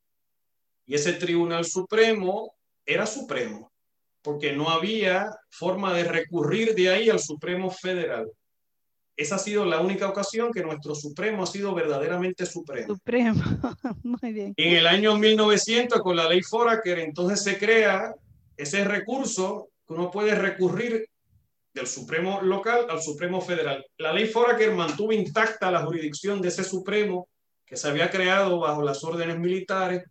y 0.86 0.94
ese 0.94 1.12
tribunal 1.14 1.64
supremo 1.64 2.54
era 2.84 3.06
supremo 3.06 3.72
porque 4.24 4.54
no 4.54 4.70
había 4.70 5.30
forma 5.50 5.92
de 5.92 6.04
recurrir 6.04 6.74
de 6.74 6.88
ahí 6.88 7.10
al 7.10 7.20
Supremo 7.20 7.70
Federal. 7.70 8.32
Esa 9.16 9.36
ha 9.36 9.38
sido 9.38 9.64
la 9.64 9.80
única 9.80 10.08
ocasión 10.08 10.52
que 10.52 10.62
nuestro 10.62 10.94
Supremo 10.94 11.44
ha 11.44 11.46
sido 11.46 11.72
verdaderamente 11.74 12.46
supremo. 12.46 12.94
Supremo, 12.94 13.42
muy 14.02 14.32
bien. 14.32 14.54
En 14.56 14.76
el 14.76 14.86
año 14.86 15.16
1900, 15.16 16.00
con 16.00 16.16
la 16.16 16.28
ley 16.28 16.42
Foraker, 16.42 16.98
entonces 16.98 17.42
se 17.42 17.56
crea 17.56 18.14
ese 18.56 18.84
recurso 18.84 19.68
que 19.86 19.94
uno 19.94 20.10
puede 20.10 20.34
recurrir 20.34 21.08
del 21.72 21.86
Supremo 21.86 22.40
local 22.42 22.86
al 22.88 23.02
Supremo 23.02 23.40
federal. 23.40 23.84
La 23.98 24.12
ley 24.12 24.26
Foraker 24.26 24.72
mantuvo 24.72 25.12
intacta 25.12 25.70
la 25.70 25.84
jurisdicción 25.84 26.40
de 26.40 26.48
ese 26.48 26.64
Supremo 26.64 27.28
que 27.66 27.76
se 27.76 27.88
había 27.88 28.10
creado 28.10 28.58
bajo 28.60 28.82
las 28.82 29.02
órdenes 29.04 29.38
militares 29.38 30.04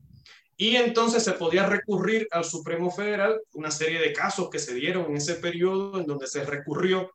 y 0.55 0.75
entonces 0.75 1.23
se 1.23 1.33
podía 1.33 1.65
recurrir 1.65 2.27
al 2.31 2.45
Supremo 2.45 2.91
federal, 2.91 3.39
una 3.53 3.71
serie 3.71 3.99
de 3.99 4.13
casos 4.13 4.49
que 4.49 4.59
se 4.59 4.73
dieron 4.73 5.05
en 5.07 5.17
ese 5.17 5.35
periodo 5.35 5.99
en 5.99 6.05
donde 6.05 6.27
se 6.27 6.43
recurrió 6.43 7.11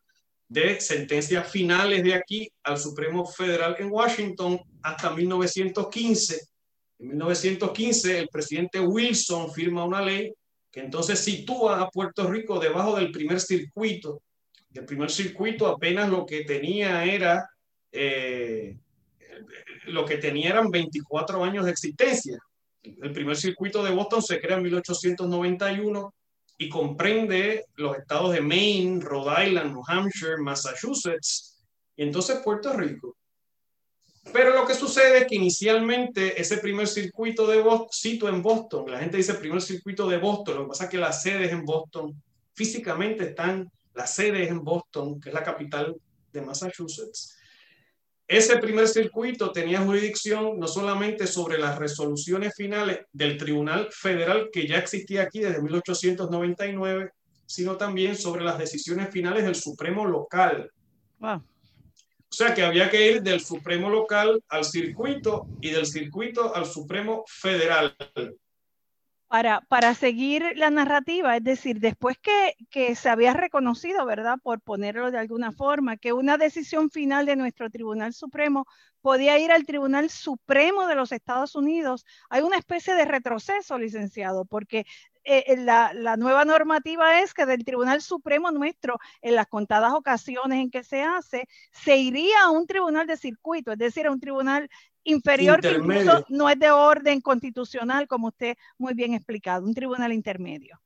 de 0.48 0.80
sentencias 0.80 1.50
finales 1.50 2.02
de 2.02 2.14
aquí 2.14 2.50
al 2.62 2.78
Supremo 2.78 3.26
Federal 3.26 3.76
en 3.78 3.90
Washington 3.90 4.60
hasta 4.82 5.14
1915. 5.14 6.40
En 7.00 7.08
1915 7.08 8.18
el 8.18 8.28
presidente 8.28 8.80
Wilson 8.80 9.52
firma 9.52 9.84
una 9.84 10.00
ley 10.00 10.32
que 10.70 10.80
entonces 10.80 11.18
sitúa 11.18 11.80
a 11.80 11.90
Puerto 11.90 12.30
Rico 12.30 12.58
debajo 12.58 12.96
del 12.96 13.10
primer 13.10 13.40
circuito. 13.40 14.22
El 14.72 14.84
primer 14.84 15.10
circuito 15.10 15.66
apenas 15.66 16.08
lo 16.08 16.24
que 16.24 16.44
tenía 16.44 17.04
era, 17.04 17.48
eh, 17.92 18.76
lo 19.86 20.04
que 20.04 20.18
tenía 20.18 20.50
eran 20.50 20.70
24 20.70 21.44
años 21.44 21.64
de 21.64 21.70
existencia. 21.70 22.38
El 22.82 23.12
primer 23.12 23.36
circuito 23.36 23.82
de 23.82 23.90
Boston 23.90 24.22
se 24.22 24.40
crea 24.40 24.56
en 24.56 24.62
1891 24.62 26.14
y 26.58 26.68
comprende 26.68 27.66
los 27.76 27.96
estados 27.96 28.32
de 28.32 28.40
Maine, 28.40 29.00
Rhode 29.00 29.46
Island, 29.46 29.72
New 29.72 29.82
Hampshire, 29.86 30.36
Massachusetts 30.38 31.62
y 31.96 32.02
entonces 32.02 32.40
Puerto 32.44 32.72
Rico. 32.72 33.16
Pero 34.32 34.50
lo 34.50 34.66
que 34.66 34.74
sucede 34.74 35.18
es 35.18 35.26
que 35.26 35.36
inicialmente 35.36 36.38
ese 36.38 36.58
primer 36.58 36.86
circuito 36.86 37.46
de 37.46 37.62
Boston, 37.62 38.34
en 38.34 38.42
Boston, 38.42 38.90
la 38.90 38.98
gente 38.98 39.16
dice 39.16 39.34
primer 39.34 39.62
circuito 39.62 40.08
de 40.08 40.18
Boston, 40.18 40.56
lo 40.56 40.62
que 40.64 40.68
pasa 40.68 40.84
es 40.84 40.90
que 40.90 40.98
las 40.98 41.22
sedes 41.22 41.52
en 41.52 41.64
Boston, 41.64 42.20
físicamente 42.52 43.24
están 43.30 43.70
las 43.94 44.14
sedes 44.14 44.50
en 44.50 44.62
Boston, 44.62 45.20
que 45.20 45.30
es 45.30 45.34
la 45.34 45.44
capital 45.44 45.96
de 46.32 46.42
Massachusetts. 46.42 47.37
Ese 48.28 48.58
primer 48.58 48.86
circuito 48.86 49.52
tenía 49.52 49.80
jurisdicción 49.80 50.60
no 50.60 50.68
solamente 50.68 51.26
sobre 51.26 51.56
las 51.56 51.78
resoluciones 51.78 52.54
finales 52.54 53.06
del 53.10 53.38
Tribunal 53.38 53.88
Federal 53.90 54.50
que 54.52 54.66
ya 54.66 54.76
existía 54.76 55.22
aquí 55.22 55.40
desde 55.40 55.62
1899, 55.62 57.10
sino 57.46 57.78
también 57.78 58.14
sobre 58.14 58.44
las 58.44 58.58
decisiones 58.58 59.08
finales 59.08 59.46
del 59.46 59.54
Supremo 59.54 60.04
local. 60.04 60.70
O 61.22 62.34
sea 62.34 62.52
que 62.52 62.62
había 62.62 62.90
que 62.90 63.12
ir 63.12 63.22
del 63.22 63.40
Supremo 63.40 63.88
local 63.88 64.44
al 64.48 64.64
circuito 64.66 65.46
y 65.62 65.70
del 65.70 65.86
circuito 65.86 66.54
al 66.54 66.66
Supremo 66.66 67.24
federal. 67.26 67.96
Para, 69.28 69.94
seguir 69.94 70.42
la 70.56 70.70
narrativa, 70.70 71.36
es 71.36 71.44
decir, 71.44 71.80
después 71.80 72.16
que, 72.18 72.54
que, 72.70 72.94
se 72.94 73.10
había 73.10 73.34
reconocido, 73.34 74.06
¿verdad? 74.06 74.38
Por 74.42 74.60
ponerlo 74.60 75.10
de 75.10 75.18
alguna 75.18 75.52
forma, 75.52 75.98
que 75.98 76.14
una 76.14 76.38
decisión 76.38 76.90
final 76.90 77.26
de 77.26 77.36
nuestro 77.36 77.68
Tribunal 77.68 78.14
Supremo 78.14 78.66
podía 79.02 79.38
ir 79.38 79.52
al 79.52 79.66
Tribunal 79.66 80.08
Supremo 80.10 80.86
de 80.86 80.94
los 80.94 81.12
Estados 81.12 81.54
Unidos, 81.54 82.06
hay 82.30 82.42
una 82.42 82.56
especie 82.56 82.94
de 82.94 83.04
retroceso, 83.04 83.78
licenciado, 83.78 84.46
porque 84.46 84.86
eh, 85.24 85.44
eh, 85.46 85.56
la, 85.58 85.92
la, 85.92 86.16
nueva 86.16 86.46
normativa 86.46 87.20
es 87.20 87.34
que 87.34 87.44
del 87.44 87.64
Tribunal 87.64 88.00
Supremo 88.00 88.50
nuestro, 88.50 88.98
en 89.20 89.34
las 89.34 89.46
contadas 89.46 89.92
ocasiones 89.92 90.58
en 90.58 90.70
que 90.70 90.82
se 90.82 91.02
hace, 91.02 91.46
se 91.70 91.98
iría 91.98 92.44
a 92.44 92.50
un 92.50 92.66
tribunal 92.66 93.06
de 93.06 93.18
circuito, 93.18 93.72
es 93.72 93.78
decir, 93.78 94.06
a 94.06 94.10
un 94.10 94.20
tribunal 94.20 94.70
inferior 95.08 95.60
que 95.60 95.72
incluso 95.72 96.24
no 96.28 96.48
es 96.48 96.58
de 96.58 96.70
orden 96.70 97.20
constitucional, 97.20 98.06
como 98.06 98.28
usted 98.28 98.56
muy 98.76 98.94
bien 98.94 99.14
explicado, 99.14 99.64
un 99.64 99.74
tribunal 99.74 100.12
intermedio. 100.12 100.80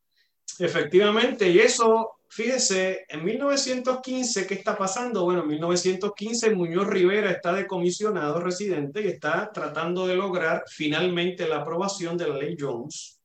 Efectivamente, 0.58 1.48
y 1.48 1.58
eso, 1.58 2.18
fíjese, 2.28 3.06
en 3.08 3.24
1915, 3.24 4.46
¿qué 4.46 4.54
está 4.54 4.76
pasando? 4.76 5.24
Bueno, 5.24 5.42
en 5.42 5.48
1915 5.48 6.54
Muñoz 6.54 6.86
Rivera 6.86 7.30
está 7.30 7.52
de 7.52 7.66
comisionado 7.66 8.38
residente 8.40 9.02
y 9.02 9.08
está 9.08 9.50
tratando 9.52 10.06
de 10.06 10.16
lograr 10.16 10.64
finalmente 10.68 11.48
la 11.48 11.58
aprobación 11.58 12.16
de 12.16 12.28
la 12.28 12.36
ley 12.36 12.56
Jones. 12.58 13.18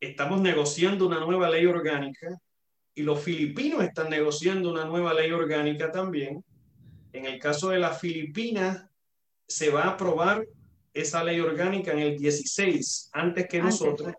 Estamos 0.00 0.40
negociando 0.40 1.06
una 1.06 1.20
nueva 1.20 1.48
ley 1.48 1.64
orgánica 1.64 2.38
y 2.94 3.02
los 3.02 3.20
filipinos 3.20 3.82
están 3.82 4.10
negociando 4.10 4.70
una 4.70 4.84
nueva 4.84 5.14
ley 5.14 5.30
orgánica 5.30 5.90
también. 5.90 6.44
En 7.12 7.26
el 7.26 7.38
caso 7.38 7.70
de 7.70 7.78
las 7.78 8.00
Filipinas, 8.00 8.84
se 9.46 9.70
va 9.70 9.82
a 9.82 9.90
aprobar 9.90 10.46
esa 10.92 11.24
ley 11.24 11.40
orgánica 11.40 11.92
en 11.92 11.98
el 11.98 12.16
16, 12.16 13.10
antes 13.12 13.48
que 13.48 13.60
nosotros. 13.60 14.14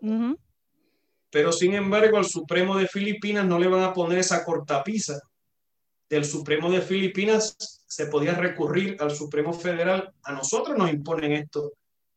Pero 1.30 1.52
sin 1.52 1.74
embargo, 1.74 2.18
al 2.18 2.26
Supremo 2.26 2.76
de 2.76 2.86
Filipinas 2.86 3.44
no 3.46 3.58
le 3.58 3.68
van 3.68 3.82
a 3.82 3.92
poner 3.92 4.18
esa 4.18 4.44
cortapisa. 4.44 5.20
Del 6.08 6.24
Supremo 6.24 6.70
de 6.70 6.80
Filipinas 6.80 7.56
se 7.86 8.06
podía 8.06 8.34
recurrir 8.34 8.96
al 9.00 9.10
Supremo 9.10 9.52
Federal. 9.52 10.12
A 10.22 10.32
nosotros 10.32 10.78
nos 10.78 10.90
imponen 10.90 11.32
esto 11.32 11.72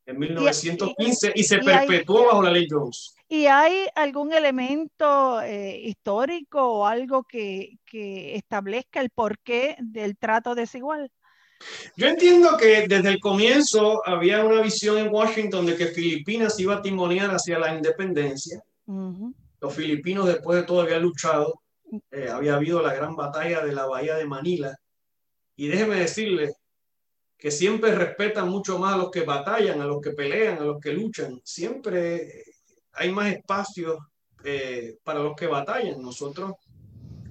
en 0.06 0.20
1915 0.20 1.34
y, 1.36 1.44
se 1.44 1.60
perpetuó 1.60 2.26
bajo 2.26 2.44
la 2.44 2.52
ley 2.52 2.68
Jones. 2.70 3.16
¿Y 3.28 3.46
hay 3.46 3.88
algún 3.96 4.34
elemento 4.34 5.42
eh, 5.42 5.80
histórico 5.84 6.62
o 6.62 6.86
algo 6.86 7.24
que, 7.24 7.78
que 7.86 8.36
establezca 8.36 9.02
el 9.02 9.10
porqué 9.10 9.76
del 9.80 10.18
trato 10.18 10.56
desigual? 10.56 11.12
Yo 11.96 12.08
entiendo 12.08 12.58
que 12.58 12.88
desde 12.88 13.10
el 13.10 13.20
comienzo 13.20 14.02
había 14.06 14.44
una 14.44 14.62
visión 14.62 14.98
en 14.98 15.14
Washington 15.14 15.66
de 15.66 15.76
que 15.76 15.88
Filipinas 15.88 16.60
iba 16.60 16.76
a 16.76 16.82
timonear 16.82 17.32
hacia 17.32 17.60
la 17.60 17.76
independencia. 17.76 18.64
Los 19.62 19.74
filipinos 19.74 20.28
después 20.28 20.62
de 20.62 20.66
todo 20.66 20.82
habían 20.82 21.02
luchado, 21.02 21.62
eh, 22.12 22.30
había 22.30 22.56
habido 22.56 22.82
la 22.82 22.94
gran 22.94 23.16
batalla 23.16 23.64
de 23.66 23.74
la 23.74 23.86
bahía 23.86 24.16
de 24.16 24.26
Manila. 24.26 24.76
Y 25.56 25.68
déjeme 25.68 25.96
decirle 25.96 26.54
que 27.38 27.52
siempre 27.52 27.94
respetan 27.94 28.50
mucho 28.50 28.80
más 28.80 28.94
a 28.94 28.98
los 28.98 29.12
que 29.12 29.22
batallan, 29.22 29.82
a 29.82 29.86
los 29.86 30.02
que 30.02 30.12
pelean, 30.12 30.58
a 30.60 30.66
los 30.66 30.80
que 30.80 30.94
luchan. 30.94 31.42
Siempre 31.44 32.44
hay 32.94 33.12
más 33.12 33.34
espacio 33.34 33.98
eh, 34.44 34.98
para 35.04 35.20
los 35.20 35.36
que 35.36 35.48
batallan. 35.48 36.02
Nosotros 36.02 36.54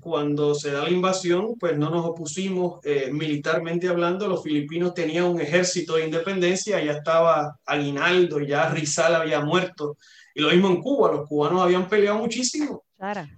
cuando 0.09 0.55
se 0.55 0.71
da 0.71 0.85
la 0.85 0.91
invasión, 0.91 1.55
pues 1.61 1.77
no 1.77 1.91
nos 1.91 2.07
opusimos 2.07 2.81
eh, 2.83 3.11
militarmente 3.13 3.89
hablando. 3.89 4.27
Los 4.27 4.43
filipinos 4.43 4.95
tenían 4.95 5.25
un 5.25 5.39
ejército 5.39 5.97
de 5.97 6.07
independencia, 6.07 6.83
ya 6.83 6.93
estaba 6.93 7.59
Aguinaldo, 7.67 8.41
ya 8.41 8.71
Rizal 8.71 9.15
había 9.15 9.41
muerto. 9.41 9.99
Y 10.35 10.41
lo 10.41 10.49
mismo 10.49 10.69
en 10.69 10.81
Cuba, 10.81 11.13
los 11.13 11.29
cubanos 11.29 11.61
habían 11.61 11.87
peleado 11.91 12.21
muchísimo. 12.21 12.85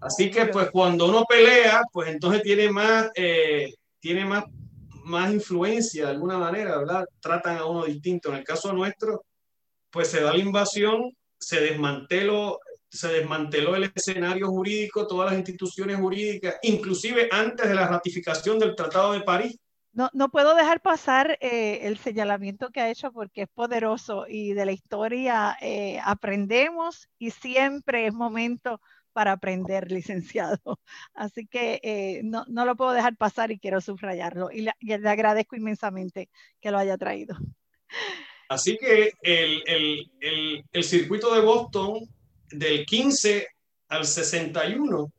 Así 0.00 0.30
que 0.30 0.46
pues 0.46 0.70
cuando 0.70 1.08
uno 1.08 1.24
pelea, 1.24 1.82
pues 1.92 2.08
entonces 2.08 2.40
tiene 2.44 2.70
más, 2.70 3.10
eh, 3.16 3.74
tiene 3.98 4.24
más, 4.24 4.44
más 5.02 5.32
influencia 5.32 6.04
de 6.04 6.10
alguna 6.12 6.38
manera, 6.38 6.78
¿verdad? 6.78 7.04
Tratan 7.20 7.58
a 7.58 7.64
uno 7.64 7.84
distinto. 7.84 8.28
En 8.28 8.36
el 8.36 8.44
caso 8.44 8.72
nuestro, 8.72 9.24
pues 9.90 10.06
se 10.06 10.20
da 10.20 10.32
la 10.32 10.38
invasión, 10.38 11.10
se 11.36 11.60
desmanteló 11.60 12.60
se 12.90 13.08
desmanteló 13.08 13.76
el 13.76 13.90
escenario 13.94 14.48
jurídico, 14.48 15.06
todas 15.06 15.30
las 15.30 15.38
instituciones 15.38 15.96
jurídicas, 15.96 16.56
inclusive 16.62 17.28
antes 17.30 17.68
de 17.68 17.74
la 17.74 17.86
ratificación 17.86 18.58
del 18.58 18.74
Tratado 18.74 19.12
de 19.12 19.20
París. 19.20 19.56
No, 19.92 20.08
no 20.12 20.30
puedo 20.30 20.54
dejar 20.54 20.80
pasar 20.80 21.38
eh, 21.40 21.80
el 21.82 21.98
señalamiento 21.98 22.70
que 22.70 22.80
ha 22.80 22.90
hecho 22.90 23.12
porque 23.12 23.42
es 23.42 23.48
poderoso 23.48 24.26
y 24.28 24.52
de 24.54 24.66
la 24.66 24.72
historia 24.72 25.56
eh, 25.60 26.00
aprendemos 26.04 27.08
y 27.18 27.30
siempre 27.30 28.06
es 28.06 28.12
momento 28.12 28.80
para 29.12 29.32
aprender, 29.32 29.90
licenciado. 29.90 30.60
Así 31.14 31.46
que 31.46 31.80
eh, 31.82 32.20
no, 32.24 32.44
no, 32.48 32.64
lo 32.64 32.76
puedo 32.76 32.92
dejar 32.92 33.16
pasar 33.16 33.50
y 33.50 33.58
quiero 33.58 33.80
subrayarlo 33.80 34.50
y 34.52 34.62
le, 34.62 34.72
y 34.78 34.96
le 34.96 35.08
agradezco 35.08 35.56
inmensamente 35.56 36.28
que 36.60 36.70
lo 36.70 36.78
haya 36.78 36.96
traído. 36.96 37.36
Así 38.48 38.76
que 38.78 39.12
el, 39.22 39.62
el, 39.66 40.10
el, 40.20 40.64
el 40.72 40.84
circuito 40.84 41.34
de 41.34 41.40
Boston 41.40 42.00
del 42.50 42.84
15 42.86 43.48
al 43.88 44.06
61 44.06 45.12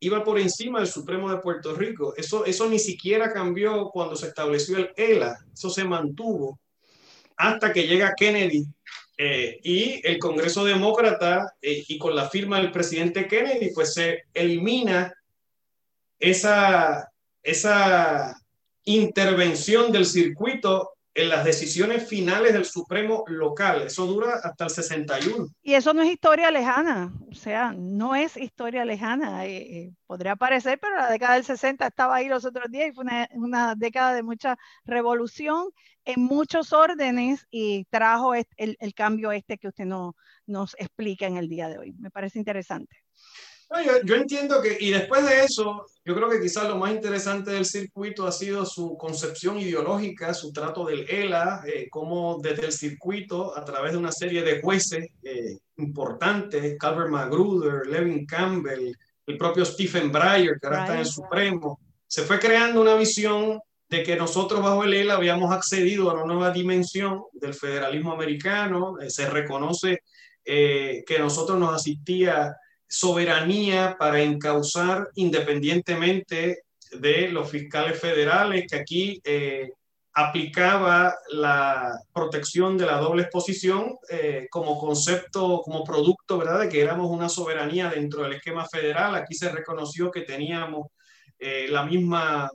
iba 0.00 0.24
por 0.24 0.38
encima 0.38 0.80
del 0.80 0.88
Supremo 0.88 1.30
de 1.30 1.38
Puerto 1.38 1.74
Rico. 1.74 2.14
Eso, 2.16 2.44
eso 2.44 2.68
ni 2.68 2.80
siquiera 2.80 3.32
cambió 3.32 3.88
cuando 3.90 4.16
se 4.16 4.26
estableció 4.26 4.78
el 4.78 4.90
ELA, 4.96 5.38
eso 5.52 5.70
se 5.70 5.84
mantuvo 5.84 6.58
hasta 7.36 7.72
que 7.72 7.86
llega 7.86 8.14
Kennedy 8.16 8.66
eh, 9.16 9.60
y 9.62 10.00
el 10.06 10.18
Congreso 10.18 10.64
Demócrata 10.64 11.54
eh, 11.60 11.84
y 11.86 11.98
con 11.98 12.14
la 12.14 12.28
firma 12.28 12.58
del 12.58 12.72
presidente 12.72 13.26
Kennedy, 13.26 13.72
pues 13.74 13.94
se 13.94 14.24
elimina 14.34 15.12
esa, 16.18 17.12
esa 17.42 18.40
intervención 18.84 19.92
del 19.92 20.06
circuito 20.06 20.91
en 21.14 21.28
las 21.28 21.44
decisiones 21.44 22.08
finales 22.08 22.52
del 22.52 22.64
Supremo 22.64 23.24
local. 23.26 23.82
Eso 23.82 24.06
dura 24.06 24.40
hasta 24.42 24.64
el 24.64 24.70
61. 24.70 25.48
Y 25.62 25.74
eso 25.74 25.92
no 25.92 26.02
es 26.02 26.10
historia 26.10 26.50
lejana, 26.50 27.12
o 27.30 27.34
sea, 27.34 27.72
no 27.72 28.14
es 28.14 28.36
historia 28.36 28.84
lejana. 28.84 29.46
Eh, 29.46 29.56
eh, 29.56 29.92
podría 30.06 30.36
parecer, 30.36 30.78
pero 30.80 30.96
la 30.96 31.10
década 31.10 31.34
del 31.34 31.44
60 31.44 31.86
estaba 31.86 32.16
ahí 32.16 32.28
los 32.28 32.44
otros 32.44 32.70
días 32.70 32.88
y 32.88 32.92
fue 32.92 33.04
una, 33.34 33.74
década 33.74 34.14
de 34.14 34.22
mucha 34.22 34.56
revolución 34.84 35.68
en 36.04 36.22
muchos 36.22 36.72
órdenes 36.72 37.46
y 37.50 37.84
trajo 37.90 38.34
el, 38.34 38.46
el, 38.56 38.94
cambio 38.94 39.32
este 39.32 39.58
que 39.58 39.68
usted 39.68 39.84
no, 39.84 40.16
nos 40.46 40.74
explica 40.78 41.26
en 41.26 41.36
el 41.36 41.48
día 41.48 41.68
de 41.68 41.78
hoy. 41.78 41.92
Me 41.98 42.10
parece 42.10 42.38
interesante 42.38 43.01
yo, 44.04 44.14
entiendo 44.16 44.60
que, 44.60 44.76
y 44.80 44.90
después 44.90 45.24
de 45.24 45.44
eso, 45.44 45.86
yo 46.04 46.14
creo 46.14 46.28
que 46.28 46.40
quizás 46.40 46.68
lo 46.68 46.76
más 46.76 46.92
interesante 46.92 47.52
del 47.52 47.64
circuito 47.64 48.26
ha 48.26 48.32
sido 48.32 48.66
su 48.66 48.96
concepción 48.96 49.58
ideológica, 49.58 50.34
su 50.34 50.52
trato 50.52 50.84
del 50.84 51.08
ELA, 51.08 51.62
eh, 51.66 51.88
como 51.88 52.38
desde 52.42 52.66
el 52.66 52.72
circuito, 52.72 53.56
a 53.56 53.64
través 53.64 53.92
de 53.92 53.98
una 53.98 54.12
serie 54.12 54.42
de 54.42 54.60
jueces 54.60 55.08
eh, 55.22 55.58
importantes, 55.76 56.76
Calvert 56.78 57.10
Magruder, 57.10 57.86
Levin 57.86 58.26
Campbell, 58.26 58.92
el 59.26 59.38
propio 59.38 59.64
Stephen 59.64 60.10
Breyer, 60.10 60.58
que 60.60 60.66
ahora 60.66 60.80
está 60.80 60.94
en 60.94 61.00
el 61.00 61.06
Supremo, 61.06 61.80
se 62.06 62.22
fue 62.22 62.38
creando 62.38 62.80
una 62.80 62.96
visión 62.96 63.60
de 63.88 64.02
que 64.02 64.16
nosotros 64.16 64.62
bajo 64.62 64.84
el 64.84 64.94
ELA 64.94 65.14
habíamos 65.14 65.52
accedido 65.52 66.10
a 66.10 66.14
una 66.14 66.24
nueva 66.24 66.50
dimensión 66.50 67.22
del 67.32 67.54
federalismo 67.54 68.12
americano, 68.12 68.98
eh, 69.00 69.08
se 69.08 69.28
reconoce 69.30 70.02
que 70.44 71.16
nosotros 71.20 71.56
nos 71.56 71.72
asistía 71.72 72.56
soberanía 72.92 73.96
para 73.98 74.20
encauzar 74.20 75.08
independientemente 75.14 76.64
de 76.92 77.28
los 77.28 77.50
fiscales 77.50 77.98
federales, 77.98 78.66
que 78.70 78.76
aquí 78.76 79.20
eh, 79.24 79.70
aplicaba 80.12 81.14
la 81.30 81.98
protección 82.12 82.76
de 82.76 82.84
la 82.84 82.98
doble 82.98 83.22
exposición 83.22 83.96
eh, 84.10 84.46
como 84.50 84.78
concepto, 84.78 85.62
como 85.64 85.84
producto, 85.84 86.36
¿verdad?, 86.36 86.60
de 86.60 86.68
que 86.68 86.82
éramos 86.82 87.10
una 87.10 87.30
soberanía 87.30 87.88
dentro 87.88 88.24
del 88.24 88.34
esquema 88.34 88.68
federal. 88.68 89.14
Aquí 89.14 89.34
se 89.34 89.50
reconoció 89.50 90.10
que 90.10 90.20
teníamos 90.20 90.88
eh, 91.38 91.68
la 91.70 91.84
misma 91.84 92.50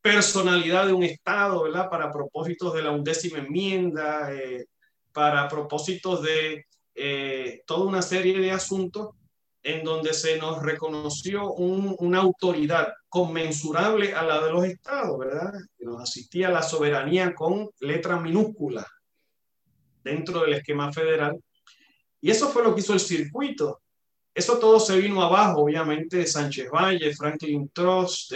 personalidad 0.00 0.86
de 0.86 0.94
un 0.94 1.04
Estado, 1.04 1.62
¿verdad?, 1.62 1.90
para 1.90 2.10
propósitos 2.10 2.72
de 2.72 2.82
la 2.82 2.90
undécima 2.92 3.38
enmienda, 3.38 4.30
para 5.12 5.46
propósitos 5.46 6.22
de 6.22 6.64
eh, 6.94 7.62
toda 7.66 7.86
una 7.86 8.02
serie 8.02 8.38
de 8.38 8.50
asuntos 8.50 9.10
en 9.62 9.82
donde 9.82 10.12
se 10.12 10.36
nos 10.36 10.62
reconoció 10.62 11.52
una 11.54 12.18
autoridad 12.18 12.92
conmensurable 13.08 14.12
a 14.14 14.22
la 14.22 14.44
de 14.44 14.52
los 14.52 14.64
estados, 14.64 15.18
¿verdad? 15.18 15.52
Que 15.78 15.86
nos 15.86 16.02
asistía 16.02 16.48
a 16.48 16.52
la 16.52 16.62
soberanía 16.62 17.34
con 17.34 17.70
letra 17.80 18.20
minúscula 18.20 18.86
dentro 20.02 20.42
del 20.42 20.54
esquema 20.54 20.92
federal. 20.92 21.40
Y 22.20 22.30
eso 22.30 22.50
fue 22.50 22.62
lo 22.62 22.74
que 22.74 22.82
hizo 22.82 22.92
el 22.92 23.00
circuito. 23.00 23.80
Eso 24.34 24.58
todo 24.58 24.78
se 24.78 24.98
vino 24.98 25.22
abajo, 25.22 25.62
obviamente, 25.62 26.26
Sánchez 26.26 26.68
Valle, 26.70 27.14
Franklin 27.14 27.70
Trust, 27.70 28.34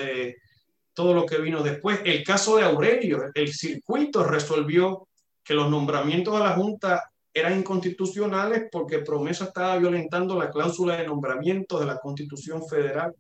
todo 0.95 1.12
lo 1.12 1.26
que 1.26 1.39
vino 1.39 1.62
después. 1.62 2.01
El 2.05 2.24
caso 2.24 2.57
de 2.57 2.64
Aurelio, 2.64 3.30
el 3.35 3.53
circuito 3.53 4.24
resolvió 4.24 5.09
que 5.45 5.55
los 5.55 5.70
nombramientos 5.70 6.35
a 6.35 6.41
la 6.41 6.55
Junta 6.55 7.11
eran 7.39 7.59
inconstitucionales 7.59 8.68
porque 8.70 9.01
Promesa 9.01 9.45
estaba 9.45 9.76
violentando 9.76 10.39
la 10.39 10.51
cláusula 10.51 10.97
de 10.97 11.07
nombramiento 11.07 11.78
de 11.78 11.86
la 11.86 11.99
Constitución 11.99 12.66
Federal, 12.66 13.14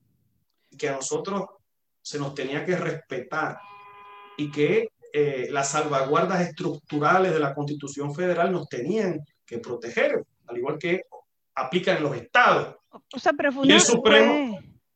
que 0.76 0.88
a 0.88 0.96
nosotros 0.96 1.44
se 2.02 2.18
nos 2.18 2.34
tenía 2.34 2.64
que 2.64 2.76
respetar 2.76 3.58
y 4.36 4.50
que 4.50 4.88
eh, 5.12 5.48
las 5.50 5.70
salvaguardas 5.70 6.40
estructurales 6.42 7.32
de 7.32 7.40
la 7.40 7.54
Constitución 7.54 8.14
Federal 8.14 8.52
nos 8.52 8.68
tenían 8.68 9.20
que 9.44 9.58
proteger, 9.58 10.24
al 10.46 10.58
igual 10.58 10.78
que 10.78 11.02
aplican 11.54 11.98
en 11.98 12.02
los 12.02 12.16
estados. 12.16 12.76
O 13.14 13.18
sea, 13.18 13.32
pero 13.32 13.52
fue 13.52 13.64
una, 13.64 13.80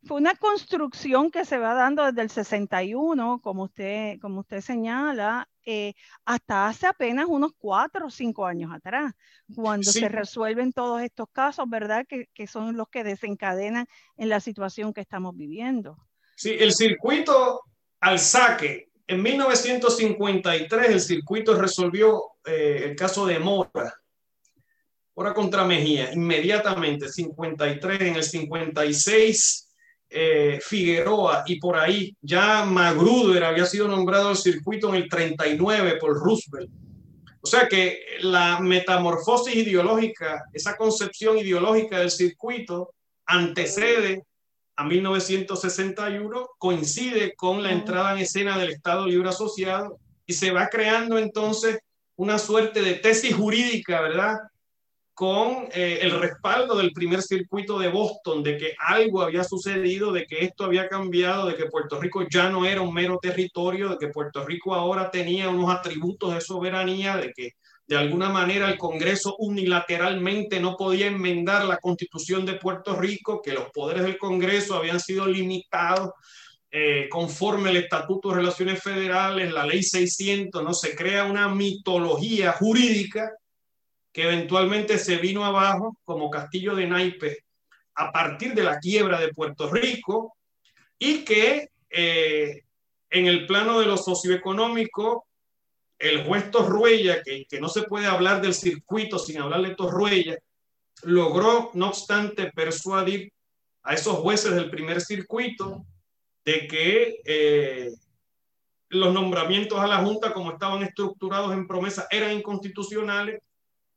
fue, 0.05 0.17
una 0.17 0.35
construcción 0.35 1.31
que 1.31 1.45
se 1.45 1.59
va 1.59 1.75
dando 1.75 2.05
desde 2.05 2.23
el 2.23 2.31
61, 2.31 3.41
como 3.43 3.65
usted, 3.65 4.19
como 4.21 4.41
usted 4.41 4.61
señala, 4.61 5.49
eh, 5.65 5.95
hasta 6.25 6.69
hace 6.69 6.87
apenas 6.87 7.27
unos 7.29 7.53
cuatro 7.57 8.07
o 8.07 8.11
cinco 8.11 8.47
años 8.47 8.73
atrás, 8.73 9.13
cuando 9.55 9.91
se 9.91 10.09
resuelven 10.09 10.73
todos 10.73 11.03
estos 11.03 11.29
casos, 11.31 11.69
¿verdad? 11.69 12.05
Que, 12.09 12.29
que, 12.35 12.47
son 12.47 12.77
los 12.77 12.89
que 12.89 13.05
desencadenan 13.05 13.87
en 14.17 14.29
la 14.29 14.41
situación 14.41 14.93
que 14.93 15.01
estamos 15.01 15.37
viviendo. 15.37 15.97
Sí, 16.37 16.57
el 16.59 16.73
circuito 16.73 17.61
al 18.01 18.19
saque 18.19 18.93
en 19.13 19.23
1953 19.23 20.89
el 20.89 21.01
circuito 21.01 21.55
resolvió 21.55 22.33
eh, 22.45 22.83
el 22.85 22.97
caso 22.97 23.27
de 23.27 23.39
Mora, 23.39 23.95
Mora 25.15 25.35
contra 25.35 25.65
Mejía, 25.65 26.13
inmediatamente, 26.13 27.09
53, 27.09 28.01
en 28.01 28.17
el 28.17 28.25
56 28.25 29.62
eh, 30.13 30.61
Figueroa 30.63 31.45
y 31.47 31.59
por 31.59 31.77
ahí 31.77 32.15
ya 32.21 32.65
Magruder 32.65 33.45
había 33.45 33.67
sido 33.67 33.89
nombrado 33.89 34.29
al 34.29 34.37
circuito 34.37 34.89
en 34.91 35.03
el 35.03 35.09
39 35.09 35.97
por 36.01 36.19
Roosevelt. 36.19 36.71
O 37.41 37.47
sea 37.47 37.67
que 37.67 38.01
la 38.21 38.61
metamorfosis 38.61 39.55
ideológica, 39.57 40.45
esa 40.53 40.77
concepción 40.77 41.39
ideológica 41.39 41.99
del 41.99 42.11
circuito 42.11 42.95
antecede 43.27 44.25
a 44.77 44.85
1961 44.85 46.49
coincide 46.59 47.35
con 47.35 47.63
la 47.63 47.73
entrada 47.73 48.13
en 48.13 48.19
escena 48.19 48.59
del 48.59 48.71
Estado 48.71 49.07
Libre 49.07 49.29
Asociado 49.29 49.99
y 50.27 50.33
se 50.33 50.53
va 50.53 50.69
creando 50.69 51.19
entonces 51.19 51.81
una 52.17 52.39
suerte 52.39 52.81
de 52.83 52.95
tesis 52.95 53.35
jurídica, 53.35 54.01
¿verdad? 54.01 54.37
Con 55.23 55.69
eh, 55.73 56.01
el 56.03 56.19
respaldo 56.19 56.77
del 56.77 56.93
primer 56.93 57.23
circuito 57.23 57.79
de 57.79 57.87
Boston, 57.87 58.43
de 58.43 58.59
que 58.59 58.75
algo 58.77 59.23
había 59.23 59.45
sucedido, 59.45 60.11
de 60.11 60.27
que 60.27 60.45
esto 60.45 60.65
había 60.65 60.89
cambiado, 60.89 61.47
de 61.47 61.55
que 61.55 61.67
Puerto 61.67 62.01
Rico 62.01 62.27
ya 62.29 62.51
no 62.51 62.67
era 62.67 62.81
un 62.81 62.93
mero 62.93 63.21
territorio, 63.23 63.91
de 63.91 63.99
que 63.99 64.09
Puerto 64.09 64.45
Rico 64.45 64.75
ahora 64.75 65.13
tenía 65.13 65.49
unos 65.49 65.73
atributos 65.73 66.35
de 66.35 66.41
soberanía, 66.41 67.19
de 67.19 67.33
que 67.33 67.53
de 67.87 67.97
alguna 67.97 68.31
manera 68.31 68.69
el 68.69 68.77
Congreso 68.77 69.37
unilateralmente 69.39 70.59
no 70.59 70.77
podía 70.77 71.07
enmendar 71.07 71.67
la 71.67 71.77
constitución 71.77 72.45
de 72.45 72.55
Puerto 72.55 72.97
Rico, 72.97 73.41
que 73.41 73.53
los 73.53 73.71
poderes 73.71 74.03
del 74.03 74.19
Congreso 74.19 74.75
habían 74.75 74.99
sido 74.99 75.29
limitados 75.29 76.11
eh, 76.69 77.07
conforme 77.09 77.71
el 77.71 77.77
Estatuto 77.77 78.31
de 78.31 78.39
Relaciones 78.39 78.83
Federales, 78.83 79.53
la 79.53 79.67
Ley 79.67 79.85
600, 79.85 80.65
¿no? 80.65 80.75
Se 80.75 80.97
crea 80.97 81.27
una 81.27 81.47
mitología 81.47 82.51
jurídica 82.55 83.31
que 84.13 84.25
eventualmente 84.25 84.99
se 84.99 85.17
vino 85.17 85.45
abajo 85.45 85.97
como 86.05 86.31
castillo 86.31 86.75
de 86.75 86.87
naipes 86.87 87.39
a 87.95 88.13
partir 88.13 88.55
de 88.55 88.65
la 88.65 88.79
quiebra 88.79 89.21
de 89.21 89.33
Puerto 89.33 89.71
Rico 89.71 90.37
y 90.99 91.25
que 91.25 91.71
eh, 91.91 92.63
en 93.11 93.27
el 93.27 93.47
plano 93.47 93.81
de 93.81 93.87
lo 93.87 93.97
socioeconómico 93.97 95.27
el 95.99 96.25
juez 96.25 96.51
Torruella, 96.51 97.23
que, 97.23 97.45
que 97.47 97.61
no 97.61 97.69
se 97.69 97.83
puede 97.83 98.07
hablar 98.07 98.43
del 98.43 98.55
circuito 98.55 99.19
sin 99.19 99.41
hablar 99.41 99.63
de 99.63 99.77
Torruella, 99.77 100.37
logró, 101.03 101.71
no 101.75 101.89
obstante, 101.89 102.51
persuadir 102.53 103.33
a 103.85 103.95
esos 103.95 104.17
jueces 104.17 104.55
del 104.55 104.71
primer 104.71 105.01
circuito 105.01 105.85
de 106.45 106.67
que 106.67 107.21
eh, 107.25 107.93
los 108.89 109.13
nombramientos 109.15 109.79
a 109.79 109.87
la 109.87 109.99
Junta, 109.99 110.33
como 110.33 110.53
estaban 110.53 110.83
estructurados 110.83 111.53
en 111.53 111.67
promesa, 111.67 112.07
eran 112.11 112.33
inconstitucionales, 112.33 113.41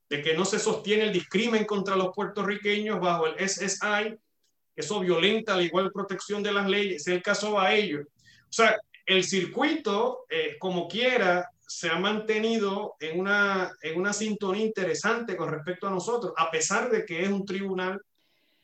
de 0.09 0.21
que 0.21 0.35
no 0.35 0.45
se 0.45 0.59
sostiene 0.59 1.05
el 1.05 1.13
discrimen 1.13 1.65
contra 1.65 1.95
los 1.95 2.13
puertorriqueños 2.13 2.99
bajo 2.99 3.27
el 3.27 3.49
SSI, 3.49 4.15
eso 4.75 4.99
violenta 4.99 5.55
la 5.55 5.63
igual 5.63 5.91
protección 5.91 6.43
de 6.43 6.51
las 6.51 6.69
leyes, 6.69 7.01
es 7.01 7.07
el 7.07 7.23
caso 7.23 7.59
a 7.59 7.73
ellos. 7.73 8.05
O 8.49 8.53
sea, 8.53 8.77
el 9.05 9.23
circuito, 9.23 10.25
eh, 10.29 10.57
como 10.59 10.87
quiera, 10.87 11.49
se 11.67 11.89
ha 11.89 11.97
mantenido 11.97 12.95
en 12.99 13.19
una, 13.19 13.71
en 13.81 13.99
una 13.99 14.13
sintonía 14.13 14.65
interesante 14.65 15.35
con 15.35 15.49
respecto 15.49 15.87
a 15.87 15.91
nosotros, 15.91 16.33
a 16.37 16.51
pesar 16.51 16.89
de 16.89 17.05
que 17.05 17.23
es 17.23 17.29
un 17.29 17.45
tribunal 17.45 17.99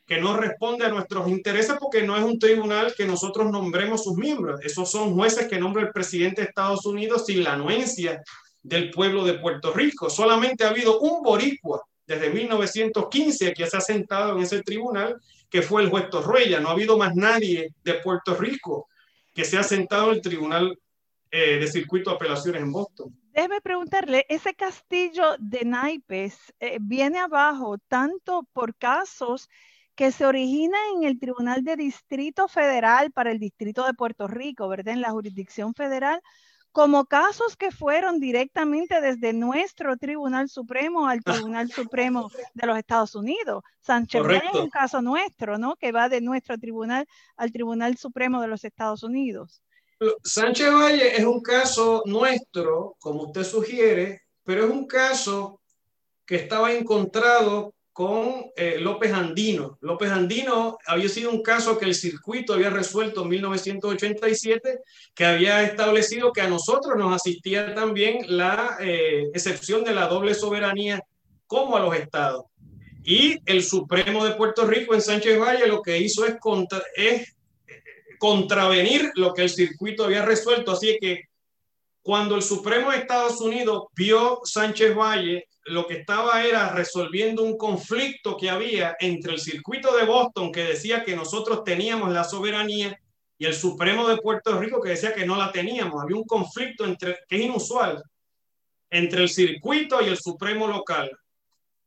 que 0.06 0.20
no 0.20 0.36
responde 0.36 0.86
a 0.86 0.90
nuestros 0.90 1.28
intereses 1.30 1.78
porque 1.80 2.04
no 2.04 2.18
es 2.18 2.24
un 2.24 2.38
tribunal 2.38 2.94
que 2.96 3.06
nosotros 3.06 3.50
nombremos 3.50 4.04
sus 4.04 4.18
miembros. 4.18 4.60
Esos 4.62 4.92
son 4.92 5.16
jueces 5.16 5.48
que 5.48 5.60
nombra 5.60 5.84
el 5.84 5.92
presidente 5.92 6.42
de 6.42 6.48
Estados 6.50 6.86
Unidos 6.86 7.26
sin 7.26 7.44
la 7.44 7.54
anuencia 7.54 8.22
del 8.64 8.92
pueblo 8.92 9.24
de 9.24 9.36
Puerto 9.36 9.74
Rico. 9.74 10.10
Solamente 10.10 10.64
ha 10.64 10.70
habido 10.70 11.00
un 11.00 11.24
boricua 11.24 11.84
desde 12.06 12.30
1915 12.30 13.54
que 13.54 13.68
se 13.68 13.78
ha 13.78 13.82
sentado 13.82 14.36
en 14.36 14.44
ese 14.44 14.62
tribunal, 14.64 15.20
que 15.50 15.62
fue 15.62 15.84
el 15.84 15.90
juez 15.90 16.10
Torruella. 16.10 16.60
No 16.60 16.70
ha 16.70 16.74
habido 16.74 16.98
más 16.98 17.16
nadie 17.16 17.74
de 17.84 17.94
Puerto 17.96 18.36
Rico 18.36 18.88
que 19.34 19.46
se 19.46 19.58
ha 19.58 19.64
sentado 19.64 20.10
en 20.10 20.16
el 20.16 20.22
tribunal 20.22 20.78
eh, 21.32 21.58
de 21.58 21.68
circuito 21.68 22.10
de 22.10 22.18
apelaciones 22.18 22.62
en 22.62 22.72
Boston. 22.72 23.16
Déjeme 23.32 23.62
preguntarle, 23.62 24.26
ese 24.28 24.54
castillo 24.54 25.36
de 25.40 25.64
naipes 25.64 26.38
eh, 26.60 26.78
viene 26.82 27.20
abajo 27.20 27.78
tanto 27.88 28.46
por 28.52 28.76
casos 28.76 29.48
que 29.96 30.12
se 30.12 30.26
originan 30.26 30.82
en 30.98 31.04
el 31.04 31.20
Tribunal 31.20 31.64
de 31.64 31.78
Distrito 31.78 32.50
Federal 32.50 33.12
para 33.12 33.32
el 33.32 33.40
Distrito 33.40 33.86
de 33.86 33.94
Puerto 33.94 34.28
Rico, 34.28 34.68
¿verdad? 34.68 34.94
En 34.94 35.02
la 35.02 35.12
jurisdicción 35.12 35.74
federal, 35.74 36.22
como 36.72 37.06
casos 37.06 37.58
que 37.58 37.72
fueron 37.72 38.20
directamente 38.20 39.02
desde 39.02 39.34
nuestro 39.34 39.98
Tribunal 39.98 40.50
Supremo 40.50 41.08
al 41.08 41.22
Tribunal 41.22 41.70
Supremo 41.72 42.30
de 42.54 42.68
los 42.68 42.78
Estados 42.78 43.16
Unidos. 43.16 43.64
Sánchez 43.82 44.22
es 44.54 44.60
un 44.60 44.70
caso 44.70 45.02
nuestro, 45.02 45.58
¿no? 45.58 45.76
Que 45.76 45.92
va 45.92 46.08
de 46.08 46.22
nuestro 46.22 46.58
tribunal 46.58 47.06
al 47.36 47.52
Tribunal 47.52 47.98
Supremo 47.98 48.42
de 48.42 48.48
los 48.48 48.64
Estados 48.64 49.04
Unidos. 49.04 49.62
Sánchez 50.24 50.74
Valle 50.74 51.16
es 51.16 51.26
un 51.26 51.42
caso 51.42 52.04
nuestro, 52.06 52.96
como 53.00 53.24
usted 53.24 53.44
sugiere, 53.44 54.22
pero 54.44 54.66
es 54.66 54.72
un 54.72 54.88
caso 54.88 55.62
que 56.26 56.38
estaba 56.38 56.72
encontrado 56.72 57.74
con 57.94 58.46
eh, 58.56 58.78
López 58.80 59.12
Andino. 59.12 59.78
López 59.82 60.12
Andino 60.12 60.78
había 60.86 61.10
sido 61.10 61.30
un 61.30 61.42
caso 61.42 61.78
que 61.78 61.86
el 61.86 61.96
circuito 61.96 62.54
había 62.54 62.70
resuelto 62.70 63.24
en 63.24 63.30
1987, 63.30 64.80
que 65.14 65.26
había 65.26 65.62
establecido 65.64 66.32
que 66.32 66.42
a 66.42 66.48
nosotros 66.48 66.96
nos 66.98 67.14
asistía 67.14 67.74
también 67.76 68.26
la 68.28 68.78
eh, 68.80 69.24
excepción 69.34 69.84
de 69.84 69.94
la 69.94 70.08
doble 70.08 70.34
soberanía 70.34 71.04
como 71.48 71.76
a 71.76 71.82
los 71.82 71.96
estados. 71.96 72.46
Y 73.04 73.40
el 73.46 73.64
Supremo 73.64 74.24
de 74.24 74.36
Puerto 74.36 74.66
Rico 74.66 74.94
en 74.94 75.02
Sánchez 75.02 75.40
Valle 75.40 75.68
lo 75.68 75.82
que 75.82 75.98
hizo 75.98 76.26
es, 76.26 76.36
es 76.96 77.36
contravenir 78.20 79.12
lo 79.16 79.34
que 79.34 79.42
el 79.42 79.50
circuito 79.50 80.06
había 80.06 80.24
resuelto. 80.24 80.72
Así 80.72 80.98
que 81.02 81.31
cuando 82.02 82.36
el 82.36 82.42
Supremo 82.42 82.92
de 82.92 82.98
Estados 82.98 83.40
Unidos 83.42 83.86
vio 83.96 84.42
Sánchez 84.44 84.96
Valle, 84.96 85.48
lo 85.66 85.86
que 85.86 85.98
estaba 85.98 86.44
era 86.44 86.70
resolviendo 86.70 87.44
un 87.44 87.58
conflicto 87.58 88.36
que 88.36 88.50
había 88.50 88.96
entre 89.00 89.34
el 89.34 89.40
circuito 89.40 89.96
de 89.96 90.06
Boston, 90.06 90.52
que 90.52 90.64
decía 90.64 91.04
que 91.04 91.16
nosotros 91.16 91.64
teníamos 91.64 92.12
la 92.12 92.24
soberanía, 92.24 92.98
y 93.38 93.46
el 93.46 93.56
Supremo 93.56 94.08
de 94.08 94.18
Puerto 94.18 94.60
Rico, 94.60 94.80
que 94.80 94.90
decía 94.90 95.16
que 95.16 95.26
no 95.26 95.36
la 95.36 95.52
teníamos. 95.52 96.02
Había 96.02 96.16
un 96.16 96.26
conflicto 96.26 96.86
entre, 96.86 97.18
que 97.28 97.38
es 97.38 97.42
inusual 97.42 98.04
entre 98.88 99.24
el 99.24 99.30
circuito 99.30 100.00
y 100.00 100.10
el 100.10 100.18
Supremo 100.18 100.68
local. 100.68 101.10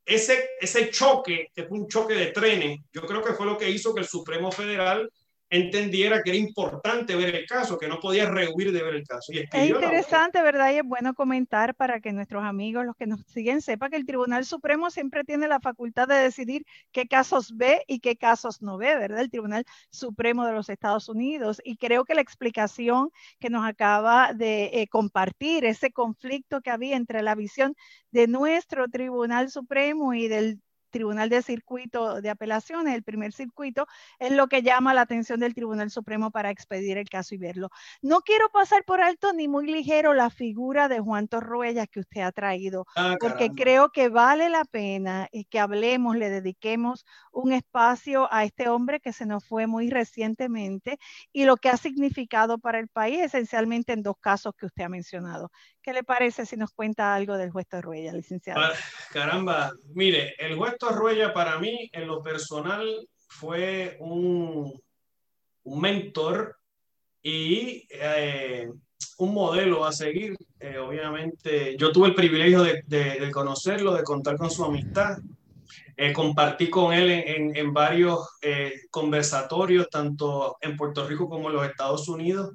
Ese, 0.05 0.51
ese 0.61 0.91
choque, 0.91 1.51
que 1.55 1.63
fue 1.63 1.79
un 1.79 1.89
choque 1.89 2.15
de 2.15 2.27
trenes, 2.33 2.81
yo 2.93 3.03
creo 3.03 3.23
que 3.23 3.35
fue 3.35 3.47
lo 3.47 3.57
que 3.57 3.71
hizo 3.71 3.95
que 3.95 4.01
el 4.01 4.09
Supremo 4.09 4.51
Federal 4.51 5.09
entendiera 5.55 6.23
que 6.23 6.31
era 6.31 6.39
importante 6.39 7.15
ver 7.17 7.35
el 7.35 7.47
caso, 7.47 7.79
que 7.79 7.89
no 7.89 8.01
podía 8.01 8.29
rehuir 8.29 8.73
de 8.73 8.83
ver 8.83 8.95
el 8.95 9.07
caso. 9.07 9.33
es 9.33 9.71
interesante, 9.71 10.43
¿verdad? 10.43 10.73
Y 10.73 10.79
es 10.79 10.85
bueno 10.85 11.15
comentar 11.15 11.75
para 11.75 12.01
que 12.01 12.13
nuestros 12.13 12.45
amigos, 12.45 12.85
los 12.85 12.97
que 12.97 13.07
nos 13.07 13.21
siguen, 13.27 13.61
sepan 13.61 13.91
que 13.91 13.97
el 13.97 14.07
Tribunal 14.07 14.45
Supremo 14.45 14.91
siempre 14.91 15.25
tiene 15.25 15.49
la 15.49 15.61
facultad 15.61 16.09
de 16.09 16.17
decidir 16.17 16.67
qué 16.93 17.07
casos 17.07 17.57
ve 17.57 17.83
y 17.87 18.01
qué 18.01 18.17
casos 18.17 18.63
no 18.63 18.79
ve, 18.79 18.97
¿verdad? 18.97 19.21
El 19.21 19.31
Tribunal 19.31 19.65
Supremo 19.91 20.45
de 20.45 20.53
los 20.53 20.69
Estados 20.69 21.09
Unidos. 21.09 21.61
Y 21.65 21.77
creo 21.77 22.05
que 22.05 22.15
la 22.15 22.21
explicación 22.21 23.11
que 23.39 23.51
nos 23.51 23.65
acaba 23.65 24.33
de 24.33 24.71
eh, 24.73 24.89
compartir, 24.89 25.65
ese 25.65 25.93
conflicto 25.93 26.61
que 26.61 26.71
había 26.71 26.97
entre 26.97 27.23
la 27.23 27.35
visión 27.35 27.75
de 28.11 28.27
nuestro 28.27 28.89
Tribunal 28.89 29.51
Supremo 29.51 30.15
y 30.15 30.29
del 30.29 30.61
Tribunal 30.95 31.29
de 31.29 31.43
Circuito 31.43 32.23
de 32.23 32.31
Apelaciones, 32.31 32.95
el 32.95 33.03
primer 33.03 33.33
circuito, 33.33 33.89
es 34.21 34.31
lo 34.31 34.47
que 34.47 34.63
llama 34.63 34.95
la 34.95 35.01
atención 35.01 35.41
del 35.41 35.53
Tribunal 35.53 35.91
Supremo 35.91 36.31
para 36.31 36.51
expedir 36.51 36.99
el 36.99 37.09
caso 37.09 37.35
y 37.35 37.39
verlo. 37.39 37.69
No 38.01 38.21
quiero 38.21 38.49
pasar 38.51 38.85
por 38.85 39.01
alto 39.01 39.33
ni 39.33 39.49
muy 39.49 39.67
ligero 39.67 40.15
la 40.15 40.31
figura 40.31 40.87
de 40.89 41.01
Juan 41.01 41.27
Torruella 41.27 41.89
que 41.89 41.99
usted 41.99 42.21
ha 42.21 42.31
traído, 42.31 42.87
ah, 42.95 43.17
porque 43.19 43.51
creo 43.51 43.91
que 43.91 44.09
vale 44.09 44.49
la 44.51 44.65
pena 44.65 45.29
que 45.51 45.59
hablemos, 45.59 46.17
le 46.17 46.31
dediquemos 46.31 47.05
un 47.33 47.53
espacio 47.53 48.33
a 48.33 48.45
este 48.45 48.69
hombre 48.69 49.01
que 49.01 49.13
se 49.13 49.27
nos 49.27 49.45
fue 49.45 49.67
muy 49.67 49.91
recientemente 49.91 50.99
y 51.33 51.45
lo 51.45 51.57
que 51.57 51.71
ha 51.71 51.77
significado 51.77 52.59
para 52.59 52.79
el 52.79 52.87
país, 52.87 53.21
esencialmente 53.21 53.93
en 53.93 54.05
dos 54.05 54.17
casos 54.21 54.55
que 54.57 54.67
usted 54.67 54.85
ha 54.85 54.89
mencionado. 54.89 55.51
¿Qué 55.83 55.93
le 55.93 56.05
parece 56.05 56.47
si 56.47 56.57
nos 56.57 56.71
cuenta 56.71 57.15
algo 57.15 57.37
del 57.37 57.51
juez 57.51 57.67
Torruella, 57.67 58.13
licenciado? 58.13 58.61
Ah, 58.61 58.73
caramba, 59.13 59.73
mire, 59.93 60.35
el 60.39 60.57
juez 60.57 60.79
Torruella 60.85 61.33
para 61.33 61.59
mí 61.59 61.89
en 61.93 62.07
lo 62.07 62.23
personal 62.23 62.87
fue 63.27 63.97
un, 64.01 64.79
un 65.63 65.81
mentor 65.81 66.57
y 67.23 67.89
eh, 67.91 68.71
un 69.19 69.33
modelo 69.33 69.85
a 69.85 69.93
seguir. 69.93 70.37
Eh, 70.61 70.79
obviamente, 70.79 71.75
yo 71.79 71.91
tuve 71.91 72.09
el 72.09 72.15
privilegio 72.15 72.63
de, 72.63 72.83
de, 72.87 73.31
conocerlo, 73.31 73.95
de 73.95 74.03
contar 74.03 74.37
con 74.37 74.51
su 74.51 74.63
amistad. 74.63 75.19
Eh, 75.97 76.13
compartí 76.13 76.69
con 76.69 76.93
él 76.93 77.11
en, 77.11 77.57
en, 77.57 77.73
varios 77.73 78.29
conversatorios, 78.91 79.89
tanto 79.89 80.59
en 80.61 80.77
Puerto 80.77 81.07
Rico 81.07 81.29
como 81.29 81.49
en 81.49 81.57
los 81.57 81.67
Estados 81.67 82.09
Unidos. 82.09 82.53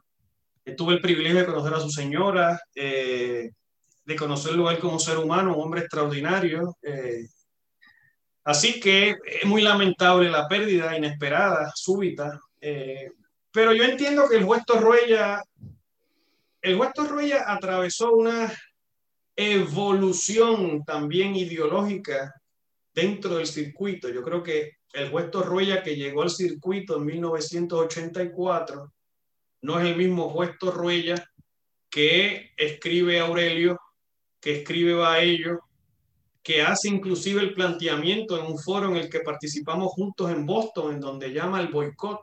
tuve 0.77 0.93
el 0.93 1.01
privilegio 1.01 1.39
de 1.39 1.45
conocer 1.47 1.73
a 1.73 1.79
su 1.79 1.89
señora, 1.89 2.59
de 2.75 4.15
conocerlo 4.17 4.67
a 4.67 4.73
él 4.73 4.79
como 4.79 4.99
ser 4.99 5.17
humano, 5.17 5.55
un 5.55 5.63
hombre 5.63 5.81
extraordinario. 5.81 6.75
Así 8.49 8.79
que 8.79 9.15
es 9.25 9.45
muy 9.45 9.61
lamentable 9.61 10.27
la 10.27 10.47
pérdida 10.47 10.97
inesperada, 10.97 11.71
súbita, 11.75 12.39
pero 13.51 13.73
yo 13.73 13.83
entiendo 13.83 14.27
que 14.27 14.37
el 14.37 14.43
juez 14.43 14.63
Torruella, 14.65 15.43
el 16.61 16.75
juez 16.75 16.91
Torruella 16.93 17.43
atravesó 17.47 18.11
una 18.11 18.51
evolución 19.35 20.83
también 20.83 21.35
ideológica 21.35 22.33
dentro 22.91 23.35
del 23.35 23.45
circuito. 23.45 24.09
Yo 24.09 24.23
creo 24.23 24.41
que 24.41 24.77
el 24.93 25.11
juez 25.11 25.29
Torruella 25.29 25.83
que 25.83 25.95
llegó 25.95 26.23
al 26.23 26.31
circuito 26.31 26.97
en 26.97 27.05
1984 27.05 28.91
no 29.61 29.79
es 29.79 29.85
el 29.85 29.95
mismo 29.95 30.27
juez 30.31 30.57
Torruella 30.59 31.23
que 31.87 32.51
escribe 32.57 33.19
Aurelio, 33.19 33.79
que 34.41 34.57
escribe 34.57 34.95
Baello, 34.95 35.68
que 36.43 36.61
hace 36.61 36.87
inclusive 36.87 37.41
el 37.41 37.53
planteamiento 37.53 38.39
en 38.39 38.45
un 38.45 38.57
foro 38.57 38.89
en 38.89 38.97
el 38.97 39.09
que 39.09 39.19
participamos 39.19 39.91
juntos 39.91 40.31
en 40.31 40.45
Boston, 40.45 40.95
en 40.95 40.99
donde 40.99 41.33
llama 41.33 41.59
el 41.59 41.67
boicot 41.67 42.21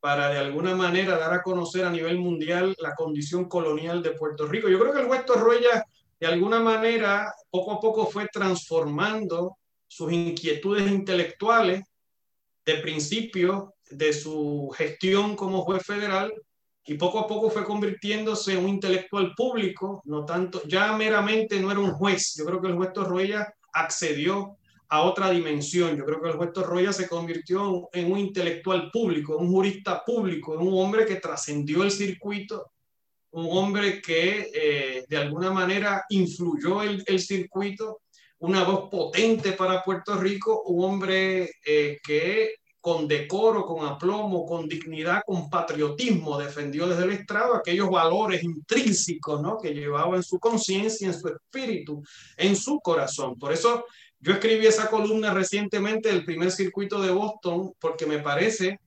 para 0.00 0.30
de 0.30 0.38
alguna 0.38 0.74
manera 0.74 1.16
dar 1.16 1.32
a 1.32 1.42
conocer 1.42 1.84
a 1.84 1.90
nivel 1.90 2.18
mundial 2.18 2.74
la 2.80 2.94
condición 2.94 3.44
colonial 3.48 4.02
de 4.02 4.12
Puerto 4.12 4.46
Rico. 4.46 4.68
Yo 4.68 4.78
creo 4.78 4.92
que 4.92 5.00
el 5.00 5.06
juez 5.06 5.24
Torruella 5.24 5.84
de 6.18 6.26
alguna 6.26 6.60
manera 6.60 7.32
poco 7.50 7.72
a 7.72 7.80
poco 7.80 8.06
fue 8.06 8.28
transformando 8.32 9.58
sus 9.86 10.12
inquietudes 10.12 10.90
intelectuales 10.90 11.84
de 12.64 12.74
principio 12.76 13.74
de 13.90 14.12
su 14.12 14.72
gestión 14.76 15.36
como 15.36 15.62
juez 15.62 15.84
federal 15.84 16.32
y 16.84 16.94
poco 16.94 17.20
a 17.20 17.26
poco 17.26 17.50
fue 17.50 17.64
convirtiéndose 17.64 18.54
en 18.54 18.64
un 18.64 18.70
intelectual 18.70 19.34
público, 19.36 20.02
no 20.06 20.24
tanto, 20.24 20.62
ya 20.66 20.92
meramente 20.96 21.60
no 21.60 21.70
era 21.70 21.80
un 21.80 21.92
juez. 21.92 22.34
Yo 22.36 22.44
creo 22.44 22.60
que 22.60 22.68
el 22.68 22.74
juez 22.74 22.92
Torruella 22.92 23.54
accedió 23.72 24.56
a 24.92 25.02
otra 25.02 25.30
dimensión. 25.30 25.96
Yo 25.96 26.04
creo 26.04 26.20
que 26.20 26.28
el 26.28 26.36
juez 26.36 26.52
Torroya 26.52 26.92
se 26.92 27.08
convirtió 27.08 27.88
en 27.92 28.12
un 28.12 28.18
intelectual 28.18 28.90
público, 28.90 29.38
un 29.38 29.48
jurista 29.48 30.04
público, 30.04 30.52
un 30.52 30.78
hombre 30.78 31.06
que 31.06 31.16
trascendió 31.16 31.82
el 31.82 31.90
circuito, 31.90 32.72
un 33.30 33.46
hombre 33.56 34.02
que 34.02 34.50
eh, 34.52 35.04
de 35.08 35.16
alguna 35.16 35.50
manera 35.50 36.04
influyó 36.10 36.82
el, 36.82 37.02
el, 37.06 37.20
circuito, 37.20 38.02
una 38.40 38.64
voz 38.64 38.90
potente 38.90 39.52
para 39.52 39.82
Puerto 39.82 40.16
Rico, 40.16 40.62
un 40.66 40.84
hombre 40.84 41.52
eh, 41.64 41.98
que 42.04 42.56
con 42.82 43.06
decoro, 43.06 43.64
con 43.64 43.86
aplomo, 43.86 44.44
con 44.44 44.66
dignidad, 44.66 45.22
con 45.24 45.48
patriotismo 45.48 46.36
defendió 46.36 46.88
desde 46.88 47.04
el 47.04 47.12
estrado 47.12 47.54
aquellos 47.54 47.88
valores 47.88 48.42
intrínsecos 48.42 49.40
¿no? 49.40 49.56
que 49.56 49.72
llevaba 49.72 50.16
en 50.16 50.24
su 50.24 50.40
conciencia, 50.40 51.06
en 51.06 51.14
su 51.14 51.28
espíritu, 51.28 52.02
en 52.36 52.56
su 52.56 52.80
corazón. 52.80 53.38
Por 53.38 53.52
eso 53.52 53.84
yo 54.18 54.32
escribí 54.32 54.66
esa 54.66 54.90
columna 54.90 55.32
recientemente 55.32 56.08
del 56.08 56.24
primer 56.24 56.50
circuito 56.50 57.00
de 57.00 57.12
Boston 57.12 57.72
porque 57.78 58.04
me 58.04 58.18
parece 58.18 58.80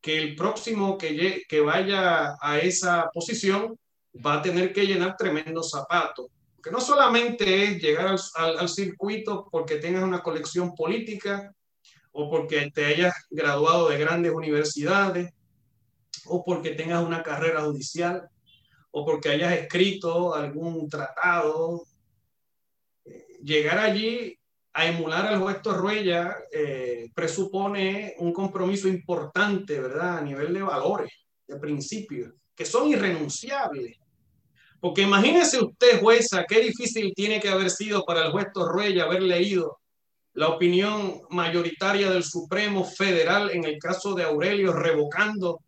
que 0.00 0.18
el 0.18 0.34
próximo 0.34 0.98
que, 0.98 1.46
vaya 1.64 2.34
a 2.40 2.58
esa 2.58 3.08
posición 3.14 3.78
va 4.14 4.34
a 4.34 4.42
tener 4.42 4.72
que 4.72 4.88
llenar 4.88 5.16
tremendos 5.16 5.70
zapatos. 5.70 6.26
Que 6.60 6.72
no 6.72 6.80
solamente 6.80 7.62
es 7.62 7.80
llegar 7.80 8.08
al, 8.08 8.58
al, 8.58 8.68
circuito 8.68 9.46
porque 9.52 9.76
tengas 9.76 10.02
una 10.02 10.20
colección 10.20 10.74
política 10.74 11.52
o 12.18 12.30
porque 12.30 12.70
te 12.70 12.86
hayas 12.86 13.14
graduado 13.28 13.90
de 13.90 13.98
grandes 13.98 14.32
universidades 14.32 15.34
o 16.24 16.42
porque 16.42 16.70
tengas 16.70 17.04
una 17.04 17.22
carrera 17.22 17.60
judicial 17.60 18.26
o 18.90 19.04
porque 19.04 19.28
hayas 19.28 19.52
escrito 19.52 20.34
algún 20.34 20.88
tratado. 20.88 21.82
Eh, 23.04 23.26
llegar 23.42 23.78
allí 23.78 24.34
a 24.72 24.86
emular 24.86 25.26
al 25.26 25.40
juez 25.40 25.60
Torruella 25.60 26.34
eh, 26.50 27.10
presupone 27.14 28.14
un 28.18 28.32
compromiso 28.32 28.88
importante, 28.88 29.78
¿verdad? 29.78 30.16
A 30.16 30.22
nivel 30.22 30.54
de 30.54 30.62
valores, 30.62 31.12
de 31.46 31.56
principios, 31.56 32.32
que 32.54 32.64
son 32.64 32.88
irrenunciables. 32.88 33.98
Porque 34.80 35.02
imagínese 35.02 35.62
usted, 35.62 36.00
jueza, 36.00 36.46
qué 36.48 36.60
difícil 36.60 37.12
tiene 37.14 37.40
que 37.40 37.50
haber 37.50 37.68
sido 37.68 38.04
para 38.06 38.24
el 38.24 38.32
juez 38.32 38.46
Torruella 38.54 39.04
haber 39.04 39.22
leído 39.22 39.80
la 40.36 40.48
opinión 40.48 41.22
mayoritaria 41.30 42.10
del 42.10 42.22
Supremo 42.22 42.84
Federal 42.84 43.50
en 43.52 43.64
el 43.64 43.78
caso 43.78 44.14
de 44.14 44.22
Aurelio, 44.22 44.70
revocando 44.70 45.60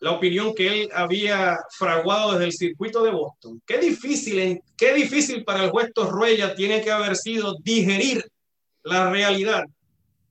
la 0.00 0.12
opinión 0.12 0.54
que 0.54 0.68
él 0.68 0.90
había 0.94 1.56
fraguado 1.70 2.32
desde 2.32 2.44
el 2.44 2.52
circuito 2.52 3.02
de 3.02 3.10
Boston. 3.10 3.62
Qué 3.66 3.78
difícil, 3.78 4.60
qué 4.76 4.92
difícil 4.92 5.42
para 5.42 5.64
el 5.64 5.70
juez 5.70 5.90
Torruella 5.94 6.54
tiene 6.54 6.82
que 6.82 6.90
haber 6.90 7.16
sido 7.16 7.56
digerir 7.62 8.22
la 8.82 9.10
realidad 9.10 9.64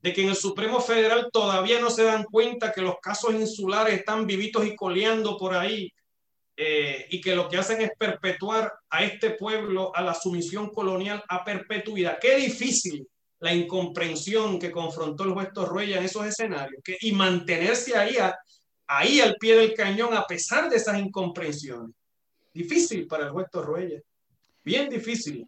de 0.02 0.12
que 0.12 0.22
en 0.22 0.28
el 0.28 0.36
Supremo 0.36 0.80
Federal 0.80 1.28
todavía 1.32 1.80
no 1.80 1.90
se 1.90 2.04
dan 2.04 2.22
cuenta 2.22 2.72
que 2.72 2.80
los 2.80 3.00
casos 3.02 3.34
insulares 3.34 3.98
están 3.98 4.24
vivitos 4.24 4.64
y 4.64 4.76
coleando 4.76 5.36
por 5.36 5.56
ahí 5.56 5.92
eh, 6.56 7.06
y 7.10 7.20
que 7.20 7.34
lo 7.34 7.48
que 7.48 7.58
hacen 7.58 7.82
es 7.82 7.90
perpetuar 7.98 8.72
a 8.88 9.02
este 9.02 9.30
pueblo 9.30 9.90
a 9.96 10.02
la 10.02 10.14
sumisión 10.14 10.70
colonial 10.70 11.24
a 11.28 11.44
perpetuidad. 11.44 12.18
Qué 12.20 12.36
difícil 12.36 13.04
la 13.40 13.54
incomprensión 13.54 14.58
que 14.58 14.70
confrontó 14.70 15.24
el 15.24 15.32
juez 15.32 15.52
Torruella 15.52 15.98
en 15.98 16.04
esos 16.04 16.26
escenarios 16.26 16.82
y 17.00 17.12
mantenerse 17.12 17.96
ahí 17.96 18.16
ahí 18.86 19.20
al 19.20 19.36
pie 19.36 19.56
del 19.56 19.74
cañón 19.74 20.14
a 20.14 20.26
pesar 20.26 20.68
de 20.68 20.76
esas 20.76 20.98
incomprensiones. 20.98 21.94
Difícil 22.52 23.06
para 23.06 23.24
el 23.24 23.30
juez 23.30 23.46
Torruella, 23.50 24.00
bien 24.64 24.88
difícil. 24.88 25.46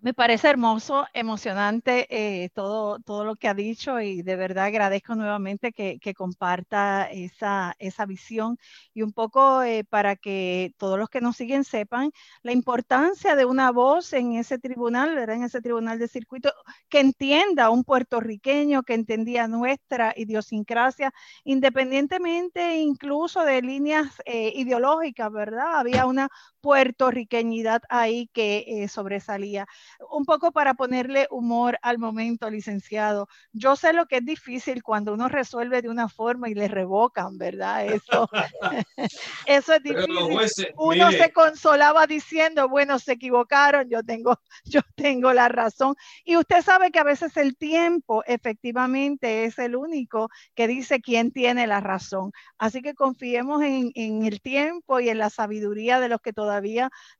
Me 0.00 0.14
parece 0.14 0.48
hermoso, 0.48 1.06
emocionante 1.12 2.06
eh, 2.10 2.50
todo, 2.50 3.00
todo 3.00 3.24
lo 3.24 3.34
que 3.34 3.48
ha 3.48 3.54
dicho 3.54 4.00
y 4.00 4.22
de 4.22 4.36
verdad 4.36 4.66
agradezco 4.66 5.16
nuevamente 5.16 5.72
que, 5.72 5.98
comparta 6.14 7.10
esa, 7.10 7.74
esa, 7.80 8.06
visión 8.06 8.58
y 8.94 9.02
un 9.02 9.12
poco 9.12 9.60
eh, 9.64 9.82
para 9.82 10.14
que 10.14 10.72
todos 10.78 11.00
los 11.00 11.08
que 11.08 11.20
nos 11.20 11.36
siguen 11.36 11.64
sepan 11.64 12.12
la 12.42 12.52
importancia 12.52 13.34
de 13.34 13.44
una 13.44 13.72
voz 13.72 14.12
en 14.12 14.34
ese 14.34 14.60
tribunal, 14.60 15.16
¿verdad? 15.16 15.34
en 15.34 15.42
ese 15.42 15.60
tribunal 15.60 15.98
de 15.98 16.06
circuito, 16.06 16.52
que 16.88 17.00
entienda 17.00 17.70
un 17.70 17.82
puertorriqueño, 17.82 18.84
que 18.84 18.94
entendía 18.94 19.48
nuestra 19.48 20.14
idiosincrasia, 20.16 21.12
independientemente 21.42 22.76
incluso 22.76 23.42
de 23.44 23.62
líneas 23.62 24.22
eh, 24.26 24.52
ideológicas, 24.54 25.32
¿verdad? 25.32 25.76
Había 25.76 26.06
una 26.06 26.28
puertorriqueñidad 26.60 27.82
ahí 27.88 28.28
que 28.32 28.86
sobresalía 28.90 29.66
un 30.10 30.24
poco 30.24 30.52
para 30.52 30.74
ponerle 30.74 31.26
humor 31.30 31.78
al 31.82 31.98
momento, 31.98 32.50
licenciado. 32.50 33.28
Yo 33.52 33.76
sé 33.76 33.92
lo 33.92 34.06
que 34.06 34.16
es 34.16 34.24
difícil 34.24 34.82
cuando 34.82 35.12
uno 35.12 35.28
resuelve 35.28 35.82
de 35.82 35.88
una 35.88 36.08
forma 36.08 36.48
y 36.48 36.54
le 36.54 36.68
revocan, 36.68 37.38
¿verdad? 37.38 37.86
Eso, 37.86 38.28
eso 39.46 39.74
es 39.74 39.82
difícil. 39.82 40.68
uno 40.76 41.10
se 41.12 41.32
consolaba 41.32 42.06
diciendo, 42.06 42.68
bueno, 42.68 42.98
se 42.98 43.12
equivocaron, 43.12 43.88
yo 43.88 44.02
tengo, 44.02 44.38
yo 44.64 44.80
tengo 44.94 45.32
la 45.32 45.48
razón. 45.48 45.94
Y 46.24 46.36
usted 46.36 46.62
sabe 46.62 46.90
que 46.90 46.98
a 46.98 47.04
veces 47.04 47.36
el 47.36 47.56
tiempo 47.56 48.22
efectivamente 48.26 49.44
es 49.44 49.58
el 49.58 49.76
único 49.76 50.28
que 50.54 50.66
dice 50.66 51.00
quién 51.00 51.32
tiene 51.32 51.66
la 51.66 51.80
razón. 51.80 52.32
Así 52.58 52.82
que 52.82 52.94
confiemos 52.94 53.62
en, 53.62 53.90
en 53.94 54.24
el 54.24 54.40
tiempo 54.40 55.00
y 55.00 55.08
en 55.08 55.18
la 55.18 55.30
sabiduría 55.30 56.00
de 56.00 56.08
los 56.08 56.20
que 56.20 56.32
todavía 56.32 56.47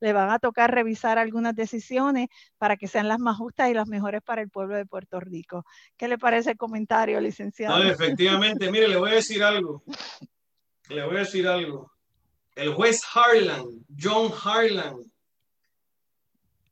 le 0.01 0.13
van 0.13 0.31
a 0.31 0.39
tocar 0.39 0.73
revisar 0.73 1.19
algunas 1.19 1.55
decisiones 1.55 2.29
para 2.59 2.77
que 2.77 2.89
sean 2.89 3.09
las 3.09 3.19
más 3.19 3.37
justas 3.37 3.71
y 3.71 3.75
las 3.75 3.89
mejores 3.89 4.23
para 4.23 4.43
el 4.43 4.51
pueblo 4.51 4.77
de 4.77 4.87
Puerto 4.87 5.21
Rico. 5.21 5.65
¿Qué 5.97 6.09
le 6.09 6.19
parece 6.19 6.53
el 6.53 6.57
comentario, 6.57 7.21
licenciado? 7.21 7.83
Efectivamente, 7.83 8.71
mire, 8.71 8.89
le 8.89 8.97
voy 8.97 9.11
a 9.11 9.15
decir 9.15 9.43
algo. 9.43 9.83
Le 10.89 11.05
voy 11.05 11.17
a 11.17 11.21
decir 11.21 11.47
algo. 11.47 11.93
El 12.55 12.75
juez 12.75 13.03
Harlan, 13.15 13.65
John 13.97 14.33
Harlan, 14.43 14.97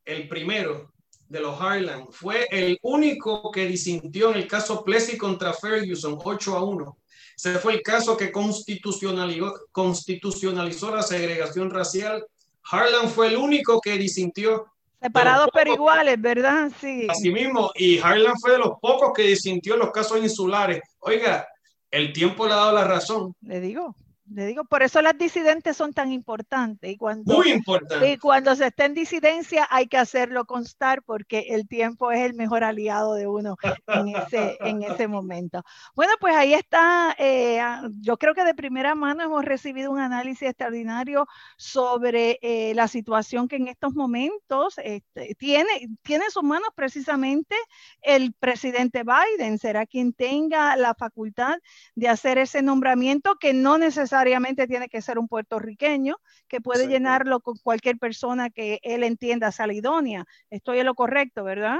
el 0.04 0.28
primero 0.28 0.92
de 1.28 1.40
los 1.40 1.61
Harlan, 1.61 2.09
fue 2.11 2.48
el 2.50 2.78
único 2.82 3.50
que 3.50 3.66
disintió 3.66 4.30
en 4.30 4.38
el 4.38 4.48
caso 4.48 4.82
Plessy 4.82 5.16
contra 5.16 5.52
Ferguson 5.52 6.18
8 6.22 6.57
a 6.57 6.64
1. 6.64 6.98
Ese 7.36 7.59
fue 7.59 7.74
el 7.74 7.82
caso 7.82 8.16
que 8.16 8.32
constitucionalizó, 8.32 9.66
constitucionalizó 9.70 10.94
la 10.94 11.02
segregación 11.02 11.70
racial. 11.70 12.24
Harlan 12.70 13.08
fue 13.08 13.28
el 13.28 13.36
único 13.36 13.80
que 13.80 13.92
disintió. 13.92 14.66
Separados 15.00 15.48
pero 15.52 15.74
iguales, 15.74 16.20
¿verdad? 16.20 16.70
Sí. 16.80 17.06
Así 17.08 17.30
mismo, 17.30 17.70
y 17.74 17.98
Harlan 17.98 18.34
fue 18.40 18.52
de 18.52 18.58
los 18.58 18.78
pocos 18.80 19.12
que 19.14 19.22
disintió 19.22 19.76
los 19.76 19.90
casos 19.90 20.18
insulares. 20.18 20.80
Oiga, 21.00 21.46
el 21.90 22.12
tiempo 22.12 22.46
le 22.46 22.52
ha 22.52 22.56
dado 22.56 22.72
la 22.72 22.84
razón. 22.84 23.34
Le 23.42 23.60
digo. 23.60 23.94
Le 24.28 24.46
digo, 24.46 24.64
por 24.64 24.82
eso 24.82 25.00
las 25.02 25.16
disidentes 25.16 25.76
son 25.76 25.92
tan 25.92 26.10
importantes. 26.10 26.90
Y 26.90 26.96
cuando, 26.96 27.36
Muy 27.36 27.52
importante. 27.52 28.10
Y 28.10 28.18
cuando 28.18 28.54
se 28.56 28.66
está 28.66 28.86
en 28.86 28.94
disidencia 28.94 29.66
hay 29.70 29.86
que 29.86 29.98
hacerlo 29.98 30.46
constar 30.46 31.02
porque 31.02 31.46
el 31.50 31.68
tiempo 31.68 32.10
es 32.10 32.20
el 32.20 32.34
mejor 32.34 32.64
aliado 32.64 33.14
de 33.14 33.28
uno 33.28 33.56
en 33.86 34.08
ese, 34.08 34.56
en 34.60 34.82
ese 34.82 35.06
momento. 35.06 35.62
Bueno, 35.94 36.14
pues 36.18 36.34
ahí 36.34 36.54
está. 36.54 37.14
Eh, 37.18 37.60
ah, 37.60 37.88
yo 38.00 38.16
creo 38.16 38.34
que 38.34 38.44
de 38.44 38.54
primera 38.54 38.94
mano 38.94 39.22
hemos 39.22 39.44
recibido 39.44 39.92
un 39.92 40.00
análisis 40.00 40.48
extraordinario 40.48 41.28
sobre 41.56 42.38
eh, 42.42 42.72
la 42.74 42.88
situación 42.88 43.46
que 43.46 43.56
en 43.56 43.68
estos 43.68 43.94
momentos 43.94 44.74
este, 44.82 45.36
tiene, 45.36 45.88
tiene 46.02 46.24
en 46.24 46.30
sus 46.32 46.42
manos 46.42 46.70
precisamente 46.74 47.54
el 48.02 48.32
presidente 48.32 49.04
Biden. 49.04 49.58
Será 49.58 49.86
quien 49.86 50.12
tenga 50.12 50.74
la 50.76 50.94
facultad 50.94 51.58
de 51.94 52.08
hacer 52.08 52.38
ese 52.38 52.62
nombramiento 52.62 53.36
que 53.36 53.54
no 53.54 53.78
necesariamente 53.78 54.15
necesariamente 54.16 54.66
tiene 54.66 54.88
que 54.88 55.02
ser 55.02 55.18
un 55.18 55.28
puertorriqueño, 55.28 56.16
que 56.48 56.62
puede 56.62 56.88
llenarlo 56.88 57.40
con 57.40 57.58
cualquier 57.58 57.98
persona 57.98 58.48
que 58.48 58.80
él 58.82 59.02
entienda 59.02 59.50
idónea. 59.72 60.24
Estoy 60.50 60.78
en 60.78 60.86
lo 60.86 60.94
correcto, 60.94 61.44
¿verdad? 61.44 61.78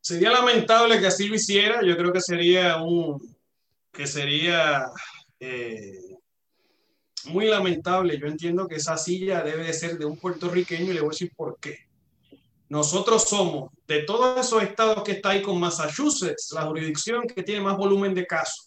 Sería 0.00 0.30
lamentable 0.30 0.98
que 0.98 1.08
así 1.08 1.28
lo 1.28 1.34
hiciera. 1.34 1.82
Yo 1.82 1.96
creo 1.96 2.12
que 2.12 2.20
sería 2.20 2.82
un 2.82 3.36
que 3.92 4.06
sería 4.06 4.86
eh, 5.38 6.16
muy 7.26 7.46
lamentable. 7.46 8.18
Yo 8.18 8.26
entiendo 8.26 8.66
que 8.66 8.76
esa 8.76 8.96
silla 8.96 9.42
debe 9.42 9.64
de 9.64 9.72
ser 9.74 9.98
de 9.98 10.06
un 10.06 10.16
puertorriqueño 10.16 10.92
y 10.92 10.94
le 10.94 11.00
voy 11.00 11.08
a 11.08 11.12
decir 11.12 11.32
por 11.36 11.58
qué. 11.60 11.78
Nosotros 12.68 13.28
somos 13.28 13.70
de 13.86 14.02
todos 14.04 14.46
esos 14.46 14.62
estados 14.62 15.02
que 15.02 15.12
está 15.12 15.30
ahí 15.30 15.42
con 15.42 15.60
Massachusetts, 15.60 16.52
la 16.52 16.62
jurisdicción 16.62 17.26
que 17.26 17.42
tiene 17.42 17.60
más 17.60 17.76
volumen 17.76 18.14
de 18.14 18.26
casos 18.26 18.66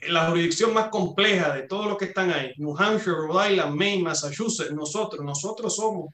la 0.00 0.28
jurisdicción 0.28 0.74
más 0.74 0.88
compleja 0.88 1.54
de 1.54 1.62
todos 1.62 1.86
los 1.86 1.96
que 1.96 2.06
están 2.06 2.30
ahí, 2.30 2.52
New 2.56 2.76
Hampshire, 2.76 3.16
Rhode 3.16 3.52
Island, 3.52 3.74
Maine, 3.74 4.02
Massachusetts, 4.02 4.72
nosotros, 4.72 5.24
nosotros 5.24 5.74
somos 5.74 6.12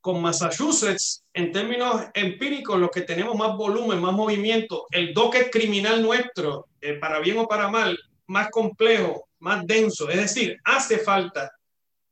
con 0.00 0.22
Massachusetts, 0.22 1.24
en 1.34 1.52
términos 1.52 2.06
empíricos, 2.14 2.78
los 2.78 2.90
que 2.90 3.02
tenemos 3.02 3.36
más 3.36 3.54
volumen, 3.56 4.00
más 4.00 4.14
movimiento, 4.14 4.86
el 4.90 5.12
doque 5.12 5.50
criminal 5.50 6.02
nuestro, 6.02 6.68
eh, 6.80 6.94
para 6.94 7.18
bien 7.20 7.38
o 7.38 7.46
para 7.46 7.68
mal, 7.68 7.98
más 8.26 8.48
complejo, 8.50 9.28
más 9.40 9.66
denso. 9.66 10.08
Es 10.08 10.16
decir, 10.16 10.58
hace 10.64 10.98
falta 10.98 11.52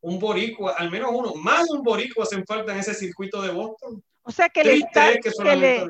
un 0.00 0.18
boricua, 0.18 0.74
al 0.76 0.90
menos 0.90 1.10
uno, 1.14 1.34
más 1.34 1.70
un 1.70 1.82
boricua 1.82 2.24
hacen 2.24 2.44
falta 2.46 2.72
en 2.72 2.80
ese 2.80 2.94
circuito 2.94 3.40
de 3.40 3.50
Boston. 3.50 4.02
O 4.22 4.30
sea 4.30 4.50
que, 4.50 4.62
le, 4.62 4.80
que 5.22 5.56
le, 5.56 5.86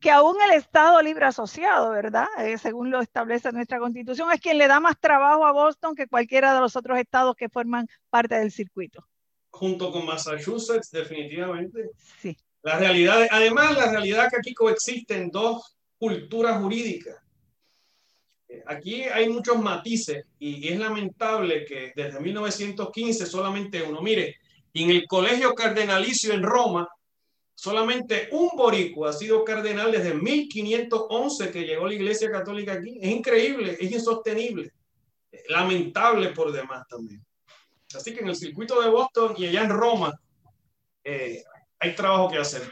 que 0.00 0.10
aún 0.10 0.36
el 0.46 0.56
Estado 0.56 1.02
libre 1.02 1.26
asociado, 1.26 1.90
¿verdad? 1.90 2.26
Eh, 2.38 2.56
según 2.58 2.90
lo 2.90 3.00
establece 3.00 3.50
nuestra 3.52 3.78
constitución, 3.78 4.30
es 4.32 4.40
quien 4.40 4.58
le 4.58 4.68
da 4.68 4.80
más 4.80 4.98
trabajo 5.00 5.44
a 5.44 5.52
Boston 5.52 5.94
que 5.94 6.06
cualquiera 6.06 6.54
de 6.54 6.60
los 6.60 6.76
otros 6.76 6.98
estados 6.98 7.34
que 7.34 7.48
forman 7.48 7.88
parte 8.08 8.36
del 8.36 8.52
circuito. 8.52 9.04
Junto 9.50 9.90
con 9.90 10.06
Massachusetts, 10.06 10.90
definitivamente. 10.90 11.90
Sí. 12.20 12.36
La 12.62 12.78
realidad, 12.78 13.26
además, 13.30 13.76
la 13.76 13.90
realidad 13.90 14.28
que 14.30 14.36
aquí 14.36 14.54
coexisten 14.54 15.30
dos 15.30 15.76
culturas 15.96 16.60
jurídicas. 16.60 17.16
Eh, 18.48 18.62
aquí 18.66 19.02
hay 19.02 19.28
muchos 19.28 19.58
matices 19.58 20.24
y 20.38 20.68
es 20.68 20.78
lamentable 20.78 21.64
que 21.64 21.92
desde 21.94 22.20
1915 22.20 23.26
solamente 23.26 23.82
uno, 23.82 24.00
mire, 24.00 24.36
en 24.74 24.90
el 24.90 25.06
colegio 25.06 25.54
cardenalicio 25.54 26.32
en 26.32 26.42
Roma, 26.42 26.88
Solamente 27.60 28.28
un 28.30 28.50
boricua 28.56 29.10
ha 29.10 29.12
sido 29.12 29.44
cardenal 29.44 29.90
desde 29.90 30.14
1511 30.14 31.50
que 31.50 31.64
llegó 31.64 31.88
la 31.88 31.94
Iglesia 31.94 32.30
Católica 32.30 32.74
aquí. 32.74 33.00
Es 33.02 33.10
increíble, 33.10 33.76
es 33.80 33.90
insostenible, 33.90 34.72
lamentable 35.48 36.28
por 36.28 36.52
demás 36.52 36.86
también. 36.86 37.20
Así 37.92 38.14
que 38.14 38.20
en 38.20 38.28
el 38.28 38.36
circuito 38.36 38.80
de 38.80 38.88
Boston 38.88 39.34
y 39.36 39.48
allá 39.48 39.64
en 39.64 39.70
Roma 39.70 40.20
eh, 41.02 41.42
hay 41.80 41.96
trabajo 41.96 42.30
que 42.30 42.38
hacer. 42.38 42.62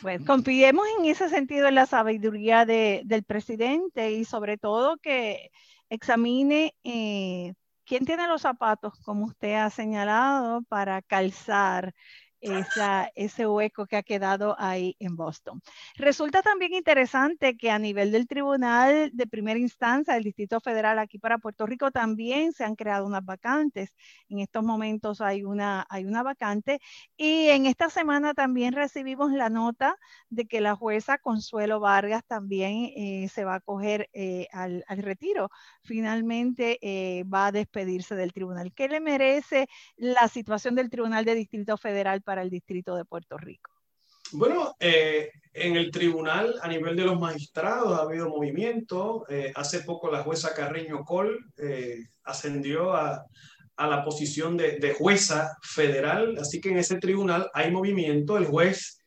Bueno, 0.00 0.24
confiemos 0.24 0.86
en 0.98 1.04
ese 1.04 1.28
sentido 1.28 1.68
en 1.68 1.74
la 1.74 1.84
sabiduría 1.84 2.64
del 2.64 3.24
presidente 3.24 4.12
y 4.12 4.24
sobre 4.24 4.56
todo 4.56 4.96
que 4.96 5.50
examine 5.90 6.74
eh, 6.82 7.52
quién 7.84 8.06
tiene 8.06 8.26
los 8.26 8.40
zapatos, 8.40 8.94
como 9.04 9.26
usted 9.26 9.56
ha 9.56 9.68
señalado, 9.68 10.62
para 10.62 11.02
calzar 11.02 11.92
ese 13.14 13.46
hueco 13.46 13.86
que 13.86 13.96
ha 13.96 14.02
quedado 14.02 14.54
ahí 14.58 14.96
en 14.98 15.16
Boston. 15.16 15.62
Resulta 15.96 16.42
también 16.42 16.74
interesante 16.74 17.56
que 17.56 17.70
a 17.70 17.78
nivel 17.78 18.12
del 18.12 18.26
Tribunal 18.26 19.10
de 19.12 19.26
Primera 19.26 19.58
Instancia 19.58 20.14
del 20.14 20.24
Distrito 20.24 20.60
Federal 20.60 20.98
aquí 20.98 21.18
para 21.18 21.38
Puerto 21.38 21.66
Rico 21.66 21.90
también 21.90 22.52
se 22.52 22.64
han 22.64 22.76
creado 22.76 23.06
unas 23.06 23.24
vacantes. 23.24 23.94
En 24.28 24.40
estos 24.40 24.62
momentos 24.62 25.20
hay 25.20 25.44
una, 25.44 25.86
hay 25.88 26.04
una 26.04 26.22
vacante 26.22 26.80
y 27.16 27.48
en 27.48 27.66
esta 27.66 27.88
semana 27.88 28.34
también 28.34 28.74
recibimos 28.74 29.32
la 29.32 29.48
nota 29.48 29.96
de 30.28 30.46
que 30.46 30.60
la 30.60 30.74
jueza 30.74 31.18
Consuelo 31.18 31.80
Vargas 31.80 32.24
también 32.26 32.90
eh, 32.96 33.28
se 33.32 33.44
va 33.44 33.56
a 33.56 33.60
coger 33.60 34.10
eh, 34.12 34.48
al, 34.52 34.84
al, 34.88 34.98
retiro. 34.98 35.50
Finalmente 35.82 36.78
eh, 36.82 37.24
va 37.24 37.46
a 37.46 37.52
despedirse 37.52 38.14
del 38.14 38.32
tribunal. 38.32 38.72
¿Qué 38.74 38.88
le 38.88 39.00
merece 39.00 39.68
la 39.96 40.28
situación 40.28 40.74
del 40.74 40.90
Tribunal 40.90 41.24
de 41.24 41.34
Distrito 41.34 41.76
Federal 41.76 42.22
para 42.22 42.33
el 42.38 42.50
Distrito 42.50 42.96
de 42.96 43.04
Puerto 43.04 43.36
Rico? 43.38 43.74
Bueno, 44.32 44.74
eh, 44.80 45.30
en 45.52 45.76
el 45.76 45.92
tribunal, 45.92 46.56
a 46.60 46.66
nivel 46.66 46.96
de 46.96 47.04
los 47.04 47.20
magistrados, 47.20 47.96
ha 47.96 48.02
habido 48.02 48.28
movimiento. 48.28 49.24
Eh, 49.28 49.52
hace 49.54 49.80
poco 49.80 50.10
la 50.10 50.24
jueza 50.24 50.54
Carreño 50.54 51.04
Col 51.04 51.38
eh, 51.56 52.06
ascendió 52.24 52.94
a, 52.94 53.24
a, 53.76 53.86
la 53.86 54.02
posición 54.04 54.56
de, 54.56 54.78
de, 54.78 54.92
jueza 54.92 55.56
federal, 55.62 56.36
así 56.40 56.60
que 56.60 56.70
en 56.70 56.78
ese 56.78 56.98
tribunal 56.98 57.48
hay 57.54 57.70
movimiento. 57.70 58.36
El 58.36 58.46
juez 58.46 58.98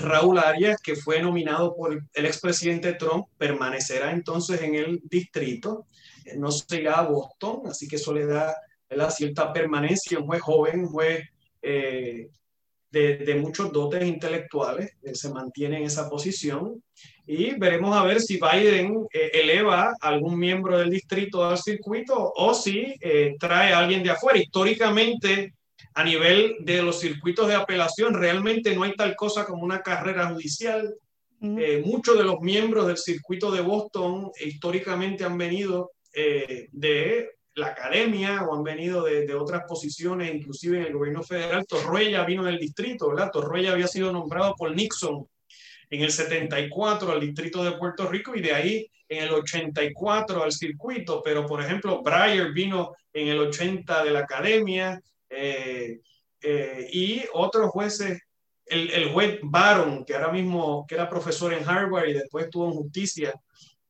Raúl 0.00 0.38
Arias, 0.38 0.78
que 0.82 0.96
fue 0.96 1.22
nominado 1.22 1.74
por 1.76 2.02
el 2.12 2.26
expresidente 2.26 2.94
Trump, 2.94 3.28
permanecerá 3.38 4.10
entonces 4.10 4.60
en 4.62 4.74
el 4.74 5.00
distrito. 5.04 5.86
no 6.36 6.50
se 6.50 6.80
irá 6.80 6.98
a 6.98 7.08
Boston, 7.08 7.62
así 7.66 7.86
que 7.86 7.96
eso 7.96 8.12
le 8.12 8.26
da 8.26 8.54
la 8.90 9.10
cierta 9.10 9.52
permanencia. 9.52 10.18
Un 10.18 10.26
juez 10.26 10.42
joven, 10.42 10.80
un 10.80 10.88
juez 10.88 11.28
eh, 11.62 12.30
de, 12.90 13.34
muchos 13.34 13.70
dotes 13.70 14.02
intelectuales, 14.06 14.92
eh, 15.02 15.14
se 15.14 15.30
mantiene 15.30 15.76
en 15.78 15.84
esa 15.84 16.08
posición 16.08 16.82
y 17.26 17.54
veremos 17.58 17.94
a 17.94 18.02
ver 18.02 18.18
si 18.18 18.40
Biden 18.40 19.06
eh, 19.12 19.30
eleva 19.34 19.92
a 20.00 20.08
algún 20.08 20.38
miembro 20.38 20.78
del 20.78 20.88
distrito 20.88 21.44
al 21.44 21.58
circuito 21.58 22.32
o 22.34 22.54
si 22.54 22.94
trae 23.38 23.74
a 23.74 23.80
alguien 23.80 24.02
de 24.02 24.10
afuera. 24.10 24.38
Históricamente, 24.38 25.54
a 25.94 26.02
nivel 26.02 26.56
de 26.60 26.82
los 26.82 26.98
circuitos 27.00 27.46
de 27.46 27.56
apelación, 27.56 28.14
realmente 28.14 28.74
no 28.74 28.84
hay 28.84 28.94
tal 28.94 29.14
cosa 29.14 29.44
como 29.44 29.64
una 29.64 29.82
carrera 29.82 30.30
judicial. 30.30 30.94
muchos 31.40 32.16
de 32.16 32.24
los 32.24 32.40
miembros 32.40 32.86
del 32.86 32.96
circuito 32.96 33.50
de 33.50 33.60
Boston 33.60 34.32
históricamente 34.40 35.24
han 35.24 35.36
venido 35.36 35.92
de 36.12 37.37
la 37.58 37.68
academia 37.68 38.44
o 38.44 38.54
han 38.54 38.62
venido 38.62 39.04
de, 39.04 39.34
otras 39.34 39.64
posiciones, 39.66 40.34
inclusive 40.34 40.78
en 40.78 40.86
el 40.86 40.92
gobierno 40.92 41.22
federal. 41.22 41.66
Torruella 41.66 42.24
vino 42.24 42.44
del 42.44 42.58
distrito, 42.58 43.08
¿verdad? 43.08 43.30
Torruella 43.32 43.72
había 43.72 43.86
sido 43.86 44.12
nombrado 44.12 44.54
por 44.56 44.74
Nixon 44.74 45.26
en 45.90 46.02
el 46.02 46.10
74 46.10 47.12
al 47.12 47.20
distrito 47.20 47.64
de 47.64 47.72
Puerto 47.72 48.08
Rico 48.08 48.34
y 48.34 48.40
de 48.40 48.52
ahí 48.52 48.90
en 49.08 49.24
el 49.24 49.32
84 49.32 50.42
al 50.42 50.52
circuito, 50.52 51.22
pero 51.24 51.46
por 51.46 51.62
ejemplo, 51.62 52.02
Breyer 52.02 52.52
vino 52.52 52.94
en 53.12 53.28
el 53.28 53.38
80 53.38 54.04
de 54.04 54.10
la 54.10 54.20
academia 54.20 55.00
eh, 55.30 56.00
eh, 56.42 56.88
y 56.92 57.24
otros 57.32 57.70
jueces, 57.70 58.20
el, 58.66 58.90
el, 58.90 59.10
juez 59.12 59.38
Baron, 59.42 60.04
que 60.04 60.14
ahora 60.14 60.30
mismo 60.30 60.84
que 60.86 60.94
era 60.94 61.08
profesor 61.08 61.54
en 61.54 61.66
Harvard 61.66 62.08
y 62.08 62.12
después 62.12 62.44
estuvo 62.44 62.66
en 62.66 62.74
justicia, 62.74 63.34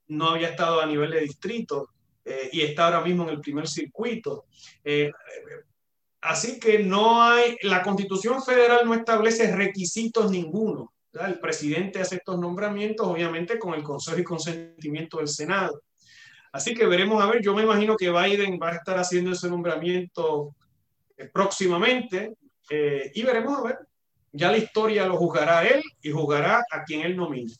no 0.06 0.30
había 0.30 0.50
estado 0.50 0.80
a 0.80 0.86
nivel 0.86 1.10
de 1.10 1.20
distrito. 1.20 1.90
Eh, 2.28 2.50
y 2.52 2.60
está 2.60 2.86
ahora 2.86 3.00
mismo 3.00 3.22
en 3.24 3.30
el 3.30 3.40
primer 3.40 3.66
circuito. 3.66 4.46
Eh, 4.84 5.10
Así 6.20 6.58
que 6.58 6.80
no 6.80 7.22
hay, 7.22 7.56
la 7.62 7.80
constitución 7.80 8.42
federal 8.42 8.80
no 8.84 8.92
establece 8.92 9.54
requisitos 9.54 10.32
ninguno. 10.32 10.92
El 11.12 11.38
presidente 11.38 12.00
hace 12.00 12.16
estos 12.16 12.40
nombramientos, 12.40 13.06
obviamente, 13.06 13.56
con 13.56 13.72
el 13.74 13.84
consejo 13.84 14.18
y 14.18 14.24
consentimiento 14.24 15.18
del 15.18 15.28
Senado. 15.28 15.80
Así 16.50 16.74
que 16.74 16.86
veremos 16.86 17.22
a 17.22 17.26
ver, 17.30 17.40
yo 17.40 17.54
me 17.54 17.62
imagino 17.62 17.96
que 17.96 18.10
Biden 18.10 18.58
va 18.60 18.70
a 18.70 18.74
estar 18.74 18.98
haciendo 18.98 19.30
ese 19.30 19.48
nombramiento 19.48 20.56
eh, 21.16 21.30
próximamente 21.32 22.34
y 22.68 23.22
veremos 23.22 23.56
a 23.56 23.62
ver. 23.62 23.78
Ya 24.32 24.50
la 24.50 24.58
historia 24.58 25.06
lo 25.06 25.16
juzgará 25.16 25.66
él 25.66 25.82
y 26.02 26.10
juzgará 26.10 26.64
a 26.68 26.82
quien 26.82 27.02
él 27.02 27.16
nomine. 27.16 27.54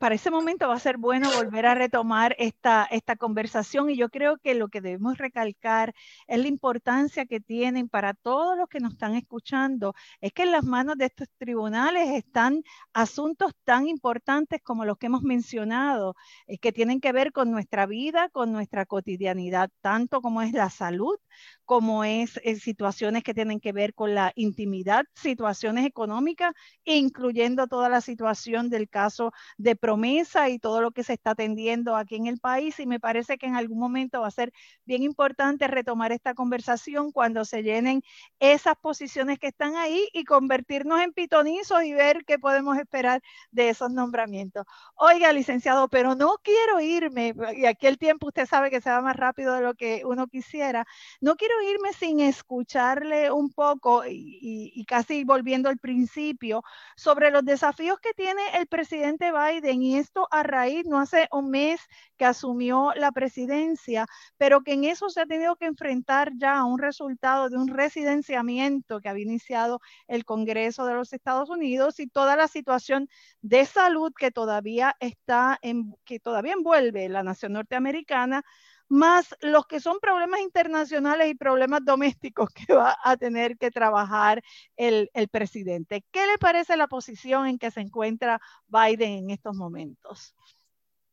Para 0.00 0.16
ese 0.16 0.32
momento 0.32 0.66
va 0.66 0.74
a 0.74 0.80
ser 0.80 0.96
bueno 0.98 1.30
volver 1.30 1.64
a 1.64 1.76
retomar 1.76 2.34
esta, 2.40 2.88
esta 2.90 3.14
conversación 3.14 3.88
y 3.88 3.96
yo 3.96 4.08
creo 4.08 4.36
que 4.38 4.54
lo 4.56 4.68
que 4.68 4.80
debemos 4.80 5.16
recalcar 5.16 5.94
es 6.26 6.40
la 6.40 6.48
importancia 6.48 7.24
que 7.24 7.38
tienen 7.38 7.88
para 7.88 8.12
todos 8.12 8.58
los 8.58 8.68
que 8.68 8.80
nos 8.80 8.94
están 8.94 9.14
escuchando, 9.14 9.94
es 10.20 10.32
que 10.32 10.42
en 10.42 10.50
las 10.50 10.64
manos 10.64 10.98
de 10.98 11.04
estos 11.04 11.28
tribunales 11.38 12.08
están 12.16 12.64
asuntos 12.92 13.52
tan 13.62 13.86
importantes 13.86 14.60
como 14.60 14.84
los 14.84 14.98
que 14.98 15.06
hemos 15.06 15.22
mencionado, 15.22 16.16
eh, 16.48 16.58
que 16.58 16.72
tienen 16.72 17.00
que 17.00 17.12
ver 17.12 17.32
con 17.32 17.52
nuestra 17.52 17.86
vida, 17.86 18.28
con 18.30 18.50
nuestra 18.50 18.86
cotidianidad, 18.86 19.70
tanto 19.82 20.20
como 20.20 20.42
es 20.42 20.52
la 20.52 20.68
salud, 20.68 21.16
como 21.64 22.02
es 22.02 22.40
en 22.42 22.58
situaciones 22.58 23.22
que 23.22 23.34
tienen 23.34 23.60
que 23.60 23.72
ver 23.72 23.94
con 23.94 24.14
la 24.14 24.32
intimidad, 24.34 25.04
situaciones 25.14 25.86
económicas, 25.86 26.54
incluyendo 26.84 27.68
toda 27.68 27.88
la 27.88 28.00
situación 28.00 28.68
del 28.68 28.88
caso 28.88 29.32
de 29.58 29.75
promesa 29.76 30.48
y 30.48 30.58
todo 30.58 30.80
lo 30.80 30.90
que 30.90 31.04
se 31.04 31.14
está 31.14 31.30
atendiendo 31.30 31.96
aquí 31.96 32.16
en 32.16 32.26
el 32.26 32.38
país. 32.38 32.78
Y 32.80 32.86
me 32.86 33.00
parece 33.00 33.38
que 33.38 33.46
en 33.46 33.56
algún 33.56 33.78
momento 33.78 34.20
va 34.20 34.28
a 34.28 34.30
ser 34.30 34.52
bien 34.84 35.02
importante 35.02 35.68
retomar 35.68 36.12
esta 36.12 36.34
conversación 36.34 37.12
cuando 37.12 37.44
se 37.44 37.62
llenen 37.62 38.02
esas 38.40 38.76
posiciones 38.76 39.38
que 39.38 39.48
están 39.48 39.76
ahí 39.76 40.08
y 40.12 40.24
convertirnos 40.24 41.00
en 41.00 41.12
pitonizos 41.12 41.82
y 41.84 41.92
ver 41.92 42.24
qué 42.24 42.38
podemos 42.38 42.78
esperar 42.78 43.22
de 43.50 43.70
esos 43.70 43.90
nombramientos. 43.90 44.66
Oiga, 44.96 45.32
licenciado, 45.32 45.88
pero 45.88 46.14
no 46.14 46.36
quiero 46.42 46.80
irme, 46.80 47.34
y 47.56 47.66
aquí 47.66 47.86
el 47.86 47.98
tiempo 47.98 48.28
usted 48.28 48.46
sabe 48.46 48.70
que 48.70 48.80
se 48.80 48.90
va 48.90 49.00
más 49.00 49.16
rápido 49.16 49.54
de 49.54 49.62
lo 49.62 49.74
que 49.74 50.02
uno 50.04 50.26
quisiera, 50.26 50.86
no 51.20 51.36
quiero 51.36 51.54
irme 51.62 51.92
sin 51.92 52.20
escucharle 52.20 53.30
un 53.30 53.50
poco 53.52 54.04
y, 54.06 54.84
casi 54.86 55.24
volviendo 55.24 55.68
al 55.68 55.78
principio 55.78 56.62
sobre 56.96 57.30
los 57.30 57.44
desafíos 57.44 57.98
que 58.00 58.12
tiene 58.14 58.42
el 58.54 58.66
presidente 58.66 59.32
Biden 59.32 59.65
y 59.72 59.96
esto 59.96 60.28
a 60.30 60.42
raíz, 60.42 60.86
no 60.86 60.98
hace 60.98 61.28
un 61.32 61.50
mes 61.50 61.80
que 62.16 62.24
asumió 62.24 62.92
la 62.94 63.12
presidencia, 63.12 64.06
pero 64.36 64.62
que 64.62 64.72
en 64.74 64.84
eso 64.84 65.08
se 65.08 65.20
ha 65.20 65.26
tenido 65.26 65.56
que 65.56 65.66
enfrentar 65.66 66.32
ya 66.36 66.58
a 66.58 66.64
un 66.64 66.78
resultado 66.78 67.48
de 67.50 67.56
un 67.56 67.68
residenciamiento 67.68 69.00
que 69.00 69.08
había 69.08 69.24
iniciado 69.24 69.80
el 70.08 70.24
Congreso 70.24 70.86
de 70.86 70.94
los 70.94 71.12
Estados 71.12 71.50
Unidos 71.50 72.00
y 72.00 72.06
toda 72.06 72.36
la 72.36 72.48
situación 72.48 73.08
de 73.42 73.64
salud 73.66 74.12
que 74.16 74.30
todavía 74.30 74.96
está 75.00 75.58
en, 75.62 75.94
que 76.04 76.20
todavía 76.20 76.52
envuelve 76.52 77.08
la 77.08 77.22
nación 77.22 77.52
norteamericana 77.54 78.44
más 78.88 79.34
los 79.40 79.66
que 79.66 79.80
son 79.80 79.98
problemas 80.00 80.40
internacionales 80.40 81.28
y 81.30 81.34
problemas 81.34 81.80
domésticos 81.84 82.50
que 82.66 82.72
va 82.72 82.96
a 83.02 83.16
tener 83.16 83.56
que 83.58 83.70
trabajar 83.70 84.42
el, 84.76 85.10
presidente. 85.30 86.04
¿Qué 86.12 86.26
le 86.26 86.38
parece 86.38 86.76
la 86.76 86.86
posición 86.86 87.46
en 87.46 87.58
que 87.58 87.70
se 87.70 87.80
encuentra 87.80 88.40
Biden 88.68 89.12
en 89.12 89.30
estos 89.30 89.56
momentos? 89.56 90.34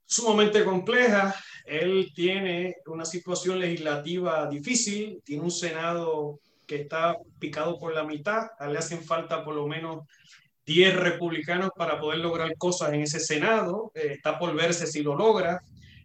Sumamente 0.05 0.63
compleja. 0.63 1.33
Él 1.65 2.11
tiene 2.13 2.75
una 2.85 3.05
situación 3.05 3.59
legislativa 3.59 4.47
difícil, 4.47 5.21
tiene 5.23 5.43
un 5.43 5.51
Senado 5.51 6.39
que 6.67 6.81
está 6.81 7.17
picado 7.39 7.79
por 7.79 7.93
la 7.93 8.03
mitad, 8.03 8.47
le 8.69 8.77
hacen 8.77 9.03
falta 9.03 9.43
por 9.43 9.55
lo 9.55 9.67
menos 9.67 10.05
10 10.65 10.95
republicanos 10.95 11.71
para 11.75 11.99
poder 11.99 12.19
lograr 12.19 12.55
cosas 12.57 12.93
en 12.93 13.01
ese 13.01 13.19
Senado, 13.19 13.91
eh, 13.95 14.13
está 14.13 14.37
por 14.37 14.53
verse 14.55 14.87
si 14.87 15.01
lo 15.01 15.15
logra. 15.15 15.61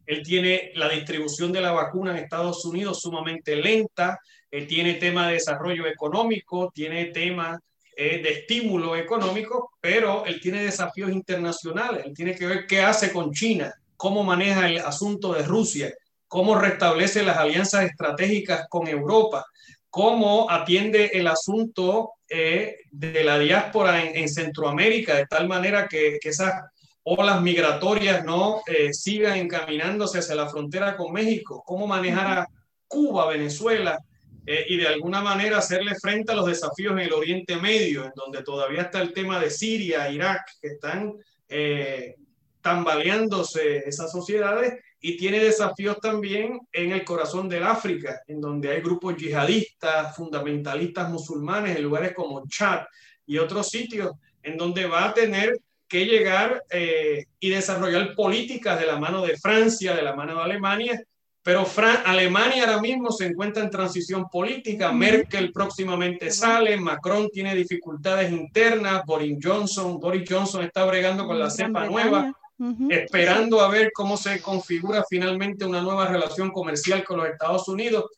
Él 0.08 0.22
tiene 0.22 0.72
la 0.74 0.88
distribución 0.88 1.52
de 1.52 1.60
la 1.60 1.70
vacuna 1.70 2.12
en 2.12 2.24
Estados 2.24 2.64
Unidos 2.64 3.02
sumamente 3.02 3.54
lenta, 3.56 4.18
él 4.50 4.66
tiene 4.66 4.94
tema 4.94 5.26
de 5.26 5.34
desarrollo 5.34 5.86
económico, 5.86 6.72
tiene 6.74 7.06
tema 7.06 7.60
eh, 7.94 8.22
de 8.22 8.30
estímulo 8.30 8.96
económico, 8.96 9.72
pero 9.82 10.24
él 10.24 10.40
tiene 10.40 10.62
desafíos 10.62 11.12
internacionales, 11.12 12.06
él 12.06 12.14
tiene 12.14 12.34
que 12.34 12.46
ver 12.46 12.66
qué 12.66 12.80
hace 12.80 13.12
con 13.12 13.32
China, 13.32 13.74
cómo 13.98 14.24
maneja 14.24 14.66
el 14.66 14.78
asunto 14.78 15.34
de 15.34 15.42
Rusia, 15.42 15.92
cómo 16.26 16.54
restablece 16.54 17.22
las 17.22 17.36
alianzas 17.36 17.84
estratégicas 17.84 18.66
con 18.70 18.88
Europa, 18.88 19.44
cómo 19.90 20.50
atiende 20.50 21.10
el 21.12 21.26
asunto 21.26 22.12
eh, 22.30 22.76
de 22.90 23.24
la 23.24 23.38
diáspora 23.38 24.02
en, 24.02 24.26
Centroamérica, 24.30 25.16
de 25.16 25.26
tal 25.26 25.48
manera 25.48 25.86
que, 25.86 26.16
que 26.18 26.30
esas 26.30 26.54
olas 27.02 27.40
migratorias 27.40 28.24
no 28.24 28.60
eh, 28.66 28.92
sigan 28.92 29.38
encaminándose 29.38 30.18
hacia 30.18 30.34
la 30.34 30.48
frontera 30.48 30.96
con 30.96 31.12
México, 31.12 31.62
cómo 31.64 31.86
manejar 31.86 32.38
a 32.38 32.46
Cuba, 32.86 33.28
Venezuela 33.28 33.98
eh, 34.46 34.64
y 34.68 34.76
de 34.78 34.88
alguna 34.88 35.20
manera 35.20 35.58
hacerle 35.58 35.94
frente 35.94 36.32
a 36.32 36.34
los 36.34 36.46
desafíos 36.46 36.92
en 36.92 37.00
el 37.00 37.12
Oriente 37.12 37.56
Medio, 37.56 38.04
en 38.04 38.12
donde 38.14 38.42
todavía 38.42 38.82
está 38.82 39.02
el 39.02 39.12
tema 39.12 39.38
de 39.38 39.50
Siria, 39.50 40.10
Irak, 40.10 40.42
que 40.60 40.68
están 40.68 41.14
eh, 41.48 42.16
tambaleándose 42.62 43.88
esas 43.88 44.10
sociedades 44.10 44.74
y 45.00 45.16
tiene 45.16 45.38
desafíos 45.38 45.98
también 46.00 46.60
en 46.72 46.92
el 46.92 47.04
corazón 47.04 47.48
del 47.48 47.62
África, 47.62 48.20
en 48.26 48.40
donde 48.40 48.70
hay 48.70 48.80
grupos 48.80 49.16
yihadistas, 49.16 50.16
fundamentalistas 50.16 51.08
musulmanes 51.08 51.76
en 51.76 51.82
lugares 51.82 52.14
como 52.14 52.42
Chad 52.48 52.84
y 53.26 53.38
otros 53.38 53.68
sitios, 53.68 54.12
en 54.42 54.56
donde 54.56 54.86
va 54.86 55.04
a 55.04 55.14
tener 55.14 55.58
que 55.88 56.04
llegar 56.04 56.64
eh, 56.70 57.24
y 57.40 57.50
desarrollar 57.50 58.14
políticas 58.14 58.78
de 58.78 58.86
la 58.86 58.98
mano 58.98 59.24
de 59.24 59.36
Francia, 59.36 59.94
de 59.94 60.02
la 60.02 60.14
mano 60.14 60.36
de 60.36 60.42
Alemania, 60.42 61.02
pero 61.42 61.66
Alemania 62.04 62.64
ahora 62.64 62.78
mismo 62.78 63.10
se 63.10 63.24
encuentra 63.24 63.62
en 63.62 63.70
transición 63.70 64.28
política, 64.28 64.92
Merkel 64.92 65.50
próximamente 65.50 66.30
sale, 66.30 66.76
Macron 66.76 67.30
tiene 67.30 67.54
dificultades 67.54 68.30
internas, 68.30 69.02
Boris 69.06 69.38
Johnson, 69.42 69.98
Boris 69.98 70.28
Johnson 70.28 70.62
está 70.62 70.84
bregando 70.84 71.26
con 71.26 71.38
la 71.38 71.48
cepa 71.48 71.86
nueva, 71.86 72.34
esperando 72.90 73.62
a 73.62 73.68
ver 73.68 73.92
cómo 73.94 74.18
se 74.18 74.42
configura 74.42 75.04
finalmente 75.08 75.64
una 75.64 75.80
nueva 75.80 76.06
relación 76.06 76.50
comercial 76.50 77.02
con 77.02 77.16
los 77.16 77.28
Estados 77.28 77.66
Unidos. 77.66 78.10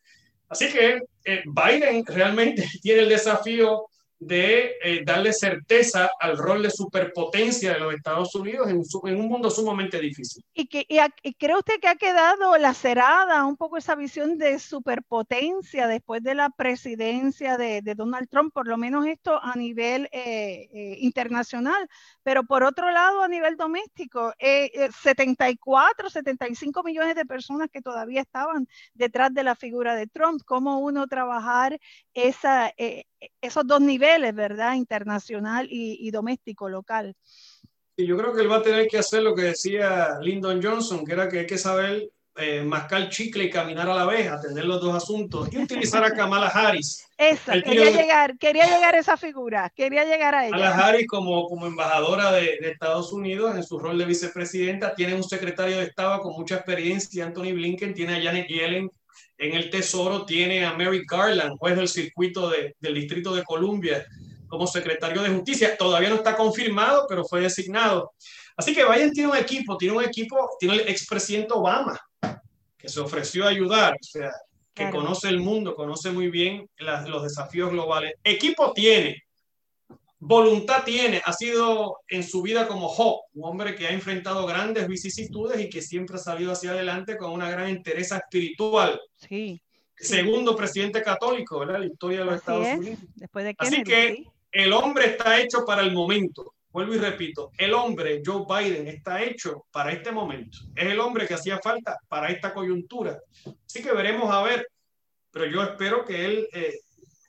Así 0.48 0.68
que 0.68 1.00
eh, 1.24 1.44
Biden 1.46 2.04
realmente 2.04 2.68
tiene 2.82 3.02
el 3.02 3.08
desafío 3.10 3.89
de 4.20 4.76
eh, 4.82 5.02
darle 5.02 5.32
certeza 5.32 6.10
al 6.20 6.36
rol 6.36 6.62
de 6.62 6.70
superpotencia 6.70 7.72
de 7.72 7.80
los 7.80 7.94
Estados 7.94 8.34
Unidos 8.34 8.68
en, 8.68 9.16
un 9.18 9.28
mundo 9.28 9.48
sumamente 9.48 9.98
difícil. 9.98 10.44
¿Y, 10.52 10.66
que, 10.66 10.86
y, 10.88 11.34
cree 11.34 11.56
usted 11.56 11.80
que 11.80 11.88
ha 11.88 11.96
quedado 11.96 12.56
lacerada 12.58 13.46
un 13.46 13.56
poco 13.56 13.78
esa 13.78 13.94
visión 13.94 14.36
de 14.36 14.58
superpotencia 14.58 15.88
después 15.88 16.22
de 16.22 16.34
la 16.34 16.50
presidencia 16.50 17.56
de, 17.56 17.80
Donald 17.96 18.28
Trump, 18.28 18.52
por 18.52 18.68
lo 18.68 18.76
menos 18.76 19.06
esto 19.06 19.42
a 19.42 19.56
nivel 19.56 20.08
eh, 20.12 20.68
eh, 20.72 20.96
internacional, 21.00 21.88
pero 22.22 22.44
por 22.44 22.62
otro 22.62 22.90
lado 22.90 23.22
a 23.22 23.28
nivel 23.28 23.56
doméstico, 23.56 24.34
74, 24.38 26.10
75 26.10 26.82
millones 26.82 27.14
de 27.14 27.24
personas 27.24 27.68
que 27.72 27.80
todavía 27.80 28.20
estaban 28.20 28.68
detrás 28.92 29.32
de 29.32 29.44
la 29.44 29.56
figura 29.56 29.94
de 29.94 30.06
Trump, 30.06 30.42
cómo 30.44 30.78
uno 30.80 31.06
trabajar 31.06 31.80
esa 32.12 32.72
esos 33.40 33.66
dos 33.66 33.80
niveles, 33.80 34.34
¿verdad? 34.34 34.74
Internacional 34.74 35.66
y, 35.70 36.10
doméstico, 36.10 36.68
local. 36.68 37.14
Y 37.96 38.06
yo 38.06 38.16
creo 38.16 38.32
que 38.32 38.42
él 38.42 38.50
va 38.50 38.56
a 38.56 38.62
tener 38.62 38.86
que 38.88 38.98
hacer 38.98 39.22
lo 39.22 39.34
que 39.34 39.42
decía 39.42 40.18
Lyndon 40.20 40.62
Johnson, 40.62 41.04
que 41.04 41.12
era 41.12 41.28
que 41.28 41.40
hay 41.40 41.46
que 41.46 41.58
saber 41.58 42.08
eh, 42.36 42.62
mascar 42.62 43.08
chicle 43.10 43.44
y 43.44 43.50
caminar 43.50 43.90
a 43.90 43.94
la 43.94 44.06
vez, 44.06 44.30
atender 44.30 44.64
los 44.64 44.80
dos 44.80 44.94
asuntos 44.94 45.52
y 45.52 45.58
utilizar 45.58 46.02
a 46.04 46.12
Kamala 46.12 46.46
Harris. 46.46 47.06
Esa, 47.18 47.60
quería 47.60 47.90
llegar, 47.90 48.38
quería 48.38 48.64
llegar 48.64 48.94
a 48.94 48.98
esa 48.98 49.18
figura, 49.18 49.70
quería 49.76 50.06
llegar 50.06 50.34
a 50.34 50.46
ella. 50.46 50.56
Kamala 50.56 50.86
Harris 50.86 51.06
como, 51.06 51.46
como 51.46 51.66
embajadora 51.66 52.32
de, 52.32 52.56
de, 52.62 52.70
Estados 52.70 53.12
Unidos 53.12 53.54
en 53.56 53.62
su 53.62 53.78
rol 53.78 53.98
de 53.98 54.06
vicepresidenta, 54.06 54.94
tiene 54.94 55.14
un 55.14 55.24
secretario 55.24 55.76
de 55.76 55.84
Estado 55.84 56.20
con 56.20 56.32
mucha 56.32 56.54
experiencia, 56.54 57.26
Anthony 57.26 57.52
Blinken, 57.52 57.92
tiene 57.92 58.16
a 58.16 58.22
Janet 58.22 58.48
Yellen 58.48 58.90
en 59.40 59.54
el 59.54 59.70
Tesoro 59.70 60.26
tiene 60.26 60.66
a 60.66 60.74
Mary 60.74 61.02
Garland, 61.08 61.56
juez 61.58 61.74
del 61.74 61.88
circuito 61.88 62.50
del 62.50 62.94
Distrito 62.94 63.34
de 63.34 63.42
Columbia, 63.42 64.06
como 64.46 64.66
secretario 64.66 65.22
de 65.22 65.30
Justicia. 65.30 65.78
Todavía 65.78 66.10
no 66.10 66.16
está 66.16 66.36
confirmado, 66.36 67.06
pero 67.08 67.24
fue 67.24 67.40
designado. 67.40 68.12
Así 68.54 68.74
que 68.74 68.84
Biden 68.84 69.12
tiene 69.12 69.30
un 69.30 69.36
equipo, 69.36 69.78
tiene 69.78 69.96
un 69.96 70.04
equipo, 70.04 70.50
tiene 70.58 70.74
el 70.74 70.88
expresidente 70.88 71.54
Obama, 71.54 71.98
que 72.76 72.88
se 72.90 73.00
ofreció 73.00 73.46
a 73.46 73.48
ayudar, 73.48 73.94
o 73.94 74.04
sea, 74.04 74.30
que 74.74 74.90
conoce 74.90 75.28
el 75.28 75.40
mundo, 75.40 75.74
conoce 75.74 76.10
muy 76.10 76.30
bien 76.30 76.68
los 76.76 77.22
desafíos 77.22 77.70
globales. 77.70 78.14
Equipo 78.22 78.74
tiene, 78.74 79.22
voluntad 80.20 80.84
tiene, 80.84 81.22
ha 81.24 81.32
sido 81.32 82.00
en 82.06 82.22
su 82.22 82.42
vida 82.42 82.68
como 82.68 82.88
Job, 82.88 83.22
un 83.32 83.44
hombre 83.44 83.74
que 83.74 83.86
ha 83.86 83.90
enfrentado 83.90 84.46
grandes 84.46 84.86
vicisitudes 84.86 85.60
y 85.60 85.70
que 85.70 85.82
siempre 85.82 86.16
ha 86.16 86.18
salido 86.18 86.52
hacia 86.52 86.70
adelante 86.70 87.16
con 87.16 87.32
una 87.32 87.50
gran 87.50 87.68
entereza 87.68 88.18
espiritual. 88.18 89.00
Sí. 89.16 89.60
segundo 89.96 90.54
presidente 90.54 91.02
católico, 91.02 91.58
¿verdad? 91.58 91.80
La 91.80 91.86
historia 91.86 92.20
de 92.20 92.24
los 92.26 92.34
Estados 92.36 92.66
Unidos. 92.78 92.98
Después 93.14 93.44
de 93.44 93.54
Así 93.58 93.82
que 93.82 94.24
el 94.52 94.72
hombre 94.72 95.06
está 95.06 95.40
hecho 95.40 95.64
para 95.64 95.82
el 95.82 95.92
momento. 95.92 96.54
Vuelvo 96.72 96.94
y 96.94 96.98
repito, 96.98 97.50
el 97.58 97.74
hombre, 97.74 98.22
Joe 98.24 98.44
Biden, 98.48 98.86
está 98.86 99.22
hecho 99.22 99.66
para 99.72 99.90
este 99.90 100.12
momento. 100.12 100.58
Es 100.76 100.86
el 100.86 101.00
hombre 101.00 101.26
que 101.26 101.34
hacía 101.34 101.58
falta 101.58 101.98
para 102.08 102.28
esta 102.28 102.54
coyuntura. 102.54 103.18
Así 103.66 103.82
que 103.82 103.92
veremos 103.92 104.30
a 104.32 104.42
ver, 104.42 104.68
pero 105.32 105.46
yo 105.46 105.62
espero 105.62 106.04
que 106.04 106.24
él 106.24 106.48
eh, 106.52 106.78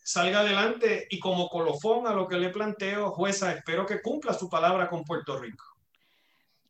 salga 0.04 0.39
adelante 0.39 1.08
y 1.10 1.20
como 1.20 1.49
colofón 1.49 2.08
a 2.08 2.14
lo 2.14 2.28
que 2.28 2.38
le 2.38 2.49
planteo, 2.49 3.12
jueza, 3.12 3.54
espero 3.54 3.86
que 3.86 4.02
cumpla 4.02 4.34
su 4.34 4.49
palabra 4.49 4.89
con 4.89 5.04
Puerto 5.04 5.38
Rico. 5.38 5.66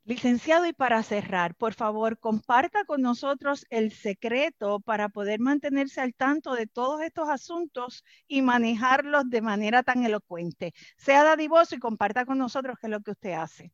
Licenciado, 0.04 0.66
y 0.66 0.74
para 0.74 1.04
cerrar, 1.04 1.54
por 1.54 1.76
favor, 1.76 2.18
comparta 2.18 2.86
con 2.86 3.04
nosotros 3.04 3.68
el 3.70 3.92
secreto 3.92 4.80
para 4.80 5.10
poder 5.10 5.40
mantenerse 5.40 6.02
al 6.02 6.16
tanto 6.16 6.56
de 6.56 6.66
todos 6.66 7.02
estos 7.02 7.30
asuntos 7.30 8.04
y 8.28 8.42
manejarlos 8.42 9.30
de 9.30 9.42
manera 9.42 9.84
tan 9.84 10.04
elocuente. 10.04 10.74
Sea 10.98 11.24
dadivoso 11.24 11.76
y 11.76 11.80
comparta 11.80 12.26
con 12.26 12.40
nosotros 12.40 12.78
qué 12.82 12.88
es 12.88 12.92
lo 12.92 13.02
que 13.02 13.12
usted 13.12 13.34
hace. 13.34 13.72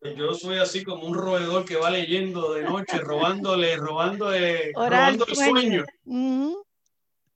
Pues 0.00 0.16
yo 0.16 0.34
soy 0.34 0.58
así 0.58 0.84
como 0.84 1.06
un 1.06 1.14
roedor 1.14 1.64
que 1.64 1.76
va 1.76 1.90
leyendo 1.90 2.52
de 2.52 2.62
noche, 2.64 2.98
robándole, 2.98 3.76
robándole, 3.76 4.72
robando 4.76 5.26
el 5.26 5.34
sueño. 5.34 5.84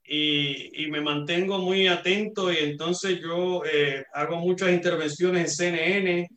Y, 0.05 0.83
y, 0.83 0.91
me 0.91 1.01
mantengo 1.01 1.59
muy 1.59 1.87
atento 1.87 2.51
y 2.51 2.57
entonces 2.57 3.19
yo 3.21 3.63
eh, 3.65 4.03
hago 4.13 4.37
muchas 4.37 4.71
intervenciones 4.71 5.41
en 5.41 5.73
CNN 5.73 6.29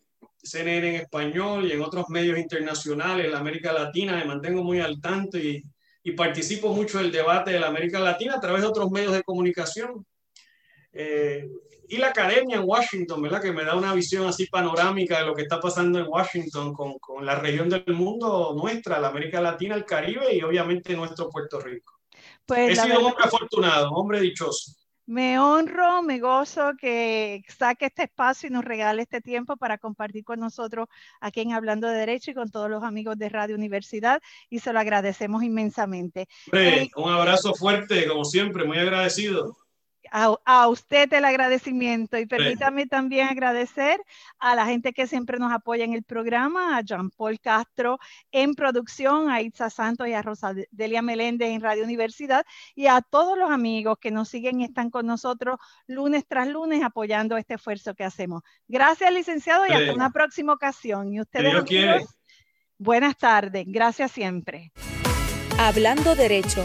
CNN 0.46 0.88
en 0.88 0.94
español 0.94 1.66
y 1.66 1.72
en 1.72 1.82
otros 1.82 2.08
medios 2.08 2.38
internacionales, 2.38 3.26
en 3.26 3.32
la 3.32 3.38
América 3.38 3.72
Latina, 3.72 4.16
me 4.16 4.24
mantengo 4.24 4.62
muy 4.62 4.80
al 4.80 5.00
tanto 5.00 5.38
y, 5.38 5.62
y 6.02 6.12
participo 6.12 6.72
mucho 6.72 6.98
del 6.98 7.12
debate 7.12 7.50
de 7.50 7.60
la 7.60 7.66
América 7.66 7.98
Latina 7.98 8.34
a 8.36 8.40
través 8.40 8.62
de 8.62 8.68
otros 8.68 8.90
medios 8.90 9.12
de 9.12 9.22
comunicación. 9.22 10.06
Eh, 10.92 11.48
y 11.88 11.98
la 11.98 12.08
academia 12.08 12.56
en 12.56 12.64
Washington, 12.64 13.22
¿verdad? 13.22 13.42
Que 13.42 13.52
me 13.52 13.64
da 13.64 13.76
una 13.76 13.94
visión 13.94 14.26
así 14.26 14.46
panorámica 14.46 15.18
de 15.18 15.26
lo 15.26 15.34
que 15.34 15.42
está 15.42 15.60
pasando 15.60 15.98
en 15.98 16.06
Washington 16.08 16.72
con, 16.72 16.98
con 16.98 17.24
la 17.24 17.36
región 17.36 17.68
del 17.68 17.84
mundo 17.88 18.54
nuestra, 18.56 18.98
la 18.98 19.08
América 19.08 19.40
Latina, 19.40 19.74
el 19.74 19.84
Caribe 19.84 20.34
y 20.34 20.42
obviamente 20.42 20.96
nuestro 20.96 21.28
Puerto 21.28 21.60
Rico. 21.60 21.95
Pues 22.46 22.78
He 22.78 22.82
sido 22.82 23.00
un 23.00 23.06
hombre 23.06 23.24
afortunado, 23.24 23.90
un 23.90 23.98
hombre 23.98 24.20
dichoso. 24.20 24.72
Me 25.08 25.38
honro, 25.38 26.02
me 26.02 26.18
gozo 26.18 26.72
que 26.76 27.44
saque 27.56 27.86
este 27.86 28.04
espacio 28.04 28.48
y 28.48 28.52
nos 28.52 28.64
regale 28.64 29.02
este 29.02 29.20
tiempo 29.20 29.56
para 29.56 29.78
compartir 29.78 30.24
con 30.24 30.40
nosotros 30.40 30.88
aquí 31.20 31.42
en 31.42 31.52
Hablando 31.52 31.86
de 31.86 31.98
Derecho 31.98 32.32
y 32.32 32.34
con 32.34 32.50
todos 32.50 32.68
los 32.68 32.82
amigos 32.82 33.16
de 33.16 33.28
Radio 33.28 33.54
Universidad 33.54 34.20
y 34.50 34.58
se 34.58 34.72
lo 34.72 34.80
agradecemos 34.80 35.44
inmensamente. 35.44 36.26
Eh, 36.52 36.88
un 36.96 37.12
abrazo 37.12 37.54
fuerte, 37.54 38.08
como 38.08 38.24
siempre, 38.24 38.64
muy 38.64 38.78
agradecido 38.78 39.56
a, 40.10 40.68
usted 40.68 41.12
el 41.12 41.24
agradecimiento 41.24 42.18
y 42.18 42.26
permítame 42.26 42.86
también 42.86 43.28
agradecer 43.28 44.00
a 44.38 44.54
la 44.54 44.66
gente 44.66 44.92
que 44.92 45.06
siempre 45.06 45.38
nos 45.38 45.52
apoya 45.52 45.84
en 45.84 45.92
el 45.92 46.02
programa, 46.02 46.76
a 46.76 46.82
Jean 46.82 47.10
Paul 47.10 47.40
Castro 47.40 47.98
en 48.30 48.54
producción, 48.54 49.30
a 49.30 49.42
Itza 49.42 49.70
Santos 49.70 50.08
y 50.08 50.12
a 50.12 50.22
Rosadelia 50.22 51.02
Meléndez 51.02 51.48
en 51.48 51.60
Radio 51.60 51.84
Universidad 51.84 52.44
y 52.74 52.86
a 52.86 53.00
todos 53.00 53.38
los 53.38 53.50
amigos 53.50 53.98
que 53.98 54.10
nos 54.10 54.28
siguen 54.28 54.60
y 54.60 54.64
están 54.64 54.90
con 54.90 55.06
nosotros 55.06 55.58
lunes 55.86 56.24
tras 56.26 56.48
lunes 56.48 56.82
apoyando 56.82 57.36
este 57.36 57.54
esfuerzo 57.54 57.94
que 57.94 58.04
hacemos. 58.04 58.42
Gracias, 58.68 59.12
licenciado, 59.12 59.66
y 59.66 59.72
hasta 59.72 59.94
una 59.94 60.10
próxima 60.10 60.52
ocasión. 60.52 61.12
Y 61.12 61.20
ustedes, 61.20 62.06
buenas 62.78 63.16
tardes. 63.16 63.64
Gracias 63.66 64.12
siempre. 64.12 64.72
Hablando 65.58 66.14
Derecho 66.14 66.64